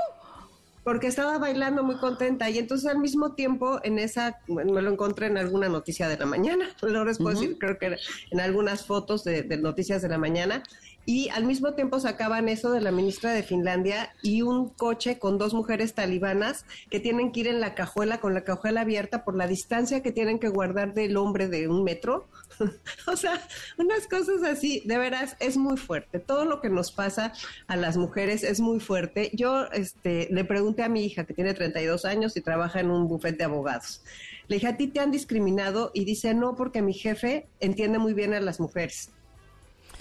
Porque 0.85 1.07
estaba 1.07 1.39
bailando 1.39 1.83
muy 1.83 1.97
contenta 1.97 2.49
y 2.51 2.59
entonces 2.59 2.89
al 2.89 2.99
mismo 2.99 3.33
tiempo 3.33 3.81
en 3.83 3.99
esa, 3.99 4.39
me 4.47 4.83
lo 4.83 4.93
encontré 4.93 5.27
en 5.27 5.39
alguna 5.39 5.69
noticia 5.69 6.07
de 6.07 6.17
la 6.17 6.27
mañana, 6.27 6.69
no 6.83 7.05
les 7.05 7.19
puedo 7.19 7.31
decir, 7.31 7.57
creo 7.59 7.79
que 7.79 7.97
en 8.31 8.41
algunas 8.41 8.85
fotos 8.85 9.25
de, 9.25 9.43
de 9.43 9.57
noticias 9.57 10.03
de 10.03 10.09
la 10.11 10.19
mañana, 10.19 10.63
y 11.07 11.29
al 11.29 11.45
mismo 11.45 11.73
tiempo 11.75 12.01
sacaban 12.01 12.49
eso 12.49 12.73
de 12.73 12.81
la 12.81 12.91
ministra 12.91 13.33
de 13.33 13.45
Finlandia 13.45 14.13
y 14.23 14.43
un 14.43 14.69
coche 14.69 15.21
con 15.21 15.39
dos 15.39 15.55
mujeres 15.55 15.95
talibanas 15.95 16.67
que 16.91 16.99
tienen 16.99 17.31
que 17.31 17.41
ir 17.41 17.47
en 17.47 17.61
la 17.61 17.77
cajuela 17.77 18.19
con 18.19 18.35
la 18.35 18.43
cajuela 18.43 18.81
abierta 18.81 19.25
por 19.25 19.37
la 19.37 19.47
distancia 19.47 20.03
que 20.03 20.11
tienen 20.11 20.41
que 20.41 20.49
guardar 20.49 20.95
del 20.95 21.17
hombre 21.17 21.47
de 21.47 21.69
un 21.69 21.85
metro. 21.85 22.27
o 23.07 23.17
sea, 23.17 23.41
unas 23.79 24.09
cosas 24.09 24.43
así, 24.43 24.83
de 24.85 24.99
veras, 24.99 25.37
es 25.39 25.57
muy 25.57 25.77
fuerte. 25.77 26.19
Todo 26.19 26.45
lo 26.45 26.61
que 26.61 26.71
nos 26.71 26.91
pasa 26.91 27.33
a 27.69 27.77
las 27.77 27.97
mujeres 27.97 28.43
es 28.43 28.59
muy 28.59 28.81
fuerte. 28.81 29.31
Yo 29.33 29.67
este, 29.73 30.27
le 30.33 30.45
pregunté 30.45 30.83
a 30.83 30.89
mi 30.89 31.05
hija, 31.05 31.25
que 31.25 31.35
tiene 31.35 31.55
32 31.55 32.05
años 32.05 32.37
y 32.37 32.41
trabaja 32.41 32.81
en 32.81 32.91
un 32.91 33.07
bufete 33.07 33.39
de 33.39 33.45
abogados. 33.45 34.03
Le 34.49 34.57
dije, 34.57 34.67
¿a 34.67 34.77
ti 34.77 34.89
te 34.89 34.99
han 34.99 35.13
discriminado? 35.13 35.93
Y 35.95 36.05
dice, 36.05 36.35
no, 36.35 36.57
porque 36.57 36.83
mi 36.83 36.95
jefe 36.95 37.47
entiende 37.61 37.99
muy 37.99 38.13
bien 38.13 38.35
a 38.35 38.41
las 38.41 38.59
mujeres 38.59 39.11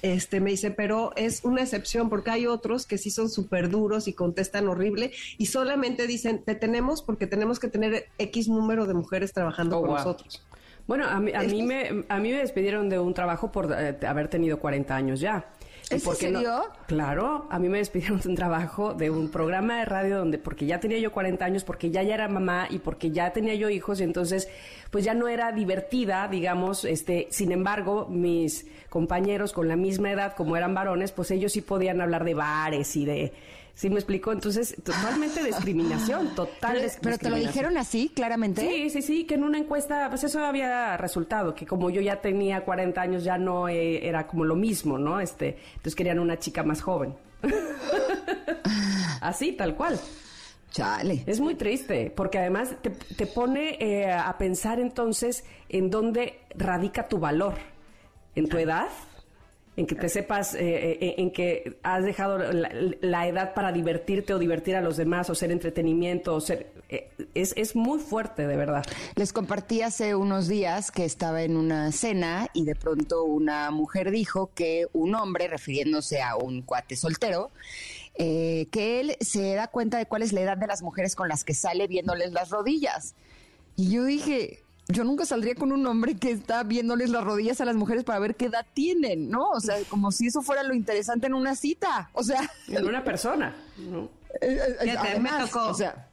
este, 0.02 0.40
me 0.40 0.52
dice, 0.52 0.72
pero 0.72 1.12
es 1.16 1.44
una 1.44 1.62
excepción 1.62 2.10
porque 2.10 2.32
hay 2.32 2.48
otros 2.48 2.86
que 2.86 2.98
sí 2.98 3.10
son 3.10 3.30
súper 3.30 3.70
duros 3.70 4.08
y 4.08 4.14
contestan 4.14 4.68
horrible 4.68 5.12
y 5.38 5.48
solamente 5.48 6.08
dicen, 6.08 6.44
te 6.44 6.56
tenemos 6.56 7.02
porque 7.02 7.28
tenemos 7.28 7.60
que 7.60 7.68
tener 7.68 8.08
X 8.18 8.48
número 8.48 8.86
de 8.86 8.94
mujeres 8.94 9.34
trabajando 9.34 9.80
oh, 9.80 9.82
con 9.82 9.92
nosotros. 9.92 10.46
Bueno, 10.88 11.06
a 11.08 11.20
mí, 11.20 11.32
a, 11.34 11.42
mí 11.42 11.64
me, 11.64 12.06
a 12.10 12.20
mí 12.20 12.32
me 12.32 12.38
despidieron 12.38 12.90
de 12.90 13.00
un 13.00 13.14
trabajo 13.14 13.52
por 13.52 13.74
eh, 13.76 13.98
haber 14.08 14.28
tenido 14.28 14.60
40 14.60 14.96
años 14.96 15.20
ya. 15.20 15.50
¿En 15.90 16.00
serio? 16.00 16.64
claro, 16.88 17.48
a 17.50 17.60
mí 17.60 17.70
me 17.70 17.78
despidieron 17.78 18.20
de 18.20 18.30
un 18.30 18.36
trabajo 18.36 18.94
de 18.94 19.10
un 19.10 19.30
programa 19.30 19.80
de 19.80 19.86
radio 19.86 20.18
donde, 20.18 20.38
porque 20.38 20.66
ya 20.66 20.80
tenía 20.80 20.98
yo 20.98 21.12
40 21.12 21.46
años, 21.46 21.64
porque 21.64 21.92
ya 21.92 22.02
ya 22.02 22.16
era 22.16 22.28
mamá 22.28 22.68
y 22.70 22.80
porque 22.80 23.12
ya 23.12 23.32
tenía 23.34 23.56
yo 23.56 23.70
hijos 23.70 24.00
y 24.00 24.04
entonces 24.04 24.48
pues 24.90 25.04
ya 25.06 25.14
no 25.14 25.28
era 25.28 25.52
divertida, 25.52 26.28
digamos, 26.28 26.86
este, 26.86 27.28
sin 27.30 27.52
embargo, 27.52 28.08
mis 28.10 28.66
compañeros 28.90 29.54
con 29.54 29.68
la 29.68 29.76
misma 29.76 30.12
edad 30.12 30.36
como 30.36 30.58
eran 30.58 30.74
varones, 30.74 31.12
pues 31.12 31.32
ellos 31.32 31.52
sí 31.52 31.62
podían 31.62 32.02
hablar 32.02 32.24
de 32.24 32.34
bares 32.34 32.96
y 32.96 33.06
de 33.06 33.34
¿Sí 33.76 33.90
me 33.90 33.96
explico? 33.96 34.32
Entonces, 34.32 34.76
totalmente 34.84 35.44
discriminación, 35.44 36.34
total 36.34 36.78
pero, 36.78 36.94
pero 37.02 37.18
te 37.18 37.30
lo 37.30 37.36
dijeron 37.36 37.78
así, 37.78 38.10
claramente. 38.10 38.62
Sí, 38.62 38.90
sí, 38.90 39.02
sí, 39.02 39.24
que 39.26 39.36
en 39.36 39.44
una 39.44 39.58
encuesta, 39.58 40.10
pues 40.10 40.24
eso 40.24 40.44
había 40.44 40.96
resultado, 40.96 41.54
que 41.54 41.66
como 41.66 41.90
yo 41.90 42.02
ya 42.02 42.22
tenía 42.22 42.64
40 42.64 43.02
años, 43.02 43.24
ya 43.26 43.38
no 43.38 43.68
eh, 43.68 44.08
era 44.08 44.28
como 44.28 44.46
lo 44.46 44.56
mismo, 44.56 44.98
¿no? 44.98 45.20
Este, 45.20 45.58
entonces 45.72 45.96
querían 45.96 46.20
una 46.20 46.40
chica 46.40 46.64
más 46.64 46.82
joven. 46.82 47.14
así, 49.22 49.52
tal 49.52 49.76
cual. 49.76 50.00
Chale. 50.72 51.24
Es 51.26 51.42
muy 51.42 51.56
triste, 51.56 52.12
porque 52.16 52.40
además 52.40 52.76
te, 52.82 52.90
te 52.90 53.28
pone 53.28 53.78
eh, 53.80 54.12
a 54.12 54.38
pensar 54.38 54.80
entonces 54.80 55.44
en 55.68 55.90
dónde 55.90 56.40
radica 56.56 57.08
tu 57.10 57.20
valor. 57.20 57.56
¿En 58.36 58.50
tu 58.50 58.58
edad? 58.58 58.88
En 59.78 59.88
que 59.88 59.96
te 59.96 60.08
sepas, 60.08 60.54
eh, 60.56 60.98
eh, 61.02 61.16
en 61.18 61.32
que 61.32 61.78
has 61.84 62.04
dejado 62.04 62.38
la, 62.38 63.28
edad 63.28 63.54
para 63.54 63.72
divertirte 63.72 64.34
o 64.34 64.40
divertir 64.40 64.76
a 64.76 64.82
los 64.82 64.98
demás 64.98 65.30
o 65.30 65.36
ser 65.36 65.52
entretenimiento 65.52 66.36
o 66.36 66.42
ser... 66.42 66.72
Eh, 66.90 67.10
es, 67.34 67.54
es 67.58 67.76
muy 67.76 68.00
fuerte, 68.00 68.48
de 68.48 68.56
verdad. 68.56 68.86
Les 69.16 69.34
compartí 69.34 69.82
hace 69.82 70.16
unos 70.16 70.48
días 70.48 70.92
que 70.92 71.04
estaba 71.04 71.44
en 71.44 71.58
una 71.58 71.92
cena 71.92 72.48
y 72.54 72.64
de 72.64 72.76
pronto 72.76 73.24
una 73.24 73.72
mujer 73.72 74.12
dijo 74.12 74.52
que 74.54 74.88
un 74.94 75.16
hombre, 75.16 75.48
refiriéndose 75.48 76.22
a 76.22 76.38
un 76.38 76.62
cuate 76.62 76.96
soltero, 76.96 77.52
que 78.18 79.00
él 79.02 79.18
se 79.20 79.56
da 79.56 79.68
cuenta 79.68 79.98
de 79.98 80.06
cuál 80.06 80.22
es 80.22 80.32
la 80.32 80.40
edad 80.40 80.56
de 80.56 80.68
las 80.68 80.82
mujeres 80.82 81.16
con 81.16 81.28
las 81.28 81.44
que 81.44 81.54
sale 81.54 81.88
viéndoles 81.88 82.32
las 82.32 82.50
rodillas. 82.50 83.16
Y 83.76 83.92
yo 83.92 84.06
dije, 84.06 84.64
yo 84.88 85.04
nunca 85.04 85.26
saldría 85.26 85.56
con 85.56 85.72
un 85.72 85.86
hombre 85.88 86.16
que 86.16 86.32
está 86.32 86.64
viéndoles 86.64 87.10
las 87.10 87.24
rodillas 87.24 87.60
a 87.62 87.66
las 87.66 87.76
mujeres 87.76 88.04
para 88.04 88.20
ver 88.20 88.36
qué 88.36 88.46
edad 88.46 88.66
tienen, 88.74 89.30
¿no? 89.30 89.50
O 89.50 89.60
sea, 89.60 89.78
como 89.90 90.12
si 90.12 90.28
eso 90.28 90.42
fuera 90.42 90.64
lo 90.64 90.74
interesante 90.74 91.28
en 91.28 91.34
una 91.34 91.56
cita. 91.56 92.10
O 92.14 92.24
sea. 92.24 92.50
En 92.68 92.86
una 92.86 93.04
persona, 93.04 93.56
¿no? 93.78 94.10
Eh, 94.42 94.78
eh, 94.82 95.20
me 95.20 95.30
tocó. 95.30 95.70
O 95.70 95.74
sea, 95.74 96.10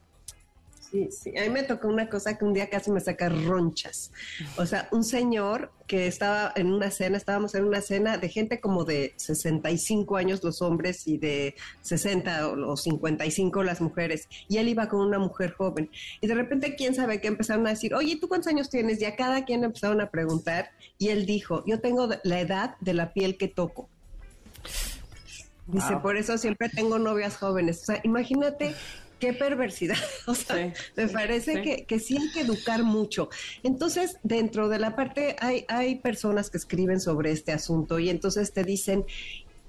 Sí, 0.93 1.09
sí. 1.09 1.33
A 1.35 1.41
mí 1.41 1.49
me 1.49 1.63
tocó 1.63 1.87
una 1.87 2.07
cosa 2.07 2.37
que 2.37 2.45
un 2.45 2.53
día 2.53 2.69
casi 2.69 2.91
me 2.91 2.99
saca 2.99 3.27
ronchas. 3.27 4.11
O 4.57 4.65
sea, 4.67 4.87
un 4.91 5.03
señor 5.03 5.71
que 5.87 6.05
estaba 6.05 6.53
en 6.55 6.71
una 6.71 6.91
cena, 6.91 7.17
estábamos 7.17 7.55
en 7.55 7.63
una 7.63 7.81
cena 7.81 8.19
de 8.19 8.29
gente 8.29 8.61
como 8.61 8.83
de 8.83 9.15
65 9.17 10.17
años 10.17 10.43
los 10.43 10.61
hombres 10.61 11.07
y 11.07 11.17
de 11.17 11.55
60 11.81 12.47
o 12.47 12.77
55 12.77 13.63
las 13.63 13.81
mujeres. 13.81 14.27
Y 14.47 14.57
él 14.57 14.69
iba 14.69 14.87
con 14.87 14.99
una 14.99 15.17
mujer 15.17 15.53
joven. 15.53 15.89
Y 16.21 16.27
de 16.27 16.35
repente, 16.35 16.75
quién 16.75 16.93
sabe 16.93 17.19
qué 17.19 17.29
empezaron 17.29 17.65
a 17.65 17.71
decir, 17.71 17.95
oye, 17.95 18.19
¿tú 18.21 18.27
cuántos 18.27 18.49
años 18.49 18.69
tienes? 18.69 19.01
Y 19.01 19.05
a 19.05 19.15
cada 19.15 19.45
quien 19.45 19.63
empezaron 19.63 19.99
a 19.99 20.11
preguntar. 20.11 20.69
Y 20.99 21.09
él 21.09 21.25
dijo, 21.25 21.63
yo 21.65 21.79
tengo 21.79 22.07
la 22.23 22.39
edad 22.39 22.75
de 22.81 22.93
la 22.93 23.13
piel 23.13 23.37
que 23.37 23.47
toco. 23.47 23.89
Dice, 25.65 25.97
por 26.03 26.17
eso 26.17 26.37
siempre 26.37 26.69
tengo 26.69 26.99
novias 26.99 27.37
jóvenes. 27.37 27.81
O 27.81 27.85
sea, 27.85 27.99
imagínate 28.03 28.75
qué 29.23 29.33
perversidad. 29.33 29.95
O 30.27 30.35
sea, 30.35 30.73
me 30.95 31.07
parece 31.07 31.61
Que, 31.61 31.85
que, 31.85 31.99
sí 31.99 32.17
hay 32.17 32.29
que 32.31 32.41
educar 32.41 32.83
mucho. 32.83 33.29
Entonces, 33.61 34.17
dentro 34.23 34.69
de 34.69 34.79
la 34.79 34.95
parte, 34.95 35.35
hay, 35.39 35.65
hay 35.67 35.95
personas 35.95 36.49
que 36.49 36.57
escriben 36.57 36.99
sobre 36.99 37.31
este 37.31 37.51
asunto 37.51 37.99
y 37.99 38.09
entonces 38.09 38.51
te 38.51 38.63
dicen, 38.63 39.05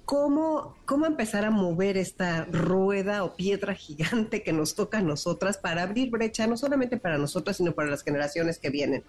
¿Cómo, 0.05 0.76
¿Cómo 0.84 1.07
empezar 1.07 1.46
a 1.46 1.50
mover 1.50 1.96
esta 1.96 2.44
rueda 2.44 3.24
o 3.24 3.36
piedra 3.36 3.74
gigante 3.86 4.42
que 4.42 4.52
nos 4.52 4.74
toca 4.74 4.98
a 4.98 5.02
nosotras 5.02 5.57
para 5.57 5.82
abrir 5.82 6.11
brecha, 6.11 6.46
no 6.46 6.59
solamente 6.59 6.98
para 6.98 7.16
nosotras, 7.16 7.57
sino 7.57 7.72
para 7.72 7.88
las 7.88 8.02
generaciones 8.02 8.59
que 8.59 8.68
vienen? 8.68 9.02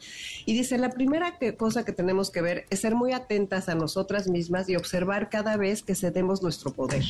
Y 0.45 0.53
dice, 0.53 0.77
la 0.77 0.91
primera 0.91 1.37
cosa 1.57 1.83
que 1.83 1.91
tenemos 1.91 2.31
que 2.31 2.41
ver 2.41 2.65
es 2.69 2.79
ser 2.79 2.95
muy 2.95 3.11
atentas 3.11 3.67
a 3.67 3.75
nosotras 3.75 4.29
mismas 4.29 4.69
y 4.69 4.77
observar 4.77 5.29
cada 5.29 5.57
vez 5.57 5.83
que 5.83 5.95
cedemos 5.95 6.41
nuestro 6.41 6.71
poder 6.71 7.03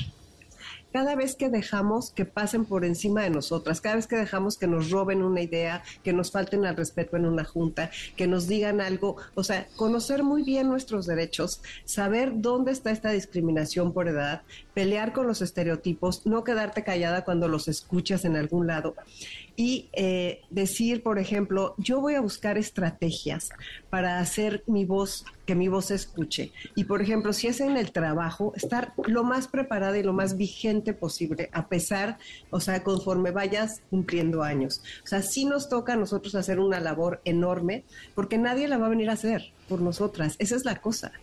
cada 0.95 1.13
vez 1.13 1.35
que 1.35 1.49
dejamos 1.49 2.11
que 2.11 2.23
pasen 2.23 2.63
por 2.63 2.85
encima 2.85 3.23
de 3.23 3.29
nosotras, 3.29 3.81
cada 3.81 3.97
vez 3.97 4.07
que 4.07 4.15
dejamos 4.15 4.57
que 4.57 4.65
nos 4.65 4.91
roben 4.91 5.23
una 5.23 5.41
idea, 5.41 5.83
que 6.05 6.13
nos 6.13 6.31
falten 6.31 6.65
al 6.65 6.77
respeto 6.77 7.17
en 7.17 7.25
una 7.25 7.43
junta, 7.43 7.91
que 8.15 8.27
nos 8.27 8.47
digan 8.47 8.79
algo, 8.79 9.17
o 9.33 9.43
sea, 9.43 9.67
conocer 9.75 10.23
muy 10.23 10.43
bien 10.43 10.69
nuestros 10.69 11.05
derechos, 11.05 11.61
saber 11.83 12.31
dónde 12.35 12.71
está 12.71 12.91
esta 12.91 13.09
discriminación 13.09 13.91
por 13.91 14.07
edad, 14.07 14.43
pelear 14.75 15.13
con 15.13 15.25
los 15.25 15.41
estereotipos, 15.41 16.27
no 16.27 16.43
quedarte 16.43 16.83
callada 16.83 17.23
cuando 17.23 17.47
los 17.47 17.67
escuchas 17.67 18.25
en 18.25 18.35
algún 18.35 18.67
lado 18.67 18.93
y 19.55 19.89
eh, 19.93 20.41
decir, 20.49 21.01
por 21.01 21.17
ejemplo, 21.17 21.75
yo 21.77 22.01
voy 22.01 22.15
a 22.15 22.21
buscar 22.21 22.57
estrategias 22.57 23.49
para 23.89 24.19
hacer 24.19 24.63
mi 24.67 24.83
voz, 24.83 25.25
que 25.45 25.55
mi 25.55 25.69
voz 25.69 25.85
se 25.85 25.95
escuche. 25.95 26.51
Y, 26.75 26.83
por 26.83 27.01
ejemplo, 27.01 27.31
si 27.31 27.47
es 27.47 27.61
en 27.61 27.77
el 27.77 27.91
trabajo, 27.93 28.51
estar 28.55 28.93
lo 29.07 29.23
más 29.23 29.47
preparada 29.47 29.97
y 29.97 30.03
lo 30.03 30.11
más 30.11 30.35
vigente 30.35 30.93
posible, 30.93 31.49
a 31.53 31.69
pesar, 31.69 32.17
o 32.49 32.59
sea, 32.59 32.83
conforme 32.83 33.31
vayas 33.31 33.81
cumpliendo 33.89 34.43
años. 34.43 34.81
O 35.03 35.07
sea, 35.07 35.21
sí 35.21 35.45
nos 35.45 35.69
toca 35.69 35.93
a 35.93 35.97
nosotros 35.97 36.35
hacer 36.35 36.59
una 36.59 36.81
labor 36.81 37.21
enorme, 37.23 37.85
porque 38.13 38.37
nadie 38.37 38.67
la 38.67 38.77
va 38.77 38.87
a 38.87 38.89
venir 38.89 39.09
a 39.09 39.13
hacer 39.13 39.53
por 39.69 39.81
nosotras. 39.81 40.35
Esa 40.37 40.55
es 40.55 40.65
la 40.65 40.75
cosa. 40.81 41.13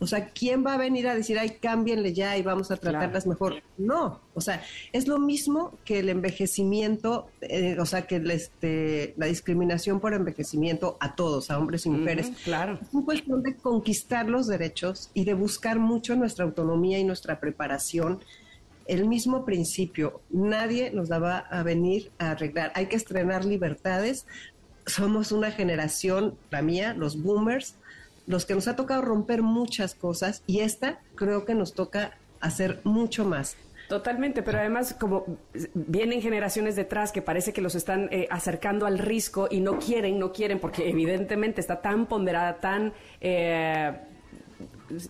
O 0.00 0.06
sea, 0.06 0.28
¿quién 0.30 0.66
va 0.66 0.74
a 0.74 0.76
venir 0.76 1.06
a 1.08 1.14
decir, 1.14 1.38
ay, 1.38 1.56
cámbienle 1.60 2.12
ya 2.12 2.36
y 2.36 2.42
vamos 2.42 2.70
a 2.70 2.76
tratarlas 2.76 3.26
mejor? 3.26 3.62
No, 3.78 4.20
o 4.34 4.40
sea, 4.40 4.62
es 4.92 5.06
lo 5.06 5.18
mismo 5.18 5.78
que 5.84 6.00
el 6.00 6.08
envejecimiento, 6.08 7.28
eh, 7.40 7.76
o 7.78 7.86
sea, 7.86 8.02
que 8.02 8.16
este, 8.16 9.14
la 9.16 9.26
discriminación 9.26 10.00
por 10.00 10.12
envejecimiento 10.12 10.96
a 11.00 11.14
todos, 11.14 11.50
a 11.50 11.58
hombres 11.58 11.86
y 11.86 11.90
mujeres. 11.90 12.32
claro. 12.44 12.78
Es 12.82 12.92
una 12.92 13.04
cuestión 13.04 13.42
de 13.42 13.56
conquistar 13.56 14.28
los 14.28 14.46
derechos 14.46 15.10
y 15.14 15.24
de 15.24 15.34
buscar 15.34 15.78
mucho 15.78 16.16
nuestra 16.16 16.44
autonomía 16.44 16.98
y 16.98 17.04
nuestra 17.04 17.38
preparación. 17.40 18.20
El 18.86 19.06
mismo 19.06 19.44
principio, 19.44 20.20
nadie 20.28 20.90
nos 20.90 21.08
la 21.08 21.18
va 21.18 21.38
a 21.38 21.62
venir 21.62 22.10
a 22.18 22.32
arreglar. 22.32 22.72
Hay 22.74 22.86
que 22.86 22.96
estrenar 22.96 23.44
libertades. 23.44 24.26
Somos 24.84 25.32
una 25.32 25.50
generación, 25.50 26.36
la 26.50 26.60
mía, 26.60 26.92
los 26.92 27.22
boomers, 27.22 27.76
los 28.26 28.46
que 28.46 28.54
nos 28.54 28.68
ha 28.68 28.76
tocado 28.76 29.02
romper 29.02 29.42
muchas 29.42 29.94
cosas 29.94 30.42
y 30.46 30.60
esta 30.60 31.00
creo 31.14 31.44
que 31.44 31.54
nos 31.54 31.74
toca 31.74 32.18
hacer 32.40 32.80
mucho 32.84 33.24
más. 33.24 33.56
Totalmente, 33.88 34.42
pero 34.42 34.58
además 34.58 34.96
como 34.98 35.26
vienen 35.74 36.22
generaciones 36.22 36.74
detrás 36.74 37.12
que 37.12 37.20
parece 37.20 37.52
que 37.52 37.60
los 37.60 37.74
están 37.74 38.08
eh, 38.10 38.26
acercando 38.30 38.86
al 38.86 38.98
risco 38.98 39.46
y 39.50 39.60
no 39.60 39.78
quieren, 39.78 40.18
no 40.18 40.32
quieren, 40.32 40.58
porque 40.58 40.88
evidentemente 40.88 41.60
está 41.60 41.82
tan 41.82 42.06
ponderada, 42.06 42.60
tan 42.60 42.94
eh, 43.20 43.92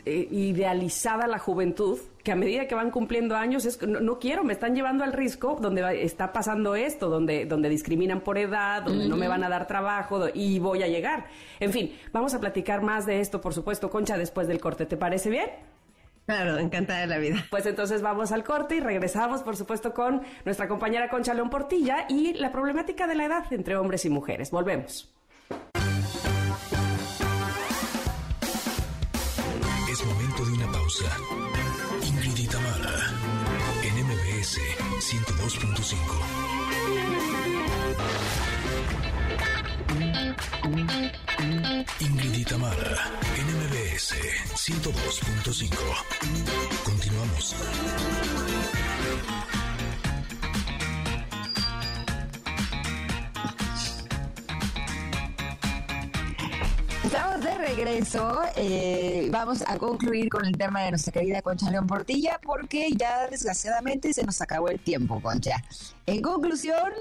eh, 0.04 0.28
idealizada 0.30 1.28
la 1.28 1.38
juventud, 1.38 1.98
que 2.24 2.32
a 2.32 2.36
medida 2.36 2.66
que 2.66 2.74
van 2.74 2.90
cumpliendo 2.90 3.36
años 3.36 3.66
es 3.66 3.80
no, 3.86 4.00
no, 4.00 4.18
quiero, 4.18 4.42
me 4.42 4.54
están 4.54 4.74
llevando 4.74 5.04
al 5.04 5.12
risco 5.12 5.58
donde 5.60 6.02
está 6.02 6.32
pasando 6.32 6.74
esto, 6.74 7.10
donde, 7.10 7.44
donde 7.44 7.68
discriminan 7.68 8.22
por 8.22 8.38
edad, 8.38 8.82
donde 8.82 9.06
no 9.06 9.16
me 9.16 9.28
van 9.28 9.44
a 9.44 9.48
dar 9.50 9.66
trabajo 9.66 10.24
y 10.32 10.58
voy 10.58 10.82
a 10.82 10.88
llegar. 10.88 11.26
En 11.60 11.70
fin, 11.70 11.94
vamos 12.12 12.32
a 12.34 12.40
platicar 12.40 12.80
más 12.80 13.04
de 13.04 13.20
esto, 13.20 13.42
por 13.42 13.52
supuesto, 13.52 13.90
Concha, 13.90 14.16
después 14.16 14.48
del 14.48 14.58
corte. 14.58 14.86
¿Te 14.86 14.96
parece 14.96 15.28
bien? 15.28 15.50
Claro, 16.24 16.58
encantada 16.58 17.00
de 17.00 17.06
la 17.06 17.18
vida. 17.18 17.44
Pues 17.50 17.66
entonces 17.66 18.00
vamos 18.00 18.32
al 18.32 18.42
corte 18.42 18.76
y 18.76 18.80
regresamos, 18.80 19.42
por 19.42 19.56
supuesto, 19.56 19.92
con 19.92 20.22
nuestra 20.46 20.66
compañera 20.66 21.10
Concha 21.10 21.34
León 21.34 21.50
Portilla 21.50 22.06
y 22.08 22.32
la 22.32 22.50
problemática 22.50 23.06
de 23.06 23.16
la 23.16 23.26
edad 23.26 23.52
entre 23.52 23.76
hombres 23.76 24.06
y 24.06 24.10
mujeres. 24.10 24.50
Volvemos. 24.50 25.14
102.5. 35.44 35.96
Ingrid 42.00 42.46
Tamara, 42.46 43.10
en 43.36 43.46
MBS 43.58 44.14
102.5. 44.54 45.68
Continuamos. 46.82 47.54
Estamos 57.14 57.44
de 57.44 57.54
regreso. 57.54 58.42
Eh, 58.56 59.28
vamos 59.30 59.62
a 59.68 59.78
concluir 59.78 60.28
con 60.28 60.44
el 60.46 60.58
tema 60.58 60.82
de 60.82 60.90
nuestra 60.90 61.12
querida 61.12 61.42
Concha 61.42 61.70
León 61.70 61.86
Portilla 61.86 62.40
porque 62.42 62.90
ya 62.90 63.28
desgraciadamente 63.28 64.12
se 64.12 64.24
nos 64.24 64.40
acabó 64.40 64.68
el 64.68 64.80
tiempo, 64.80 65.20
Concha. 65.22 65.62
En 66.06 66.20
conclusión, 66.20 66.92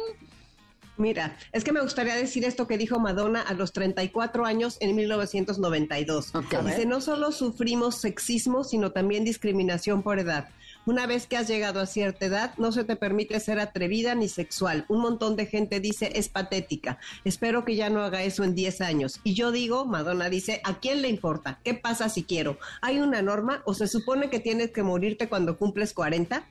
Mira, 0.97 1.36
es 1.51 1.64
que 1.64 1.72
me 1.72 1.82
gustaría 1.82 2.14
decir 2.14 2.45
esto 2.45 2.68
que 2.68 2.78
dijo 2.78 2.99
Madonna 2.99 3.41
a 3.41 3.53
los 3.55 3.74
34 3.74 4.45
años 4.45 4.78
en 4.80 4.95
1992. 4.95 6.32
Dice, 6.64 6.86
no 6.86 7.01
solo 7.01 7.32
sufrimos 7.32 7.99
sexismo, 7.99 8.64
sino 8.64 8.91
también 8.91 9.23
discriminación 9.23 10.03
por 10.03 10.19
edad. 10.19 10.49
Una 10.85 11.07
vez 11.07 11.27
que 11.27 11.38
has 11.38 11.47
llegado 11.47 11.80
a 11.80 11.85
cierta 11.85 12.26
edad, 12.26 12.53
no 12.57 12.72
se 12.72 12.84
te 12.84 12.95
permite 12.95 13.39
ser 13.39 13.60
atrevida 13.60 14.15
ni 14.15 14.27
sexual. 14.27 14.85
Un 14.89 14.99
montón 14.99 15.35
de 15.38 15.45
gente 15.45 15.80
dice, 15.80 16.11
es 16.15 16.27
patética. 16.27 16.97
Espero 17.23 17.64
que 17.64 17.76
ya 17.76 17.89
no 17.89 18.01
haga 18.01 18.23
eso 18.23 18.43
en 18.43 18.53
10 18.53 18.81
años. 18.81 19.22
Y 19.23 19.34
yo 19.34 19.51
digo, 19.51 19.85
Madonna 19.85 20.30
dice, 20.30 20.61
¿a 20.65 20.80
quién 20.80 21.01
le 21.01 21.07
importa? 21.07 21.60
¿Qué 21.64 21.73
pasa 21.73 22.10
si 22.10 22.23
quiero? 22.23 22.57
¿Hay 22.81 22.99
una 22.99 23.22
norma 23.22 23.61
o 23.65 23.73
se 23.73 23.88
supone 23.88 24.30
que 24.30 24.39
tienes 24.39 24.72
que 24.72 24.84
morirte 24.84 25.30
cuando 25.30 25.57
cumples 25.57 25.93
40? 25.93 26.43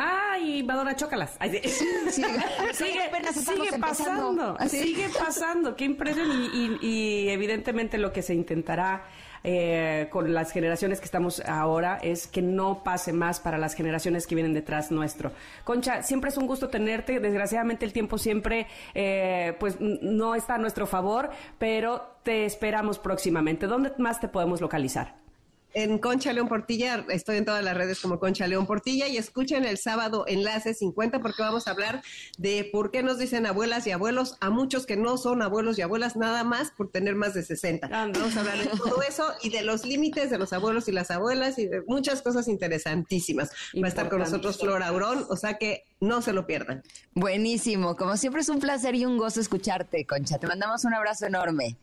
Ay, 0.00 0.62
Madonna, 0.62 0.94
chócalas. 0.94 1.34
Ay, 1.40 1.50
sí. 1.50 1.84
sigue, 2.12 2.28
sigue 2.72 3.78
pasando, 3.80 4.56
sigue 4.68 5.08
pasando. 5.18 5.74
Qué 5.74 5.84
impresión. 5.84 6.30
Y, 6.30 6.86
y, 6.86 7.28
evidentemente 7.30 7.98
lo 7.98 8.12
que 8.12 8.22
se 8.22 8.32
intentará 8.34 9.04
eh, 9.44 10.08
con 10.10 10.32
las 10.32 10.52
generaciones 10.52 10.98
que 11.00 11.04
estamos 11.04 11.40
ahora 11.40 11.98
es 12.02 12.26
que 12.26 12.42
no 12.42 12.82
pase 12.82 13.12
más 13.12 13.40
para 13.40 13.58
las 13.58 13.74
generaciones 13.74 14.26
que 14.26 14.34
vienen 14.34 14.54
detrás 14.54 14.90
nuestro. 14.90 15.32
Concha, 15.64 16.02
siempre 16.02 16.30
es 16.30 16.36
un 16.36 16.46
gusto 16.46 16.68
tenerte. 16.68 17.20
Desgraciadamente 17.20 17.84
el 17.84 17.92
tiempo 17.92 18.18
siempre 18.18 18.66
eh, 18.94 19.56
pues 19.60 19.78
no 19.80 20.34
está 20.34 20.54
a 20.54 20.58
nuestro 20.58 20.86
favor, 20.86 21.30
pero 21.58 22.18
te 22.22 22.44
esperamos 22.44 22.98
próximamente. 22.98 23.66
¿Dónde 23.66 23.92
más 23.98 24.20
te 24.20 24.28
podemos 24.28 24.60
localizar? 24.60 25.27
En 25.74 25.98
Concha 25.98 26.32
León 26.32 26.48
Portilla, 26.48 27.04
estoy 27.10 27.36
en 27.36 27.44
todas 27.44 27.62
las 27.62 27.76
redes 27.76 28.00
como 28.00 28.18
Concha 28.18 28.46
León 28.46 28.66
Portilla 28.66 29.06
y 29.06 29.16
escuchen 29.16 29.64
el 29.64 29.78
sábado 29.78 30.24
Enlace 30.26 30.74
50 30.74 31.20
porque 31.20 31.42
vamos 31.42 31.68
a 31.68 31.72
hablar 31.72 32.02
de 32.38 32.68
por 32.72 32.90
qué 32.90 33.02
nos 33.02 33.18
dicen 33.18 33.46
abuelas 33.46 33.86
y 33.86 33.90
abuelos 33.90 34.36
a 34.40 34.50
muchos 34.50 34.86
que 34.86 34.96
no 34.96 35.18
son 35.18 35.42
abuelos 35.42 35.78
y 35.78 35.82
abuelas 35.82 36.16
nada 36.16 36.44
más 36.44 36.70
por 36.70 36.90
tener 36.90 37.14
más 37.14 37.34
de 37.34 37.42
60. 37.42 37.88
Vamos 37.88 38.36
a 38.36 38.40
hablar 38.40 38.58
de 38.58 38.66
todo 38.66 39.02
eso 39.02 39.32
y 39.42 39.50
de 39.50 39.62
los 39.62 39.84
límites 39.84 40.30
de 40.30 40.38
los 40.38 40.52
abuelos 40.52 40.88
y 40.88 40.92
las 40.92 41.10
abuelas 41.10 41.58
y 41.58 41.66
de 41.66 41.82
muchas 41.86 42.22
cosas 42.22 42.48
interesantísimas. 42.48 43.50
Va 43.80 43.86
a 43.86 43.88
estar 43.88 44.08
con 44.08 44.20
nosotros 44.20 44.58
Flora 44.58 44.88
Aurón, 44.88 45.26
o 45.28 45.36
sea 45.36 45.58
que 45.58 45.84
no 46.00 46.22
se 46.22 46.32
lo 46.32 46.46
pierdan. 46.46 46.82
Buenísimo, 47.14 47.96
como 47.96 48.16
siempre 48.16 48.42
es 48.42 48.48
un 48.48 48.58
placer 48.58 48.94
y 48.94 49.04
un 49.04 49.18
gozo 49.18 49.40
escucharte, 49.40 50.04
Concha. 50.06 50.38
Te 50.38 50.46
mandamos 50.46 50.84
un 50.84 50.94
abrazo 50.94 51.26
enorme. 51.26 51.76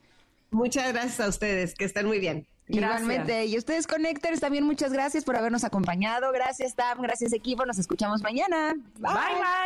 Muchas 0.52 0.92
gracias 0.94 1.20
a 1.20 1.28
ustedes, 1.28 1.76
que 1.76 1.86
estén 1.86 2.06
muy 2.06 2.20
bien. 2.20 2.48
Igualmente. 2.68 3.46
Y 3.46 3.58
ustedes, 3.58 3.86
Connectors, 3.88 4.40
también 4.40 4.64
muchas 4.64 4.92
gracias 4.92 5.24
por 5.24 5.36
habernos 5.36 5.64
acompañado. 5.64 6.32
Gracias, 6.32 6.76
Tam. 6.76 7.02
Gracias, 7.02 7.34
equipo. 7.34 7.66
Nos 7.66 7.78
escuchamos 7.78 8.22
mañana. 8.22 8.74
Bye, 9.00 9.12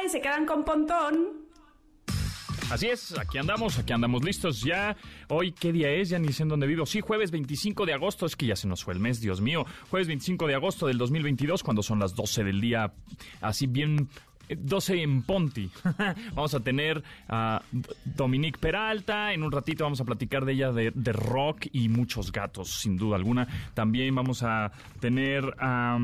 bye. 0.02 0.10
Se 0.10 0.20
quedan 0.22 0.46
con 0.46 0.66
Pontón. 0.66 1.50
Así 2.70 2.86
es, 2.86 3.18
aquí 3.18 3.40
andamos, 3.40 3.80
aquí 3.80 3.94
andamos 3.94 4.24
listos 4.24 4.62
ya. 4.62 4.96
Hoy, 5.28 5.52
¿qué 5.52 5.72
día 5.72 5.90
es? 5.90 6.10
Ya 6.10 6.20
ni 6.20 6.32
sé 6.32 6.44
en 6.44 6.50
dónde 6.50 6.68
vivo. 6.68 6.86
Sí, 6.86 7.02
jueves 7.02 7.32
25 7.32 7.88
de 7.88 7.94
agosto, 7.94 8.28
es 8.28 8.36
que 8.36 8.46
ya 8.46 8.56
se 8.56 8.68
nos 8.68 8.84
fue 8.84 8.94
el 8.94 9.00
mes, 9.00 9.20
Dios 9.20 9.42
mío. 9.42 9.66
Jueves 9.90 10.08
25 10.08 10.46
de 10.46 10.54
agosto 10.54 10.86
del 10.86 11.00
2022, 11.00 11.64
cuando 11.64 11.82
son 11.82 11.98
las 11.98 12.14
12 12.14 12.44
del 12.44 12.62
día, 12.62 12.94
así 13.42 13.66
bien 13.66 14.08
12 14.58 15.02
en 15.02 15.24
Ponti. 15.24 15.70
vamos 16.34 16.54
a 16.54 16.60
tener 16.60 17.04
a 17.28 17.62
Dominique 18.04 18.60
Peralta. 18.60 19.34
En 19.34 19.44
un 19.44 19.52
ratito 19.52 19.84
vamos 19.84 20.02
a 20.02 20.06
platicar 20.06 20.46
de 20.46 20.54
ella 20.54 20.72
de, 20.72 21.14
rock 21.14 21.68
y 21.72 21.90
muchos 21.90 22.32
gatos, 22.32 22.82
sin 22.82 22.98
duda 22.98 23.16
alguna. 23.16 23.48
También 23.74 24.14
vamos 24.16 24.44
a 24.44 24.72
tener 25.00 25.56
a 25.60 25.98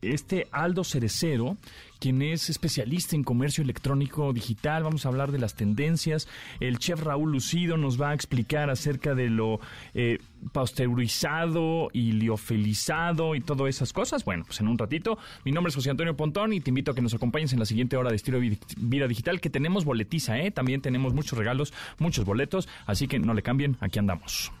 este 0.00 0.46
Aldo 0.52 0.84
Cerecero, 0.84 1.56
quien 1.98 2.22
es 2.22 2.50
especialista 2.50 3.16
en 3.16 3.24
comercio 3.24 3.62
electrónico 3.62 4.32
digital. 4.32 4.84
Vamos 4.84 5.04
a 5.04 5.08
hablar 5.08 5.32
de 5.32 5.38
las 5.38 5.54
tendencias. 5.54 6.28
El 6.60 6.78
chef 6.78 7.02
Raúl 7.02 7.32
Lucido 7.32 7.76
nos 7.76 8.00
va 8.00 8.10
a 8.10 8.14
explicar 8.14 8.70
acerca 8.70 9.14
de 9.14 9.28
lo 9.28 9.60
eh, 9.94 10.18
pasteurizado 10.52 11.90
y 11.92 12.12
liofelizado 12.12 13.34
y 13.34 13.40
todas 13.40 13.68
esas 13.68 13.92
cosas. 13.92 14.24
Bueno, 14.24 14.44
pues 14.46 14.60
en 14.60 14.68
un 14.68 14.78
ratito. 14.78 15.18
Mi 15.44 15.52
nombre 15.52 15.68
es 15.70 15.74
José 15.74 15.90
Antonio 15.90 16.16
Pontón 16.16 16.52
y 16.52 16.60
te 16.60 16.70
invito 16.70 16.92
a 16.92 16.94
que 16.94 17.02
nos 17.02 17.14
acompañes 17.14 17.52
en 17.52 17.58
la 17.58 17.66
siguiente 17.66 17.96
hora 17.96 18.10
de 18.10 18.16
Estilo 18.16 18.40
Vida 18.40 19.08
Digital, 19.08 19.40
que 19.40 19.50
tenemos 19.50 19.84
boletiza, 19.84 20.38
¿eh? 20.38 20.50
También 20.50 20.80
tenemos 20.80 21.14
muchos 21.14 21.38
regalos, 21.38 21.72
muchos 21.98 22.24
boletos. 22.24 22.68
Así 22.86 23.08
que 23.08 23.18
no 23.18 23.34
le 23.34 23.42
cambien, 23.42 23.76
aquí 23.80 23.98
andamos. 23.98 24.52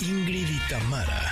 Ingrid 0.00 0.48
y 0.48 0.68
Tamara 0.68 1.31